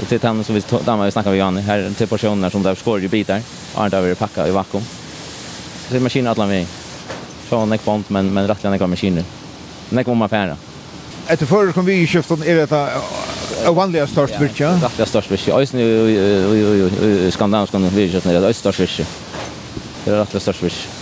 Och 0.00 0.08
till 0.08 0.20
tannen 0.20 0.44
som 0.44 0.54
vi 0.54 0.62
dammar 0.84 1.04
vi 1.04 1.10
snackar 1.10 1.30
vi 1.30 1.38
Janne 1.38 1.60
här 1.60 1.92
till 1.98 2.08
personer 2.08 2.50
som 2.50 2.62
där 2.62 2.74
skor 2.74 3.00
ju 3.00 3.08
bitar. 3.08 3.40
Arnt 3.74 3.94
över 3.94 4.14
packa 4.14 4.48
i 4.48 4.50
vakuum. 4.50 4.84
Så 5.88 5.96
är 5.96 6.00
maskinen 6.00 6.26
alla 6.30 6.46
med. 6.46 6.66
Så 7.48 7.56
en 7.56 7.72
ekpont 7.72 8.10
men 8.10 8.34
men 8.34 8.48
rättligen 8.48 8.82
en 8.82 8.90
maskiner. 8.90 9.24
När 9.88 10.02
kommer 10.02 10.16
man 10.16 10.28
färra? 10.28 10.56
Etter 11.26 11.46
förr 11.46 11.72
kom 11.72 11.84
vi 11.84 11.94
i 11.94 12.06
köften 12.06 12.42
är 12.42 12.56
detta 12.56 12.88
vanliga 13.72 14.06
störst 14.06 14.40
virka. 14.40 14.70
Vanliga 14.70 15.06
störst 15.06 15.30
virke. 15.30 15.52
Oj 15.52 15.68
nu 15.72 17.30
skandinaviska 17.30 17.78
virke 17.78 18.20
när 18.24 18.40
det 18.40 18.48
är 18.48 18.52
störst 18.52 18.80
virke. 18.80 19.06
Det 20.04 20.10
är 20.10 20.16
rättligen 20.16 20.40
störst 20.40 20.62
virke. 20.62 20.97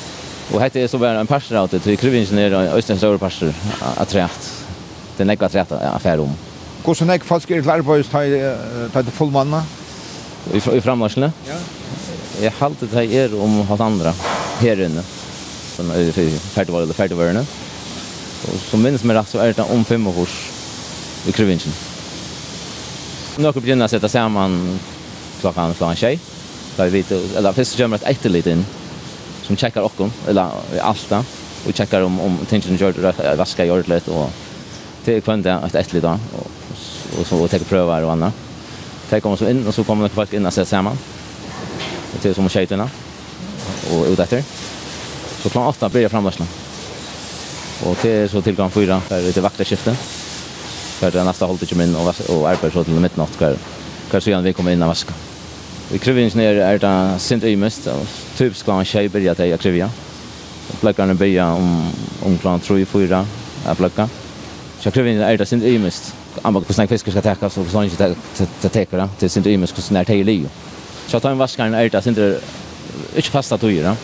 Och 0.52 0.60
hette 0.60 0.80
är 0.80 0.88
så 0.88 0.98
bara 0.98 1.20
en 1.20 1.26
pastor 1.26 1.62
åt 1.62 1.70
det. 1.70 1.86
Vi 1.86 1.96
kräver 1.96 2.16
ingenjör 2.16 2.52
och 2.52 2.78
östens 2.78 3.00
stora 3.00 3.18
pastor 3.18 3.54
att 3.96 4.14
rätt. 4.14 4.52
Det 5.16 5.22
är 5.22 5.44
att 5.44 5.54
rätt 5.54 5.72
affär 5.72 6.20
om. 6.20 6.32
Hur 6.84 6.94
så 6.94 7.04
näck 7.04 7.24
falsk 7.24 7.50
är 7.50 7.62
klar 7.62 7.82
på 7.82 7.96
just 7.96 8.12
här 8.12 8.58
ta 8.92 9.02
det 9.02 9.10
full 9.10 9.30
manna. 9.30 9.64
I 10.52 10.56
i 10.56 10.80
frammarschen. 10.80 11.22
Ja. 11.22 11.54
Jag 12.42 12.52
halt 12.58 12.80
det 12.80 12.94
här 12.94 13.02
är 13.02 13.42
om 13.42 13.66
hans 13.66 13.80
andra 13.80 14.12
här 14.58 14.84
inne. 14.84 15.02
Som 15.76 15.90
är 15.90 16.12
färdig 16.38 16.72
var 16.72 16.86
det 16.86 16.92
färdig 16.92 17.16
var 17.16 17.24
det. 17.24 17.46
Och 18.42 18.60
som 18.70 18.82
minns 18.82 19.04
mig 19.04 19.16
rätt 19.16 19.28
så 19.28 19.38
är 19.38 19.52
det 19.52 19.62
om 19.62 19.84
fem 19.84 20.06
år 20.06 20.28
i 21.26 21.32
Krivinchen. 21.32 21.72
Nu 23.36 23.52
kan 23.52 23.62
begynna 23.62 23.88
sätta 23.88 24.08
samman 24.08 24.78
klockan 25.40 25.74
klockan 25.74 25.96
tjej. 25.96 26.18
Där 26.76 26.84
vi 26.84 27.02
vet, 27.02 27.36
eller 27.36 27.52
först 27.52 27.76
kommer 27.76 27.96
ett 27.96 28.02
ättelit 28.02 28.46
in 28.46 28.64
som 29.46 29.56
checkar 29.56 29.82
och 29.82 30.10
eller 30.28 30.50
Alta 30.80 31.24
och 31.66 31.74
checkar 31.74 32.00
om 32.00 32.20
om 32.20 32.38
tingen 32.48 32.76
gör 32.76 33.36
vaska 33.36 33.64
gör 33.64 33.84
det 33.86 34.08
och 34.08 34.30
till 35.04 35.22
kvant 35.22 35.46
att 35.46 35.74
ett 35.74 35.92
litet 35.92 36.02
då 36.02 36.18
och 37.20 37.26
så 37.26 37.36
och 37.36 37.50
ta 37.50 37.58
prövar 37.58 38.02
och 38.02 38.12
annat. 38.12 38.34
Det 39.10 39.20
kommer 39.20 39.36
så 39.36 39.48
in 39.48 39.66
och 39.66 39.74
så 39.74 39.84
kommer 39.84 40.02
det 40.02 40.14
folk 40.14 40.32
in 40.32 40.46
och 40.46 40.52
sätter 40.52 40.70
samman. 40.70 40.98
Det 42.22 42.28
är 42.28 42.34
som 42.34 42.48
skejterna 42.48 42.90
och 43.90 44.06
ut 44.06 44.18
efter. 44.18 44.44
Så 45.42 45.48
klockan 45.50 45.68
8 45.68 45.88
blir 45.88 46.08
framvarslan. 46.08 46.48
Och 47.84 47.96
det 48.02 48.10
är 48.10 48.28
så 48.28 48.42
till 48.42 48.56
fyra 48.56 48.70
4 48.70 49.00
för 49.00 49.22
det 49.22 49.40
vakta 49.40 49.64
skiftet. 49.64 49.98
För 50.98 51.10
det 51.10 51.24
nästa 51.24 51.46
hållet 51.46 51.68
kommer 51.68 51.84
in 51.84 51.96
och 51.96 52.14
och 52.28 52.48
arbetar 52.48 52.70
så 52.70 52.84
till 52.84 52.92
midnatt 52.92 53.36
kvar. 53.38 53.56
Kanske 54.10 54.30
igen 54.30 54.44
vi 54.44 54.52
kommer 54.52 54.72
in 54.72 54.82
och 54.82 54.88
vaska. 54.88 55.12
Vi 55.96 56.00
krivingenjører 56.04 56.58
er 56.60 56.80
det 56.82 57.20
sint 57.24 57.44
ymest, 57.48 57.86
typisk 58.36 58.66
klant 58.68 58.84
tjej 58.84 59.06
byrja 59.08 59.32
til 59.32 59.48
jeg 59.48 59.60
krivja. 59.62 59.86
Plakkarna 60.82 61.14
byrja 61.16 61.46
om, 61.56 61.70
om 62.28 62.34
klant 62.42 62.66
3-4 62.68 63.20
er 63.70 63.78
plakka. 63.78 64.04
Så 64.82 64.92
krivingenjører 64.92 65.38
er 65.38 65.40
det 65.40 65.46
sint 65.48 65.64
mist. 65.80 66.10
Anbaka 66.44 66.68
på 66.68 66.76
snakk 66.76 66.92
fiskar 66.92 67.16
skal 67.16 67.24
teka, 67.24 67.48
så 67.48 67.64
på 67.64 67.72
snakk 67.72 67.94
ikke 67.94 68.68
teka 68.74 69.00
det, 69.00 69.06
til 69.22 69.32
sint 69.32 69.48
mist 69.62 69.72
hvordan 69.78 70.02
er 70.02 70.10
det 70.10 70.18
i 70.20 70.26
li. 70.28 70.36
Så 71.08 71.16
ta 71.16 71.32
en 71.32 71.40
vaskaren 71.40 71.78
er 71.78 71.88
det 71.88 72.04
sint 72.04 72.20
ikke 72.20 73.32
fasta 73.32 73.56
tøyra. 73.56 73.96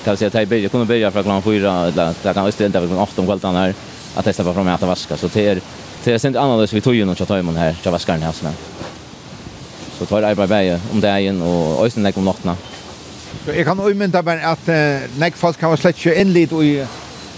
Det 0.00 0.10
vil 0.10 0.18
si 0.18 0.26
at 0.32 0.40
jeg 0.40 0.50
byrja, 0.50 0.72
kunne 0.72 0.90
byrja 0.90 1.14
fra 1.14 1.22
klant 1.22 1.46
4, 1.46 1.76
eller 1.92 2.18
det 2.24 2.34
kan 2.34 2.66
enda 2.66 2.82
vel 2.88 3.04
8 3.06 3.22
om 3.22 3.30
kveldan 3.30 3.60
her, 3.60 3.78
at 4.18 4.26
jeg 4.26 4.34
slipper 4.34 4.58
fram 4.58 4.66
med 4.66 4.74
at 4.74 4.90
vaska. 4.90 5.14
Så 5.14 5.30
det 5.30 5.46
er, 5.52 5.62
det 6.02 6.18
er 6.18 6.18
sint 6.26 6.34
annerledes 6.34 6.74
vi 6.74 6.82
tøyra, 6.82 7.14
så 7.14 7.30
tar 7.30 7.46
man 7.46 7.62
her, 7.62 7.78
så 7.84 7.94
vaskaren 7.94 8.26
her, 8.26 8.34
Så 9.98 10.06
tar 10.10 10.24
jeg 10.24 10.38
arbeid 10.38 10.80
om 10.92 11.00
det 11.00 11.08
dagen 11.08 11.42
og 11.42 11.84
øyne 11.86 12.02
legger 12.02 12.22
om 12.22 12.28
nattene. 12.30 12.56
Så 13.44 13.52
jeg 13.52 13.66
kan 13.66 13.80
umynda 13.80 14.22
meg 14.22 14.44
at 14.46 14.68
uh, 14.70 15.08
nek 15.20 15.36
folk 15.36 15.58
kan 15.58 15.76
slett 15.76 15.98
ikke 15.98 16.14
innlid 16.20 16.54
i 16.62 16.76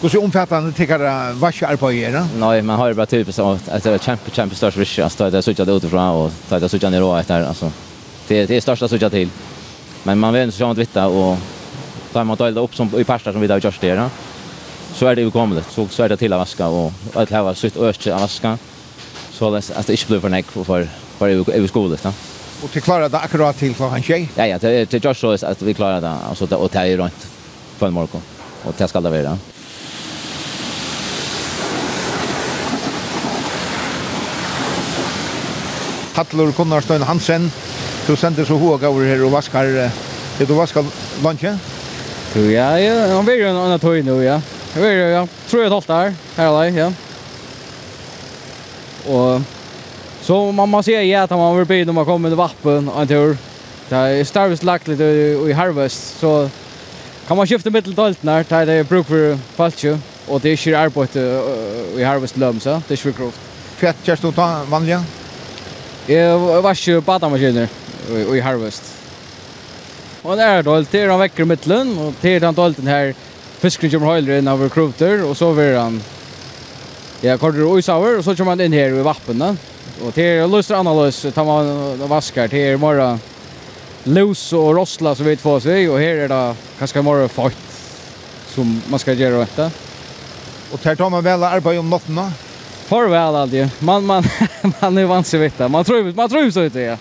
hvordan 0.00 0.26
omfattende 0.26 0.72
tikkere 0.76 1.12
varsjearbeid 1.40 2.02
er? 2.04 2.18
Nei, 2.36 2.60
man 2.60 2.76
har 2.76 2.92
bare 2.94 3.08
typisk 3.08 3.40
at 3.40 3.84
det 3.84 3.94
er 3.94 4.02
kjempe, 4.04 4.30
kjempe 4.30 4.56
størst 4.58 4.76
visje. 4.76 5.04
Altså, 5.04 5.30
det 5.32 5.40
er 5.40 5.46
suttet 5.46 5.72
utifra 5.72 6.10
og 6.12 6.32
det 6.50 6.62
er 6.62 6.68
suttet 6.68 6.92
ned 6.92 7.06
etter. 7.16 7.46
Altså, 7.48 7.70
det, 8.28 8.42
det 8.50 8.58
er 8.58 8.64
størst 8.64 8.84
suttet 8.92 9.12
til. 9.12 9.32
Men 10.04 10.20
man 10.20 10.34
vet 10.34 10.52
ikke 10.52 10.68
om 10.68 10.76
det 10.76 10.84
vitte 10.84 11.00
og 11.08 11.38
tar 12.12 12.28
man 12.28 12.36
døyla 12.36 12.60
upp 12.60 12.76
som 12.76 12.92
i 12.92 13.04
parster 13.08 13.32
som 13.32 13.40
vi 13.40 13.48
har 13.48 13.60
gjort 13.60 13.80
det. 13.80 14.10
Så 14.94 15.06
är 15.06 15.14
det 15.14 15.22
ju 15.22 15.30
kommit 15.30 15.64
så 15.70 15.88
så 15.88 16.02
är 16.02 16.08
det 16.08 16.16
till 16.16 16.32
att 16.32 16.38
vaska 16.38 16.66
och 16.66 16.92
att 17.14 17.30
ha 17.30 17.54
sitt 17.54 17.76
öst 17.76 18.06
att 18.06 18.20
vaska. 18.20 18.58
Så 19.32 19.50
det 19.50 19.70
att 19.76 19.86
det 19.86 19.92
inte 19.92 20.06
blir 20.06 20.20
för 20.20 20.28
nek 20.28 20.46
för 20.46 20.88
för 21.18 21.28
i 21.56 21.68
skolan. 21.68 22.12
Och 22.62 22.70
till 22.70 22.82
klara 22.82 23.08
det 23.08 23.18
akkurat 23.18 23.58
till 23.58 23.74
klockan 23.74 24.02
tjej? 24.02 24.28
Ja, 24.34 24.46
ja, 24.46 24.58
det, 24.58 24.90
det 24.90 25.04
just 25.04 25.20
så 25.20 25.32
att 25.32 25.62
vi 25.62 25.74
klarar 25.74 26.00
det. 26.00 26.14
Alltså, 26.28 26.46
det 26.46 26.56
och 26.56 26.70
det 26.72 26.78
är 26.78 26.96
runt 26.96 27.26
på 27.78 27.86
en 27.86 27.92
morgon. 27.92 28.22
Och 28.64 28.74
det 28.78 28.88
ska 28.88 29.00
det 29.00 29.10
vara. 29.10 29.38
Hattlur 36.14 36.52
Gunnarstein 36.52 37.02
Hansen, 37.02 37.52
du 38.06 38.16
sender 38.16 38.44
så 38.44 38.56
håga 38.56 38.88
over 38.88 39.04
her 39.04 39.24
og 39.26 39.34
vaskar, 39.34 39.68
er 40.40 40.46
du 40.48 40.54
vaskar 40.56 40.84
lunchen? 41.20 41.58
Ja, 42.34 42.70
ja, 42.80 42.94
han 43.12 43.24
blir 43.24 43.42
jo 43.42 43.50
en 43.50 43.56
annan 43.56 43.80
tøy 43.80 44.00
nu, 44.00 44.14
ja. 44.24 44.38
Jeg 44.74 44.80
blir 44.80 44.96
jo, 44.96 45.10
ja, 45.12 45.20
tror 45.50 45.62
jeg 45.62 45.72
tolta 45.74 45.98
her, 46.00 46.16
her 46.38 46.48
og 46.48 46.78
ja. 46.78 46.88
Og 49.12 49.55
Så 50.26 50.52
man 50.52 50.68
måste 50.68 50.90
säga 50.90 51.22
att 51.22 51.30
man 51.30 51.56
vill 51.56 51.66
bli 51.66 51.84
när 51.84 51.92
man 51.92 52.04
kommer 52.04 52.28
till 52.28 52.36
vappen 52.36 52.88
och 52.88 53.02
en 53.02 53.08
tur. 53.08 53.36
Det 53.88 53.96
är 53.96 54.24
starvist 54.24 54.62
lagt 54.62 54.88
lite 54.88 55.04
i 55.04 55.52
harvest 55.52 56.18
så 56.20 56.50
kan 57.28 57.36
man 57.36 57.46
skifta 57.46 57.70
mitt 57.70 57.84
dolt 57.84 58.22
när 58.22 58.66
det 58.66 58.72
är 58.72 58.84
bruk 58.84 59.06
för 59.06 59.38
falchu 59.56 59.96
och 60.26 60.40
det 60.40 60.48
är 60.48 60.68
ju 60.68 60.74
arbete 60.74 61.42
i 61.96 62.02
harvest 62.04 62.36
lum 62.36 62.60
så 62.60 62.82
det 62.88 62.94
är 62.94 63.06
ju 63.06 63.12
grovt. 63.12 63.38
Fett 63.76 63.96
just 64.04 64.22
då 64.22 64.30
vanliga. 64.68 65.04
Jag 66.06 66.38
var 66.38 66.88
ju 66.88 67.00
bada 67.00 67.28
maskiner 67.28 67.68
i 68.34 68.40
harvest. 68.40 68.82
Och 70.22 70.36
där 70.36 70.62
då 70.62 70.80
det 70.90 71.00
är 71.00 71.08
han 71.08 71.20
väcker 71.20 71.44
mittlön 71.44 71.98
och 71.98 72.14
det 72.20 72.28
är 72.28 72.40
den 72.40 72.54
dolten 72.54 72.86
här 72.86 73.14
fisken 73.58 73.90
kommer 73.90 74.06
högre 74.06 74.38
än 74.38 74.48
av 74.48 74.68
kroter 74.68 75.24
och 75.24 75.36
så 75.36 75.54
blir 75.54 75.76
han 75.76 76.02
Ja, 77.20 77.38
kort 77.38 77.54
ur 77.54 77.76
och 77.76 77.84
så 78.24 78.36
kommer 78.36 78.50
han 78.50 78.60
in 78.60 78.72
här 78.72 78.88
i 78.88 79.02
vappen 79.02 79.38
då. 79.38 79.56
Och 80.04 80.12
det 80.14 80.22
är 80.22 80.48
lust 80.48 80.70
analys 80.70 81.26
tar 81.34 81.44
man 81.44 82.08
vaskar 82.08 82.48
till 82.48 82.58
er 82.58 82.76
morgon. 82.76 83.20
Los 84.04 84.52
och 84.52 84.74
rossla 84.74 85.14
så 85.14 85.22
vet 85.22 85.44
vad 85.44 85.62
sig 85.62 85.88
och 85.88 85.98
här 85.98 86.14
är 86.14 86.28
det 86.28 86.54
kanske 86.78 87.02
morgon 87.02 87.28
fart 87.28 87.56
som 88.48 88.82
man 88.88 88.98
ska 88.98 89.12
göra 89.12 89.38
detta. 89.38 89.70
Och 90.72 90.80
til 90.80 90.96
tar 90.96 91.10
man 91.10 91.24
väl 91.24 91.42
arbeid 91.42 91.78
om 91.78 91.90
natten. 91.90 92.20
Farväl 92.86 93.34
aldrig. 93.34 93.68
Man 93.78 94.06
man 94.06 94.24
man 94.80 94.98
är 94.98 95.04
van 95.04 95.24
sig. 95.24 95.52
Man 95.68 95.84
tror 95.84 96.12
man 96.12 96.28
tror 96.28 96.50
så 96.50 96.64
inte 96.64 96.80
ja. 96.80 96.96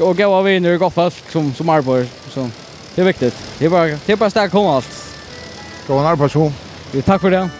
Och 0.00 0.16
gå 0.16 0.34
av 0.34 0.44
vinner 0.44 0.74
og 0.74 0.80
gott 0.80 0.94
folk 0.94 1.30
som 1.32 1.54
som 1.54 1.68
arbeid. 1.68 2.08
så 2.30 2.50
det 2.94 3.00
är 3.00 3.06
viktigt. 3.06 3.34
Det 3.58 3.64
er 3.64 3.70
bara 3.70 3.86
det 3.86 4.12
er 4.12 4.16
bara 4.16 4.30
starkt 4.30 4.52
kom 4.52 4.66
allt. 4.66 4.88
Gå 5.86 5.98
en 5.98 6.06
arbete 6.06 6.32
så. 6.32 6.52
Tack 7.04 7.20
för 7.20 7.30
det. 7.30 7.59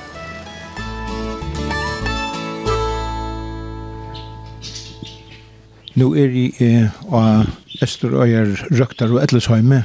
Nu 6.01 6.15
er 6.17 6.33
i 6.33 6.47
eh, 6.65 6.87
av 7.13 7.51
Østerøyer 7.85 8.55
Røktar 8.73 9.11
og 9.13 9.19
Etlesheime 9.21 9.83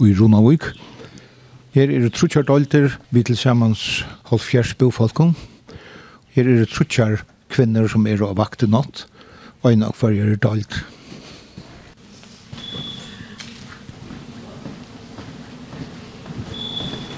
i 0.00 0.14
Ronavik. 0.16 0.64
Her 1.74 1.90
er 1.92 2.06
det 2.06 2.14
truttjart 2.16 2.48
alter, 2.48 2.94
vi 3.12 3.20
til 3.28 3.36
sammans 3.36 3.82
halvfjers 4.30 4.72
bofolkene. 4.80 5.36
Her 6.32 6.48
er 6.48 6.64
det 6.64 7.08
kvinner 7.52 7.84
som 7.92 8.06
er 8.08 8.22
av 8.24 8.38
vakte 8.40 8.64
natt, 8.64 9.04
og 9.60 9.74
en 9.74 9.84
av 9.84 9.92
hver 10.00 10.16
dolt. 10.40 10.40
dalt. 10.46 10.78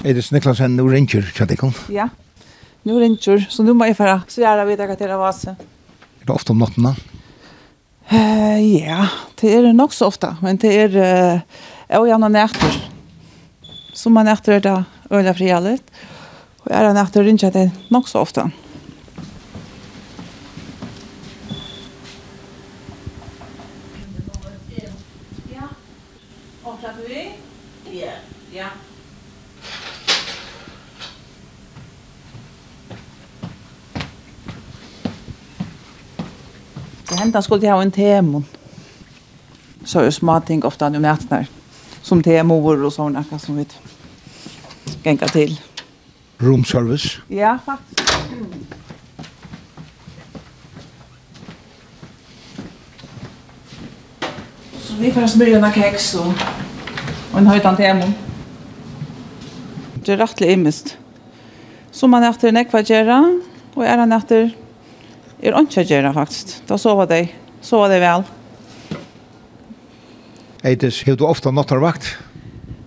Er 0.03 0.13
det 0.19 0.27
Niklas 0.31 0.59
en 0.59 0.75
nu 0.75 0.89
ringer, 0.91 1.23
tjadikon. 1.23 1.71
Ja, 1.87 2.09
nu 2.83 2.99
ringer, 2.99 3.47
så 3.47 3.63
nu 3.63 3.71
må 3.73 3.87
jeg 3.87 3.95
fara. 3.95 4.25
Så 4.27 4.43
gjerne 4.43 4.67
vet 4.67 4.83
jeg 4.83 4.99
til 4.99 5.15
å 5.15 5.21
vase. 5.23 5.55
Er 6.19 6.27
det 6.27 6.35
ofte 6.35 6.51
om 6.51 6.59
natten 6.59 6.91
da? 6.91 7.10
Uh, 8.11 8.59
ja, 8.59 9.05
det 9.39 9.53
er 9.55 9.69
nok 9.71 9.93
så 9.95 10.09
ofte, 10.11 10.33
men 10.43 10.57
det 10.59 10.71
er 10.75 10.95
uh, 10.99 11.61
jeg 11.87 11.99
og 11.99 12.09
gjerne 12.09 12.27
nætter. 12.31 12.73
Som 13.95 14.17
man 14.17 14.27
nætter 14.27 14.57
er 14.57 14.65
da 14.65 14.73
øyne 15.11 15.33
fri 15.35 15.47
alt. 15.51 15.87
Og 16.65 16.71
er 16.75 16.87
det 16.87 16.95
nætter 16.95 17.51
det 17.55 17.71
nok 17.89 18.07
så 18.07 18.19
ofte. 18.19 18.51
Ja. 25.51 25.67
Ja. 27.93 28.15
Ja. 28.53 28.90
hända 37.21 37.41
skulle 37.41 37.65
jag 37.65 37.73
ha 37.73 37.81
en 37.81 37.91
temon. 37.91 38.45
Så 39.83 39.99
är 39.99 40.11
små 40.11 40.41
ting 40.41 40.63
ofta 40.63 40.89
nu 40.89 40.99
mätnar. 40.99 41.45
Som 42.01 42.23
temor 42.23 42.83
och 42.83 42.93
såna 42.93 43.23
som 43.39 43.57
vi 43.57 43.65
gänga 45.03 45.27
till. 45.27 45.61
Room 46.37 46.65
service? 46.65 47.17
Ja, 47.27 47.57
faktiskt. 47.65 48.11
Så 54.81 54.93
vi 54.93 55.11
får 55.11 55.27
smörja 55.27 55.59
några 55.59 55.73
kex 55.73 56.15
och, 56.15 56.33
och 57.31 57.39
en 57.39 57.47
höjtan 57.47 57.75
temon. 57.75 58.13
Det 59.93 60.13
är 60.13 60.17
rättligt 60.17 60.49
immest. 60.49 60.97
Så 61.91 62.07
man 62.07 62.23
äter 62.23 62.49
en 62.49 62.57
ekvagjera 62.57 63.41
och 63.73 63.85
är 63.85 63.97
han 63.97 64.11
äter 64.11 64.51
er 65.41 65.57
ikke 65.57 65.83
gjerne 65.89 66.13
faktisk. 66.13 66.61
Da 66.69 66.77
sover 66.77 67.09
de. 67.09 67.25
Sover 67.61 67.89
de 67.89 67.99
vel. 68.01 68.23
Eides, 70.63 71.01
har 71.01 71.17
du 71.17 71.25
ofte 71.25 71.51
nattarvakt? 71.51 72.05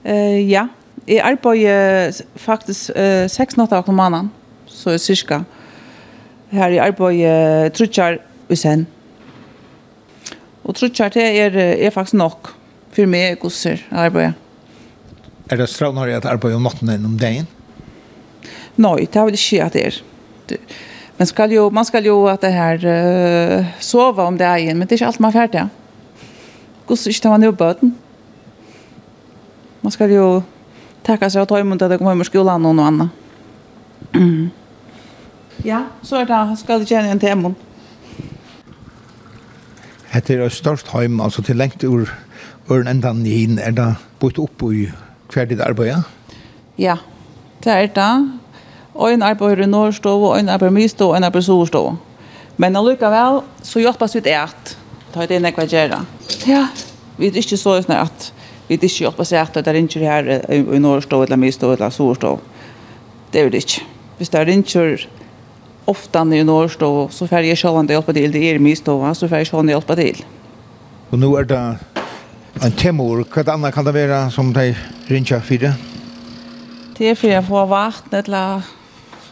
Uh, 0.05 0.39
ja, 0.39 0.69
jeg 1.09 1.23
arbeider 1.25 2.13
faktisk 2.39 2.93
uh, 2.95 3.27
seks 3.31 3.57
nattarvakt 3.59 3.91
om 3.91 3.99
måneden, 3.99 4.31
så 4.71 4.95
er 4.95 5.03
cirka. 5.03 5.41
Her 6.53 6.77
jeg 6.77 6.85
arbeider 6.85 7.67
uh, 7.67 7.73
trutjar 7.75 8.21
i 8.49 8.59
sen. 8.59 8.87
Og 10.65 10.77
trutjar 10.79 11.11
det 11.13 11.27
er, 11.41 11.59
er 11.59 11.91
faktisk 11.91 12.21
nok 12.21 12.55
for 12.95 13.11
meg 13.11 13.41
gosser 13.43 13.83
arbeidet. 13.91 14.39
Er 15.51 15.61
det 15.61 15.69
stravnere 15.69 16.15
at 16.17 16.25
arbeid 16.31 16.55
om 16.57 16.65
natten 16.65 16.89
enn 16.89 17.05
om 17.05 17.19
dagen? 17.21 17.51
Nei, 18.81 19.05
det 19.05 19.19
har 19.19 19.27
vel 19.29 19.37
ikke 19.37 19.65
at 19.67 19.75
det 19.75 19.83
er. 19.89 19.99
Det, 20.49 20.61
Men 21.19 21.27
skal 21.27 21.53
jo, 21.53 21.69
man 21.71 21.85
skal 21.87 22.05
jo 22.05 22.25
at 22.27 22.43
det 22.43 22.53
her 22.53 22.81
uh, 22.83 23.67
sova 23.81 24.27
om 24.27 24.39
det 24.39 24.47
er 24.47 24.75
men 24.75 24.89
det 24.89 24.93
er 24.93 25.03
ikke 25.03 25.07
alt 25.07 25.21
man 25.21 25.31
er 25.31 25.39
ferdig. 25.39 25.69
Hvordan 26.87 27.11
ikke 27.11 27.21
tar 27.21 27.31
man 27.31 27.43
jo 27.43 27.53
bøten? 27.53 27.95
Man 29.83 29.93
skal 29.93 30.11
jo 30.11 30.43
takke 31.05 31.31
seg 31.31 31.45
og 31.45 31.49
ta 31.49 31.61
imot 31.61 31.83
at 31.83 31.91
det 31.93 32.01
kommer 32.01 32.25
i 32.25 32.29
skolen 32.29 32.67
og 32.67 32.75
noe 32.75 32.91
annet. 32.91 33.09
Mm. 34.15 34.51
Ja, 35.65 35.85
så 36.03 36.19
er 36.21 36.27
det, 36.29 36.59
skal 36.59 36.83
du 36.83 36.85
kjenne 36.85 37.13
en 37.15 37.21
temon. 37.23 37.55
Hette 40.11 40.35
er 40.35 40.51
størst 40.53 40.91
heim, 40.93 41.21
altså 41.23 41.43
til 41.43 41.57
lengt 41.57 41.85
ur 41.87 42.11
øren 42.71 42.91
enda 42.91 43.13
nien, 43.13 43.59
er 43.59 43.71
det 43.71 43.95
bort 44.21 44.39
opp 44.39 44.63
i 44.67 44.89
hver 45.33 45.49
ditt 45.49 45.63
arbeid? 45.65 46.05
Ja, 46.79 46.99
det 47.65 47.73
er 47.73 47.87
det 47.87 48.11
en 48.95 49.23
arbeider 49.27 49.65
i 49.65 49.71
Norrstov, 49.71 50.23
og 50.31 50.39
en 50.39 50.49
arbeider 50.49 50.73
i 50.73 50.81
Mystå, 50.83 51.11
en 51.15 51.27
arbeider 51.27 51.45
i 51.45 51.49
Storstå. 51.49 51.85
Men 52.57 52.77
allikevel 52.79 53.41
så 53.67 53.83
hjelper 53.83 54.11
vi 54.13 54.23
til 54.23 54.37
at 54.39 54.77
ta 55.15 55.27
det 55.27 55.41
inn 55.41 55.49
ekva 55.49 55.67
gjøre. 55.67 56.05
Ja, 56.47 56.69
vi 57.19 57.31
er 57.31 57.39
ikke 57.41 57.59
så 57.59 57.77
sånn 57.83 57.97
at 57.97 58.31
vi 58.69 58.77
er 58.79 58.87
ikke 58.87 59.05
hjelper 59.05 59.27
seg 59.29 59.43
at 59.43 59.59
det 59.59 59.73
er 59.73 59.81
ikke 59.81 60.05
her 60.05 60.31
i 60.55 60.79
Norrstov, 60.81 61.27
eller 61.27 61.41
Mystå, 61.41 61.73
eller 61.75 61.91
Storstå. 61.93 62.37
Det 63.33 63.43
er 63.43 63.51
det 63.51 63.65
ikke. 63.65 63.83
Hvis 64.19 64.31
det 64.31 64.41
er 64.41 64.53
ikke 64.55 64.87
ofta 65.91 66.23
i 66.33 66.45
Norrstov, 66.47 67.11
så 67.11 67.27
får 67.27 67.51
jeg 67.51 67.59
selv 67.59 67.83
om 67.83 67.87
det 67.87 67.97
hjelper 67.99 68.17
til. 68.17 68.33
Det 68.33 68.45
er 68.51 68.61
i 68.61 68.63
Mystå, 68.63 68.97
så 69.15 69.29
får 69.29 69.43
jeg 69.43 69.51
selv 69.51 69.65
om 69.65 69.67
det 69.67 69.75
hjelper 69.75 70.01
til. 70.01 70.23
Og 71.11 71.19
nå 71.19 71.35
er 71.39 71.51
det 71.51 71.61
en 72.63 72.79
temor. 72.79 73.25
Hva 73.27 73.45
annet 73.53 73.75
kan 73.75 73.85
det 73.85 73.95
være 73.95 74.31
som 74.31 74.55
de 74.55 74.71
ringer 75.11 75.43
fire? 75.43 75.75
det? 76.95 77.11
Er 77.11 77.19
for 77.19 77.35
å 77.35 77.43
få 77.45 77.67
vatten, 77.71 78.17
eller 78.23 78.63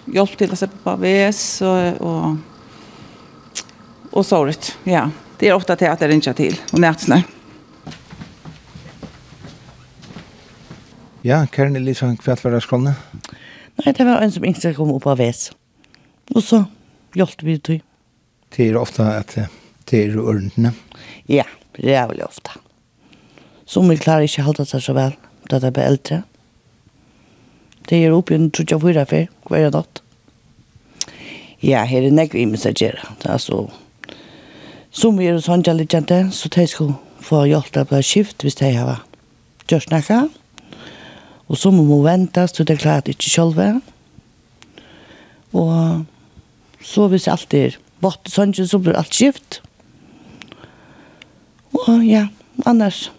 hjälpt 0.04 0.38
till 0.38 0.52
att 0.52 0.84
på 0.84 0.96
VS 0.96 1.62
och, 1.62 2.00
och, 2.00 2.36
och 4.10 4.26
sorgligt. 4.26 4.78
Ja, 4.84 5.10
det 5.38 5.48
är 5.48 5.54
ofta 5.54 5.76
teater 5.76 6.08
inte 6.08 6.34
till 6.34 6.60
och 6.72 6.78
nätsnö. 6.78 7.22
Ja, 11.22 11.46
Karen 11.46 11.76
Elisa, 11.76 12.16
kvart 12.16 12.44
var 12.44 12.50
det 12.50 12.60
skålne? 12.60 12.94
Nei, 13.76 13.92
det 13.94 14.04
var 14.04 14.20
en 14.20 14.32
som 14.32 14.44
ikke 14.44 14.74
kom 14.74 14.90
opp 14.92 15.06
av 15.06 15.20
VS. 15.20 15.52
Og 16.34 16.42
så 16.42 16.64
hjalp 17.14 17.44
vi 17.46 17.54
det 17.54 17.62
til. 17.68 17.78
Det 18.56 18.66
er 18.68 18.76
ofte 18.80 19.06
at 19.06 19.36
det 19.88 20.00
er 20.00 20.18
ordentene? 20.18 20.74
Ja, 21.30 21.46
det 21.78 21.94
er 21.94 22.10
veldig 22.10 22.26
ofte. 22.26 22.58
Som 23.64 23.88
vi 23.88 23.96
klarer 24.02 24.26
ikke 24.26 24.42
å 24.42 24.50
holde 24.50 24.66
seg 24.66 24.82
så 24.82 24.96
vel, 24.98 25.14
da 25.48 25.62
det 25.62 25.72
blir 25.76 25.88
eldre. 25.94 26.20
Mm 26.20 26.31
Det 27.88 27.98
er 28.04 28.14
oppe 28.14 28.34
i 28.34 28.38
en 28.38 28.50
trutja 28.54 28.78
fyra 28.78 29.04
fyr, 29.08 29.28
hver 29.48 29.66
er 29.66 29.74
natt. 29.74 30.02
Ja, 31.62 31.84
her 31.86 32.02
er 32.06 32.14
nekvi 32.14 32.42
imes 32.42 32.66
at 32.66 32.80
gjøre. 32.82 32.98
Altså, 33.30 33.68
som 34.90 35.18
vi 35.18 35.28
er 35.30 35.38
hos 35.38 35.48
litt 35.48 35.94
kjente, 35.94 36.24
så 36.34 36.48
de 36.48 36.66
skal 36.66 36.94
få 37.22 37.44
hjelp 37.46 37.70
til 37.72 37.84
å 37.84 37.88
bli 37.88 38.02
skift 38.02 38.42
hvis 38.42 38.58
de 38.58 38.72
har 38.74 39.04
gjort 39.70 39.86
snakka. 39.86 40.24
Og 41.48 41.58
så 41.58 41.70
må 41.70 41.84
man 41.84 42.04
vente, 42.04 42.46
så 42.48 42.64
det 42.64 42.76
er 42.76 42.82
klart 42.82 43.08
ikke 43.08 43.30
sjølve. 43.30 43.68
Og 45.52 46.04
så 46.82 47.08
hvis 47.12 47.28
alt 47.30 47.54
er 47.54 47.76
vått 48.02 48.30
sånn, 48.32 48.54
så 48.54 48.80
blir 48.82 48.98
alt 48.98 49.14
skift. 49.14 49.60
Og 51.72 52.02
ja, 52.04 52.26
annars 52.66 53.10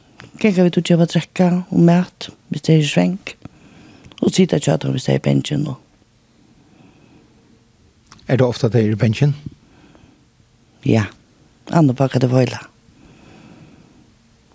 gikk 0.41 0.59
vi 0.59 0.69
til 0.73 0.83
å 0.83 0.87
kjøpe 0.89 1.09
drekka 1.13 1.49
og 1.63 1.79
mat 1.87 2.29
hvis 2.51 2.67
det 2.67 2.77
er 2.79 2.89
svenk 2.89 3.35
og 4.23 4.31
sitte 4.31 4.59
og 4.59 4.65
kjøter 4.65 4.93
hvis 4.93 5.09
det 5.09 5.17
er 5.17 5.25
bensjen 5.25 5.65
nå. 5.67 5.75
Er 8.27 8.39
det 8.39 8.47
ofte 8.47 8.69
at 8.69 8.75
det 8.75 8.85
er 8.87 8.99
bensjen? 8.99 9.35
Ja, 10.87 11.05
andre 11.71 11.95
pakker 11.95 12.23
det 12.23 12.31
vøyla. 12.31 12.61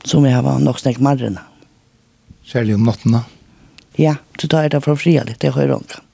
Som 0.09 0.25
jeg 0.25 0.37
har 0.37 0.61
nok 0.63 0.81
snakket 0.81 1.05
marrene. 1.05 1.45
Særlig 2.49 2.79
om 2.79 2.87
nattene? 2.89 3.25
Ja, 4.01 4.17
så 4.41 4.49
tar 4.49 4.65
jeg 4.65 4.73
det 4.73 4.85
fra 4.85 4.95
fria 4.97 5.25
litt, 5.27 5.41
det 5.43 5.53
hører 5.57 5.77
omkring. 5.77 6.05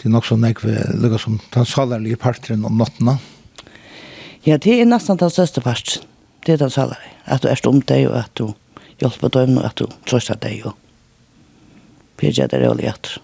Det 0.00 0.08
er 0.08 0.14
nok 0.14 0.24
så 0.24 0.38
nek 0.40 0.62
vi 0.64 0.72
lukker 0.96 1.20
som 1.20 1.36
den 1.52 1.66
salerlige 1.68 2.16
parteren 2.18 2.64
om 2.64 2.78
nattene. 2.80 3.18
Ja, 4.46 4.56
det 4.56 4.78
er 4.80 4.88
nesten 4.88 5.20
den 5.20 5.30
største 5.30 5.60
parten. 5.60 6.06
Det 6.46 6.54
er 6.54 6.62
den 6.62 6.72
salerlige. 6.72 7.18
At 7.28 7.44
du 7.44 7.50
er 7.50 7.66
om 7.68 7.82
deg, 7.84 8.06
og 8.08 8.16
at 8.22 8.32
du 8.40 8.46
hjelper 9.02 9.28
dem, 9.34 9.58
og 9.60 9.66
at 9.68 9.76
du 9.76 9.90
trøster 10.08 10.40
deg, 10.40 10.64
og 10.66 10.78
Vi 12.20 12.32
gjør 12.32 12.50
det 12.52 12.60
rolig 12.62 12.88
etter. 12.90 13.18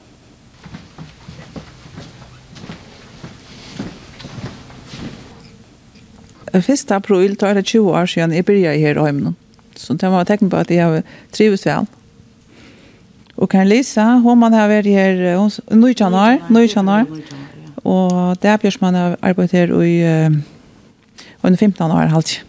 Først 6.57 6.93
april 6.95 7.35
tar 7.37 7.53
det 7.55 7.67
20 7.69 7.93
år 7.93 8.07
siden 8.09 8.33
jeg 8.33 8.47
begynte 8.49 8.79
her 8.81 8.97
i 8.97 9.05
Høymnen. 9.05 9.37
Så 9.77 9.95
det 9.95 10.09
var 10.09 10.25
tecken 10.25 10.49
på 10.49 10.57
at 10.57 10.71
jeg 10.73 10.85
har 10.85 11.03
trives 11.33 11.67
vel. 11.67 11.85
Og 13.37 13.51
kan 13.53 13.69
Lisa, 13.69 14.17
hun 14.25 14.41
man 14.41 14.55
har 14.57 14.71
vært 14.71 14.89
her, 14.89 15.13
i 15.13 15.29
er 15.29 15.37
år, 15.37 16.01
januar, 16.01 16.39
år. 16.89 17.05
Og 17.85 18.37
det 18.41 18.51
er 18.51 18.57
bjørs 18.57 18.81
man 18.81 18.95
har 18.95 19.19
arbeidet 19.21 19.53
her 19.53 19.75
i, 19.83 20.31
under 21.43 21.59
15 21.59 21.91
år, 21.91 22.09
halvt. 22.09 22.45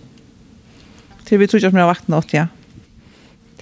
Til 1.27 1.39
vi 1.39 1.47
tror 1.47 1.59
ikke 1.59 1.67
at 1.67 1.73
vi 1.73 1.83
har 1.83 1.91
vakten 1.91 2.15
åt, 2.15 2.33
ja. 2.33 2.47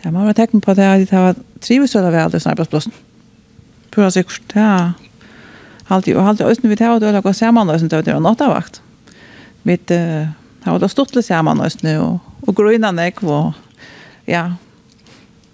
Det 0.05 0.11
man 0.13 0.25
var 0.25 0.33
tecken 0.33 0.61
på 0.61 0.73
det 0.73 0.93
att 0.93 1.09
det 1.09 1.15
var 1.15 1.35
trivs 1.59 1.95
eller 1.95 2.11
väl 2.11 2.31
det 2.31 2.39
snabbt 2.39 2.69
plats. 2.69 2.87
Pura 3.89 4.11
sikkert, 4.11 4.41
ja. 4.53 4.91
Halt 5.85 6.07
ju 6.07 6.19
halt 6.19 6.41
ösn 6.41 6.69
vi 6.69 6.75
tar 6.75 6.99
då 6.99 7.21
går 7.21 7.33
samman 7.33 7.69
ösn 7.69 7.87
då 7.87 8.01
det 8.01 8.13
var 8.13 8.19
nattavakt. 8.19 8.81
Med 9.63 9.91
eh 9.91 10.27
har 10.63 10.79
då 10.79 10.89
stort 10.89 11.15
lite 11.15 11.27
samman 11.27 11.61
ösn 11.61 11.87
og, 11.87 12.19
og 12.47 12.55
gröna 12.55 12.91
näck 12.91 13.21
var 13.21 13.53
ja. 14.25 14.51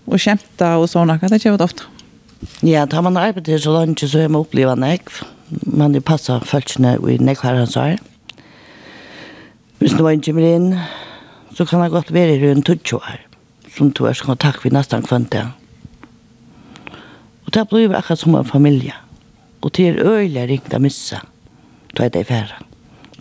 og 0.05 0.19
skämta 0.19 0.77
og 0.77 0.89
sånne, 0.89 1.19
det 1.21 1.45
ju 1.45 1.51
vara 1.51 1.63
ofte. 1.63 1.83
Ja, 2.61 2.85
da 2.85 3.01
man 3.01 3.17
arbeider 3.17 3.57
så 3.57 3.71
langt, 3.71 3.99
så 3.99 4.19
er 4.19 4.27
man 4.27 4.41
opplevd 4.41 4.79
näck. 4.79 5.09
Man 5.65 5.91
det 5.93 6.01
passar 6.01 6.39
fältsna 6.39 6.97
i 7.09 7.17
nek 7.17 7.39
her 7.39 7.55
han 7.55 7.67
sa. 7.67 7.95
Hvis 9.79 9.93
noen 9.93 10.21
kommer 10.21 10.41
inn, 10.41 10.79
så 11.55 11.65
kan 11.65 11.81
det 11.81 11.91
godt 11.91 12.13
være 12.13 12.39
rundt 12.41 12.83
20 12.83 12.95
år 12.95 13.30
som 13.75 13.91
du 13.91 14.05
er 14.05 14.15
i 14.15 14.25
kontakt 14.25 14.63
med 14.63 14.75
nesten 14.75 15.03
kvann 15.03 15.29
det. 15.31 15.45
Og 17.45 17.53
det 17.53 17.67
blir 17.69 17.95
akkurat 17.95 18.19
som 18.19 18.35
en 18.35 18.45
familie. 18.45 18.95
Og 19.61 19.71
det 19.75 19.87
er 19.87 20.03
øyelig 20.07 20.47
ringt 20.49 20.73
å 20.73 20.79
missa. 20.79 21.21
Du 21.95 22.03
er 22.03 22.09
det 22.09 22.25
i 22.25 22.29
færa. 22.29 22.61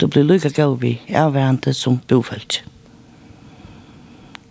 Du 0.01 0.07
blir 0.07 0.24
lykka 0.24 0.51
gav 0.57 0.78
vi 0.80 0.98
av 1.14 1.36
som 1.72 2.01
bofølg. 2.09 2.62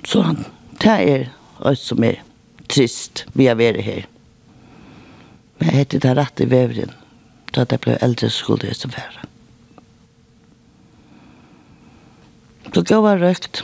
Så 0.06 0.22
han, 0.22 0.46
det 0.82 1.00
er 1.10 1.30
oss 1.60 1.82
som 1.88 2.04
er 2.04 2.22
trist 2.70 3.26
vi 3.34 3.48
har 3.48 3.56
vært 3.56 3.82
her. 3.82 4.06
Men 5.60 5.70
jeg 5.70 5.78
heter 5.78 6.00
det 6.00 6.18
rett 6.18 6.42
i 6.42 6.46
vevren. 6.46 6.94
Da 7.52 7.66
det 7.66 7.82
ble 7.82 7.98
eldre 8.02 8.30
skulle 8.30 8.70
jeg 8.70 8.76
som 8.76 8.92
færa. 8.92 9.26
Så 12.74 12.84
gav 12.84 13.08
jeg 13.10 13.22
røkt. 13.22 13.64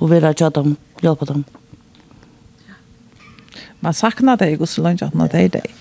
Og 0.00 0.10
vi 0.10 0.20
har 0.20 0.34
tjatt 0.34 0.58
om 0.60 0.76
hjelpe 1.02 1.26
dem. 1.26 1.44
Man 3.80 3.94
saknar 3.94 4.36
det 4.36 4.60
och 4.60 4.68
så 4.68 4.82
långt 4.82 5.02
at 5.02 5.14
man 5.14 5.28
er 5.32 5.48
dig. 5.48 5.74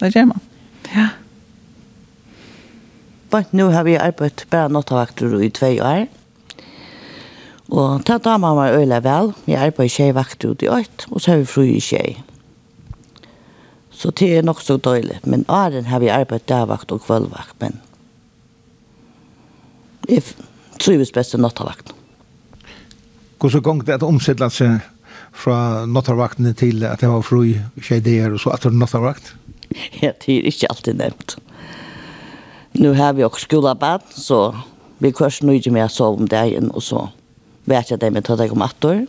Det 0.00 0.14
gjør 0.14 0.24
man. 0.24 0.40
Ja. 0.94 1.08
Bant 3.30 3.52
nu 3.52 3.62
har 3.70 3.84
vi 3.84 3.96
arbeidt 3.96 4.46
bare 4.50 4.68
nattavakter 4.68 5.40
i 5.42 5.50
två 5.50 5.66
år. 5.82 6.06
Og 7.70 8.04
ta 8.06 8.18
damer 8.18 8.54
var 8.54 8.74
øyla 8.74 8.98
vel. 9.00 9.32
Vi 9.46 9.54
arbeider 9.54 9.84
i 9.84 9.88
tjej 9.88 10.12
vakt 10.14 10.44
ut 10.44 10.62
i 10.62 10.68
øyt, 10.68 11.06
og 11.10 11.20
så 11.20 11.30
har 11.30 11.38
vi 11.38 11.44
fru 11.44 11.62
i 11.62 11.80
tjej. 11.80 12.16
Så 13.90 14.10
det 14.10 14.32
er 14.38 14.42
nok 14.42 14.60
så 14.60 14.76
døylig. 14.76 15.20
Men 15.24 15.44
åren 15.48 15.86
har 15.86 16.00
vi 16.00 16.08
arbeidt 16.08 16.48
dagvakt 16.48 16.92
og 16.92 17.04
kvällvakt, 17.06 17.54
men 17.60 17.80
jeg 20.08 20.22
trives 20.80 21.12
best 21.12 21.34
i 21.34 21.38
nattavakten. 21.38 21.99
Hvordan 23.40 23.62
gong 23.64 23.84
det 23.86 23.94
at 23.96 24.04
omsettla 24.04 24.50
seg 24.52 24.82
fra 25.32 25.86
nattarvaktene 25.88 26.52
til 26.56 26.84
at 26.84 27.00
jeg 27.00 27.12
var 27.12 27.22
fru 27.24 27.42
i 27.48 27.54
ideer 27.96 28.34
og 28.34 28.42
så 28.42 28.50
at 28.54 28.64
det 28.64 28.68
etter 28.70 28.82
nattarvakt? 28.82 29.32
Ja, 30.02 30.12
det 30.12 30.34
er 30.34 30.50
ikke 30.50 30.68
alltid 30.68 30.98
nevnt. 30.98 31.38
Nå 32.80 32.92
har 32.94 33.14
vi 33.16 33.24
også 33.24 33.46
skolabad, 33.46 34.04
så 34.14 34.52
vi 34.98 35.10
kørs 35.10 35.40
nå 35.42 35.56
ikke 35.56 35.72
med 35.74 35.86
å 35.86 35.92
sove 35.92 36.20
om 36.20 36.28
dagen, 36.28 36.70
og 36.74 36.84
så 36.84 37.08
vet 37.70 37.90
jeg 37.90 38.02
det 38.02 38.12
med 38.12 38.28
å 38.28 38.36
ta 38.36 38.46
om 38.52 38.62
ett 38.66 38.84
år. 38.84 39.00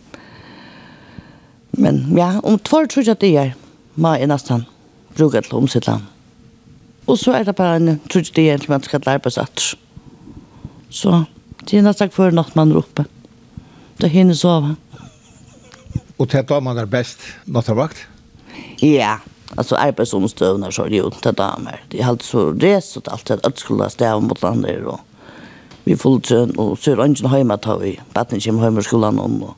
Men 1.77 2.01
ja, 2.17 2.39
om 2.43 2.59
två 2.59 2.86
tror 2.88 3.07
jeg 3.07 3.19
det 3.21 3.36
er, 3.38 3.53
må 3.95 4.15
jeg 4.15 4.32
nesten 4.32 4.65
bruke 5.17 5.41
til 5.41 5.57
å 5.57 5.61
omsette. 5.61 5.97
Og 7.09 7.19
så 7.19 7.36
er 7.36 7.45
det 7.45 7.57
bare 7.57 7.79
en 7.79 7.99
tror 8.07 8.23
jeg 8.23 8.36
det 8.36 8.49
er, 8.49 8.67
man 8.69 8.84
skal 8.84 9.03
lære 9.05 9.23
på 9.25 9.34
satt. 9.34 9.73
Så 10.89 11.23
det 11.65 11.79
er 11.79 11.86
nesten 11.86 12.13
for 12.13 12.32
natt 12.32 12.55
man 12.55 12.71
er. 12.71 13.03
Mm 13.03 13.20
og 14.03 14.09
hinne 14.09 14.35
sova. 14.35 14.75
Og 16.17 16.29
til 16.29 16.43
damer 16.43 16.77
er 16.77 16.85
best 16.85 17.19
nattavakt? 17.45 18.07
Ja, 18.81 19.17
alltså 19.57 19.75
arbetsomstövna 19.75 20.71
så 20.71 20.83
är 20.83 20.89
det 20.89 20.95
ju 20.95 21.05
inte 21.05 21.31
damer. 21.31 21.83
Det 21.87 22.01
är 22.01 22.07
alltid 22.07 22.25
så 22.25 22.51
res 22.51 22.97
och 22.97 23.07
allt 23.11 23.25
det 23.25 23.45
att 23.45 23.59
skulle 23.59 23.89
stäva 23.89 24.19
mot 24.19 24.41
landet 24.41 24.85
och 24.85 24.99
vi 25.83 25.97
fulltön 25.97 26.51
och 26.51 26.79
så 26.79 26.91
är 26.91 26.95
det 26.95 27.05
ingen 27.05 27.25
hemma 27.25 27.57
tar 27.57 27.79
vi. 27.79 27.99
Batten 28.13 28.39
kommer 28.39 28.63
hem 28.63 28.77
ur 28.77 28.81
skolan 28.81 29.19
om 29.19 29.43
och 29.43 29.55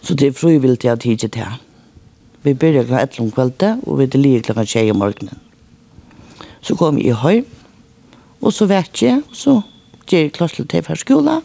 så 0.00 0.14
det 0.14 0.26
är 0.26 0.32
frivilligt 0.32 0.84
jag 0.84 1.00
tidigt 1.00 1.32
det. 1.32 1.52
Vi 2.42 2.54
börjar 2.54 2.84
klockan 2.84 2.98
ett 2.98 3.20
om 3.20 3.30
kvällte 3.30 3.80
och 3.86 4.00
vi 4.00 4.04
är 4.04 4.18
lika 4.18 4.44
klockan 4.44 4.66
tjej 4.66 4.90
om 4.90 4.98
morgonen. 4.98 5.38
Så 6.60 6.76
kom 6.76 6.98
jag 6.98 7.16
hem 7.16 7.44
och 8.40 8.54
så 8.54 8.66
vet 8.66 9.02
jag 9.02 9.22
och 9.30 9.36
så 9.36 9.62
ger 10.08 10.22
jag 10.22 10.32
klart 10.32 10.54
till 10.54 10.66
det 10.66 10.88
här 10.88 10.94
skolan 10.94 11.42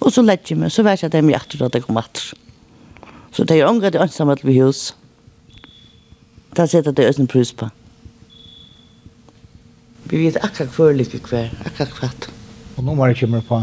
Og 0.00 0.12
så 0.12 0.22
lette 0.22 0.52
jeg 0.52 0.60
meg, 0.60 0.72
så 0.72 0.82
vet 0.82 1.02
jeg 1.02 1.08
at 1.08 1.14
jeg 1.14 1.22
er 1.22 1.26
med 1.26 1.36
hjertet 1.36 1.62
at 1.62 1.74
jeg 1.74 1.86
kom 1.86 2.00
at. 2.00 2.22
Så 3.34 3.44
det 3.44 3.58
er 3.58 3.68
ångre 3.68 3.90
det 3.90 4.02
ønsomme 4.02 4.36
til 4.38 4.50
vi 4.50 4.60
hus. 4.60 4.92
Det 6.54 6.74
er 6.74 6.78
at 6.78 6.96
det 6.96 7.04
er 7.04 7.20
en 7.20 7.26
pris 7.26 7.52
på. 7.52 7.68
Vi 10.04 10.20
vet 10.26 10.36
akkurat 10.36 10.70
hvor 10.76 10.92
lykke 10.92 11.18
hver, 11.28 11.50
akkurat 11.66 11.98
hvert. 11.98 12.30
Og 12.76 12.84
nå 12.84 12.94
må 12.94 13.06
jeg 13.10 13.24
komme 13.24 13.40
på 13.42 13.62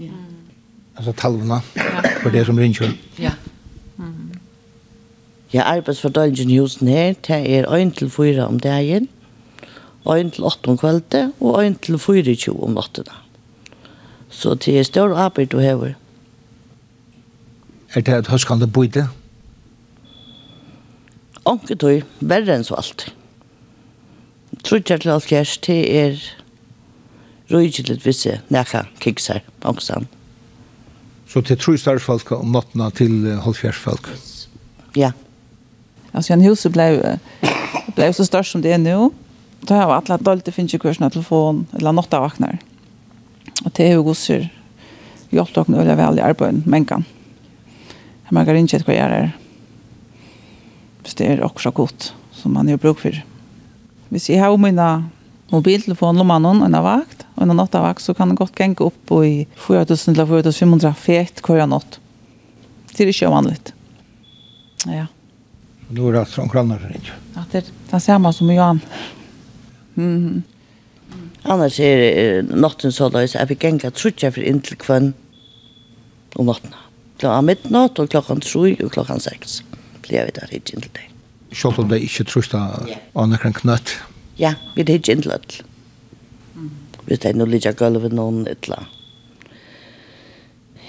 ja. 0.00 0.10
Altså 0.96 1.12
talvene 1.12 1.60
for 2.22 2.30
det 2.30 2.46
som 2.46 2.58
ringer. 2.58 2.94
Ja. 3.18 3.36
Ja, 5.52 5.66
arbeidsfordøyelsen 5.68 6.50
i 6.50 6.58
husen 6.58 6.88
her, 6.88 7.12
det 7.12 7.42
er 7.44 7.66
1 7.68 7.96
til 7.98 8.08
4 8.10 8.46
om 8.46 8.60
dagen, 8.60 9.08
1 10.08 10.32
til 10.32 10.44
8 10.48 10.70
om 10.72 10.78
kveldet 10.80 11.32
og 11.40 11.58
1 11.66 11.76
til 11.84 11.98
24 11.98 12.56
om 12.56 12.72
nattene. 12.72 13.21
Så 14.32 14.54
det 14.54 14.78
er 14.78 14.82
større 14.88 15.18
arbeid 15.28 15.52
du 15.52 15.58
hever. 15.60 15.92
Er 17.94 18.00
det 18.00 18.14
et 18.14 18.30
høstkande 18.32 18.66
bøyde? 18.66 19.08
Onke 21.44 21.76
tog, 21.76 22.06
verre 22.20 22.56
enn 22.56 22.64
så 22.64 22.78
alt. 22.80 23.10
Trudjar 24.64 25.02
til 25.02 25.12
alt 25.12 25.26
fjers, 25.26 25.56
det 25.66 25.80
er 25.98 26.16
røygilet 27.52 28.06
visse 28.06 28.38
nekka 28.54 28.86
kiksar, 29.02 29.42
ångstand. 29.68 30.08
Så 31.28 31.40
det 31.40 31.56
er 31.56 31.60
tru 31.60 31.76
større 31.76 32.18
om 32.38 32.52
nattene 32.56 32.88
til 32.96 33.28
halvfjers 33.44 33.76
folk? 33.76 34.08
Ja. 34.96 35.12
Altså, 36.12 36.32
en 36.32 36.44
huset 36.44 36.72
blei, 36.72 36.96
blei 37.96 38.12
så 38.12 38.24
størst 38.24 38.52
som 38.52 38.64
det 38.64 38.72
er 38.72 38.80
nå. 38.80 39.12
Da 39.68 39.82
har 39.82 39.88
vi 39.88 39.96
alle 40.00 40.24
dølte 40.24 40.52
finnes 40.52 40.72
ikke 40.74 40.88
kursen 40.88 41.10
telefon, 41.10 41.66
eller 41.76 41.92
nattavaknar. 41.92 42.56
Ja 42.58 42.71
Og 43.64 43.70
det 43.76 43.86
er 43.86 43.94
jo 43.96 44.06
gosser 44.06 44.48
hjelp 45.32 45.54
dere 45.54 45.72
nødvendig 45.72 45.98
vel 45.98 46.18
i 46.18 46.26
arbeidet, 46.26 46.66
men 46.66 46.84
kan. 46.88 47.06
Jeg 48.26 48.36
merker 48.36 48.58
ikke 48.58 48.84
hva 48.86 48.98
jeg 48.98 49.22
er 49.22 49.30
hvis 51.02 51.16
det 51.18 51.26
er 51.26 51.42
akkurat 51.42 51.74
godt 51.74 52.12
som 52.32 52.54
man 52.54 52.68
har 52.70 52.78
bruk 52.78 53.00
for. 53.02 53.16
Hvis 54.12 54.28
jeg 54.30 54.38
har 54.38 54.54
mine 54.60 54.88
mobiltelefon 55.52 56.18
lommannen 56.20 56.62
og 56.62 56.68
en 56.68 56.84
vakt, 56.84 57.26
og 57.34 57.44
en 57.44 57.56
natt 57.58 57.74
av 57.74 57.86
vakt, 57.88 58.04
så 58.04 58.14
kan 58.14 58.30
det 58.30 58.38
godt 58.38 58.56
genge 58.58 58.86
opp 58.86 59.12
i 59.18 59.48
4.000-4.500 59.66 60.94
fet 60.96 61.42
hver 61.42 61.66
natt. 61.66 61.98
Det 62.92 63.04
er 63.04 63.10
ikke 63.10 63.32
vanligt. 63.32 63.72
Ja. 64.86 65.08
Nå 65.92 66.08
er 66.08 66.20
det 66.20 66.26
sånn 66.32 66.50
kroner, 66.52 66.82
ikke? 66.94 67.18
Ja, 67.34 67.44
det 67.52 67.64
er 67.64 67.70
det 67.90 68.02
samme 68.04 68.32
som 68.32 68.50
Johan. 68.50 68.80
Mm 69.94 70.18
-hmm. 70.18 70.42
Annars 71.44 71.80
er, 71.82 71.98
er 71.98 72.42
natten 72.46 72.94
så 72.94 73.08
løs 73.10 73.34
jeg 73.34 73.50
vi 73.50 73.58
genga 73.58 73.90
trutja 73.90 74.30
for 74.30 74.46
inntil 74.46 74.78
kvann 74.78 75.10
om 76.38 76.46
natten. 76.46 76.74
Klokka 77.18 77.40
midnatt 77.46 77.98
og 77.98 78.10
klokkan 78.12 78.42
tru 78.42 78.70
og 78.70 78.92
klokkan 78.94 79.20
seks. 79.22 79.60
Blir 80.06 80.28
vi 80.28 80.36
der 80.38 80.54
hit 80.54 80.70
inntil 80.70 80.92
det. 80.94 81.08
Selv 81.52 81.82
om 81.82 81.90
det 81.90 82.00
ikke 82.06 82.28
trutja 82.30 82.62
anna 83.18 83.40
kran 83.42 83.56
knøtt? 83.58 83.96
Ja, 84.38 84.54
vi 84.76 84.86
er 84.86 84.94
hit 84.94 85.10
inntil 85.10 85.34
det. 85.34 85.62
Vi 87.06 87.18
er 87.18 87.34
noe 87.34 87.50
litt 87.50 87.66
av 87.66 87.74
gulvet 87.76 88.14
noen 88.14 88.46
ytla. 88.46 88.78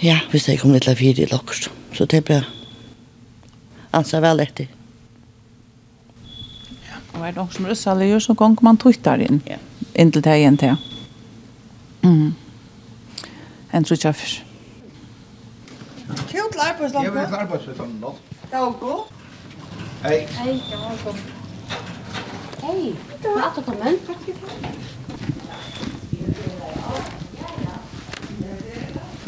Ja, 0.04 0.20
hvis 0.32 0.47
jeg 0.49 0.62
kom 0.62 0.74
litt 0.76 0.88
av 0.91 0.99
fire 0.99 1.24
i 1.24 1.30
lokker, 1.32 1.68
så 1.95 2.06
det 2.10 2.24
blir 2.28 2.45
ansa 3.95 4.22
vel 4.22 4.43
etter. 4.43 4.70
Ja. 6.86 6.99
Og 7.16 7.22
er 7.24 7.32
det 7.32 7.38
noen 7.39 7.54
som 7.56 7.70
russer, 7.70 7.93
eller 7.93 8.12
gjør 8.12 8.26
så 8.28 8.36
gong 8.38 8.58
man 8.66 8.78
tuttar 8.82 9.24
inn? 9.24 9.41
Ja 9.49 9.58
inntil 9.95 10.23
det 10.23 10.37
igjen 10.37 10.57
til. 10.57 10.75
Mm. 12.03 12.33
En 13.73 13.83
tror 13.83 13.95
ikke 13.95 14.13
først. 14.13 14.43
Kjøtt 16.29 16.57
arbeidslampe. 16.59 17.05
Jeg 17.05 17.13
vil 17.13 17.21
ikke 17.21 17.37
arbeidslampe 17.37 17.99
nå. 18.01 18.15
Dago. 18.51 18.97
Hei. 20.03 20.19
Hei, 20.37 20.53
det 20.53 20.79
var 20.79 20.97
god. 21.05 21.21
Hei, 22.63 22.95
det 23.21 23.29
var 23.35 23.47
at 23.49 23.55
du 23.55 23.61
kom 23.61 23.87
inn. 23.87 23.99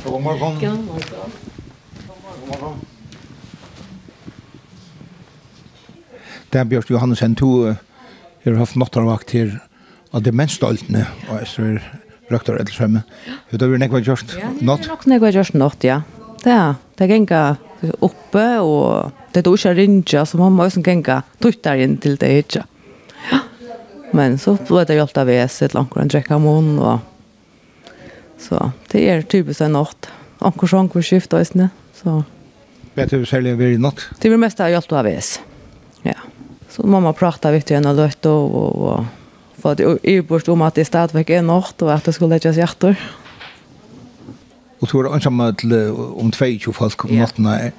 God 0.05 0.21
morgon. 0.21 0.59
God 0.59 0.77
morgen. 0.77 1.31
God 2.25 2.59
morgen. 2.59 2.83
Det 6.53 6.59
er 6.59 6.63
Bjørk 6.63 6.89
Johansen, 6.89 7.33
du 7.33 7.75
har 8.45 8.55
haft 8.55 8.75
nattarvakt 8.75 9.31
her 9.31 9.57
av 10.15 10.23
de 10.23 10.31
og 11.29 11.37
jeg 11.39 11.47
tror 11.51 11.79
røkter 12.31 12.57
eller 12.57 12.73
svømme. 12.73 13.03
Hva 13.51 13.59
har 13.61 13.71
vi 13.71 13.81
nekva 13.81 14.01
gjort 14.01 14.31
natt? 14.61 14.85
Det 14.85 14.87
er 14.87 14.93
nok 14.93 15.07
nekva 15.11 15.31
gjort 15.33 15.57
natt, 15.57 15.85
ja. 15.85 16.01
Det 16.41 16.53
er, 16.53 16.77
det 16.97 17.05
er 17.05 17.11
genga 17.11 17.41
oppe, 18.05 18.45
og 18.61 19.11
det 19.33 19.41
er 19.41 19.49
ikke 19.51 19.73
rinja, 19.77 20.23
så 20.25 20.39
man 20.39 20.55
må 20.55 20.65
også 20.65 20.83
genga 20.85 21.21
tuttar 21.43 21.81
inn 21.81 21.97
til 22.01 22.17
det 22.21 22.31
ikke? 22.45 22.63
Ja. 23.31 23.41
Men 24.15 24.39
så 24.41 24.55
ble 24.57 24.85
det 24.87 24.97
hjulpet 24.97 25.21
av 25.21 25.29
veset, 25.29 25.75
langt 25.77 25.97
en 25.99 26.11
drekka 26.11 26.39
munn, 26.41 26.77
og 26.79 27.03
så 28.41 28.71
det 28.91 29.03
er 29.09 29.25
typisk 29.29 29.63
en 29.65 29.77
natt. 29.77 30.09
Anker 30.45 30.69
sånn 30.69 30.89
hvor 30.91 31.05
skiftet, 31.05 31.53
og 31.57 31.69
så... 31.99 32.15
Vet 32.95 33.11
du 33.11 33.25
særlig 33.27 33.57
hva 33.59 33.67
er 33.67 33.75
i 33.75 33.81
natt? 33.81 34.05
Det 34.21 34.31
er 34.31 34.39
mest 34.39 34.61
av 34.63 34.71
hjulpet 34.71 34.97
av 35.01 35.05
veset, 35.09 35.53
ja. 36.07 36.17
Så 36.71 36.83
mamma 36.89 37.13
pratar 37.15 37.53
vitt 37.55 37.69
igjen 37.71 37.87
og 37.87 37.95
løtt 37.95 38.25
og, 38.27 38.55
og, 38.59 38.81
og 38.89 39.24
på 39.65 39.71
att 39.71 39.79
jag 39.79 39.97
är 40.03 40.21
bort 40.21 40.47
om 40.47 40.61
at 40.61 40.75
det 40.75 40.85
stadigvæk 40.85 41.29
er 41.29 41.41
något 41.41 41.81
og 41.81 41.89
at 41.93 42.05
det 42.05 42.13
skulle 42.13 42.35
läggas 42.35 42.57
hjärtor. 42.57 42.95
Och 44.79 44.89
så 44.89 44.99
är 44.99 45.03
det 45.03 45.09
ensamma 45.09 45.55
om 46.15 46.31
22 46.31 46.73
folk 46.73 47.05
om 47.05 47.17
natten. 47.17 47.71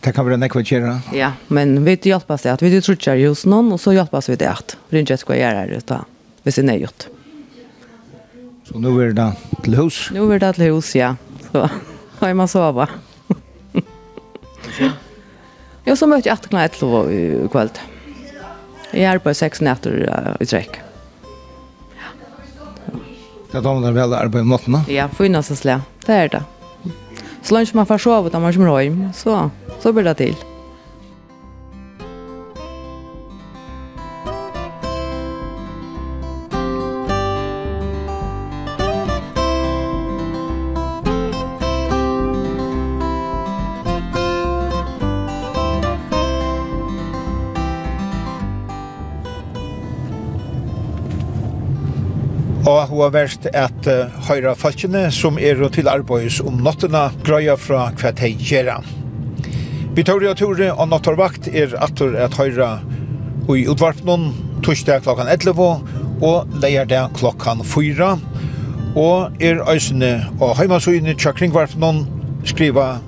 Det 0.00 0.12
kan 0.12 0.24
vara 0.24 0.36
nekva 0.36 0.62
kjera. 0.64 1.00
Ja, 1.12 1.32
men 1.48 1.84
vi 1.84 1.94
hjelpas 2.02 2.42
det 2.42 2.52
at 2.52 2.62
vi 2.62 2.70
tror 2.70 2.80
trutjar 2.96 3.28
hos 3.28 3.44
noen, 3.46 3.70
og 3.72 3.78
så 3.80 3.92
hjelpas 3.92 4.28
vi 4.28 4.36
det 4.36 4.48
at 4.48 4.76
vi 4.88 5.04
ikke 5.04 5.16
skal 5.20 5.36
gjøre 5.38 5.66
det 5.70 5.86
da, 5.86 6.00
hvis 6.42 6.58
det 6.58 6.66
er 6.66 6.82
gjort. 6.82 7.06
Så 8.66 8.82
nå 8.82 8.96
er 8.98 9.12
det 9.12 9.30
til 9.62 9.76
hus? 9.78 10.10
Nå 10.10 10.26
er 10.32 10.38
det 10.42 10.54
til 10.56 10.74
hus, 10.74 10.94
ja. 10.96 11.14
Så 11.52 11.68
har 12.20 12.34
man 12.34 12.48
sova. 12.48 12.88
Ja, 15.86 15.94
så 15.94 16.10
møtte 16.10 16.26
jeg 16.26 16.38
18 16.42 16.50
klart 16.50 16.72
til 16.80 17.48
kveld. 17.52 17.78
Jeg 18.92 19.14
er 19.14 19.18
på 19.22 19.34
seks 19.34 19.60
nætter 19.60 20.08
i 20.40 20.46
trekk. 20.46 20.89
Det 23.50 23.62
damer 23.64 23.82
den 23.82 23.96
vel 23.96 24.14
arbeid 24.14 24.44
om 24.46 24.52
natten? 24.54 24.76
Ja, 24.90 25.08
finnes 25.18 25.50
og 25.50 25.58
slett. 25.58 25.82
Det 26.06 26.14
er 26.14 26.28
det. 26.36 26.42
Så 27.42 27.54
langt 27.56 27.74
man 27.74 27.88
får 27.88 28.02
sove, 28.04 28.30
da 28.30 28.38
man 28.38 28.52
kommer 28.54 28.82
hjem, 28.84 29.00
så, 29.16 29.48
så 29.82 29.92
blir 29.96 30.06
det 30.06 30.16
til. 30.20 30.36
avverst 53.10 53.48
at 53.58 53.88
uh, 53.90 54.06
høyra 54.28 54.54
falkene 54.54 55.08
som 55.10 55.38
er 55.38 55.58
til 55.74 55.90
arbeids 55.90 56.38
om 56.46 56.60
nottena 56.62 57.08
grøya 57.26 57.56
fra 57.58 57.88
hva 57.98 58.12
de 58.14 58.30
gjør. 58.38 58.78
Vittoria 59.96 60.36
Ture 60.38 60.70
og 60.70 60.92
Nattorvakt 60.92 61.48
er 61.50 61.74
atur 61.82 62.14
at 62.14 62.38
høyra 62.38 62.78
i 63.50 63.64
utvarpnån 63.66 64.28
torsdag 64.62 65.02
klokkan 65.02 65.26
11 65.26 65.58
og 66.22 66.52
leier 66.62 66.86
det 66.86 67.00
klokkan 67.18 67.64
4 67.66 68.12
og 69.00 69.42
er 69.42 69.62
øysene 69.70 70.12
og 70.38 70.54
heimasøyene 70.60 71.16
tja 71.18 71.32
kringvarpnån 71.34 72.04
skriva 72.46 73.00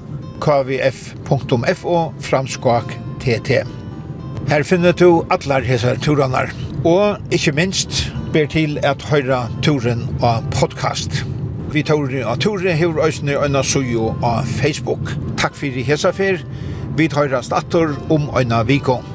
kvf.fo 0.42 2.00
framskak 2.26 2.96
tt. 3.22 3.62
Her 4.50 4.66
finner 4.66 4.96
du 4.98 5.22
atler 5.30 5.62
hese 5.62 5.94
turanar 6.02 6.50
og 6.82 7.22
ikkje 7.30 7.54
minst 7.54 8.02
ber 8.32 8.46
til 8.46 8.78
at 8.82 9.02
høyra 9.02 9.44
turen 9.62 10.06
av 10.24 10.44
podcast. 10.54 11.18
Vi 11.72 11.82
tar 11.84 12.00
av 12.24 12.38
turen 12.40 12.76
hever 12.76 13.04
øysene 13.04 13.36
øyne 13.36 13.64
suju 13.64 14.08
av 14.24 14.46
Facebook. 14.46 15.12
Takk 15.36 15.56
fyrir 15.56 15.84
hesa 15.84 16.12
fer. 16.16 16.40
Vi 16.96 17.08
tar 17.08 17.28
rast 17.28 17.52
stator 17.52 17.92
om 18.10 18.30
øyne 18.38 18.66
vikong. 18.66 19.11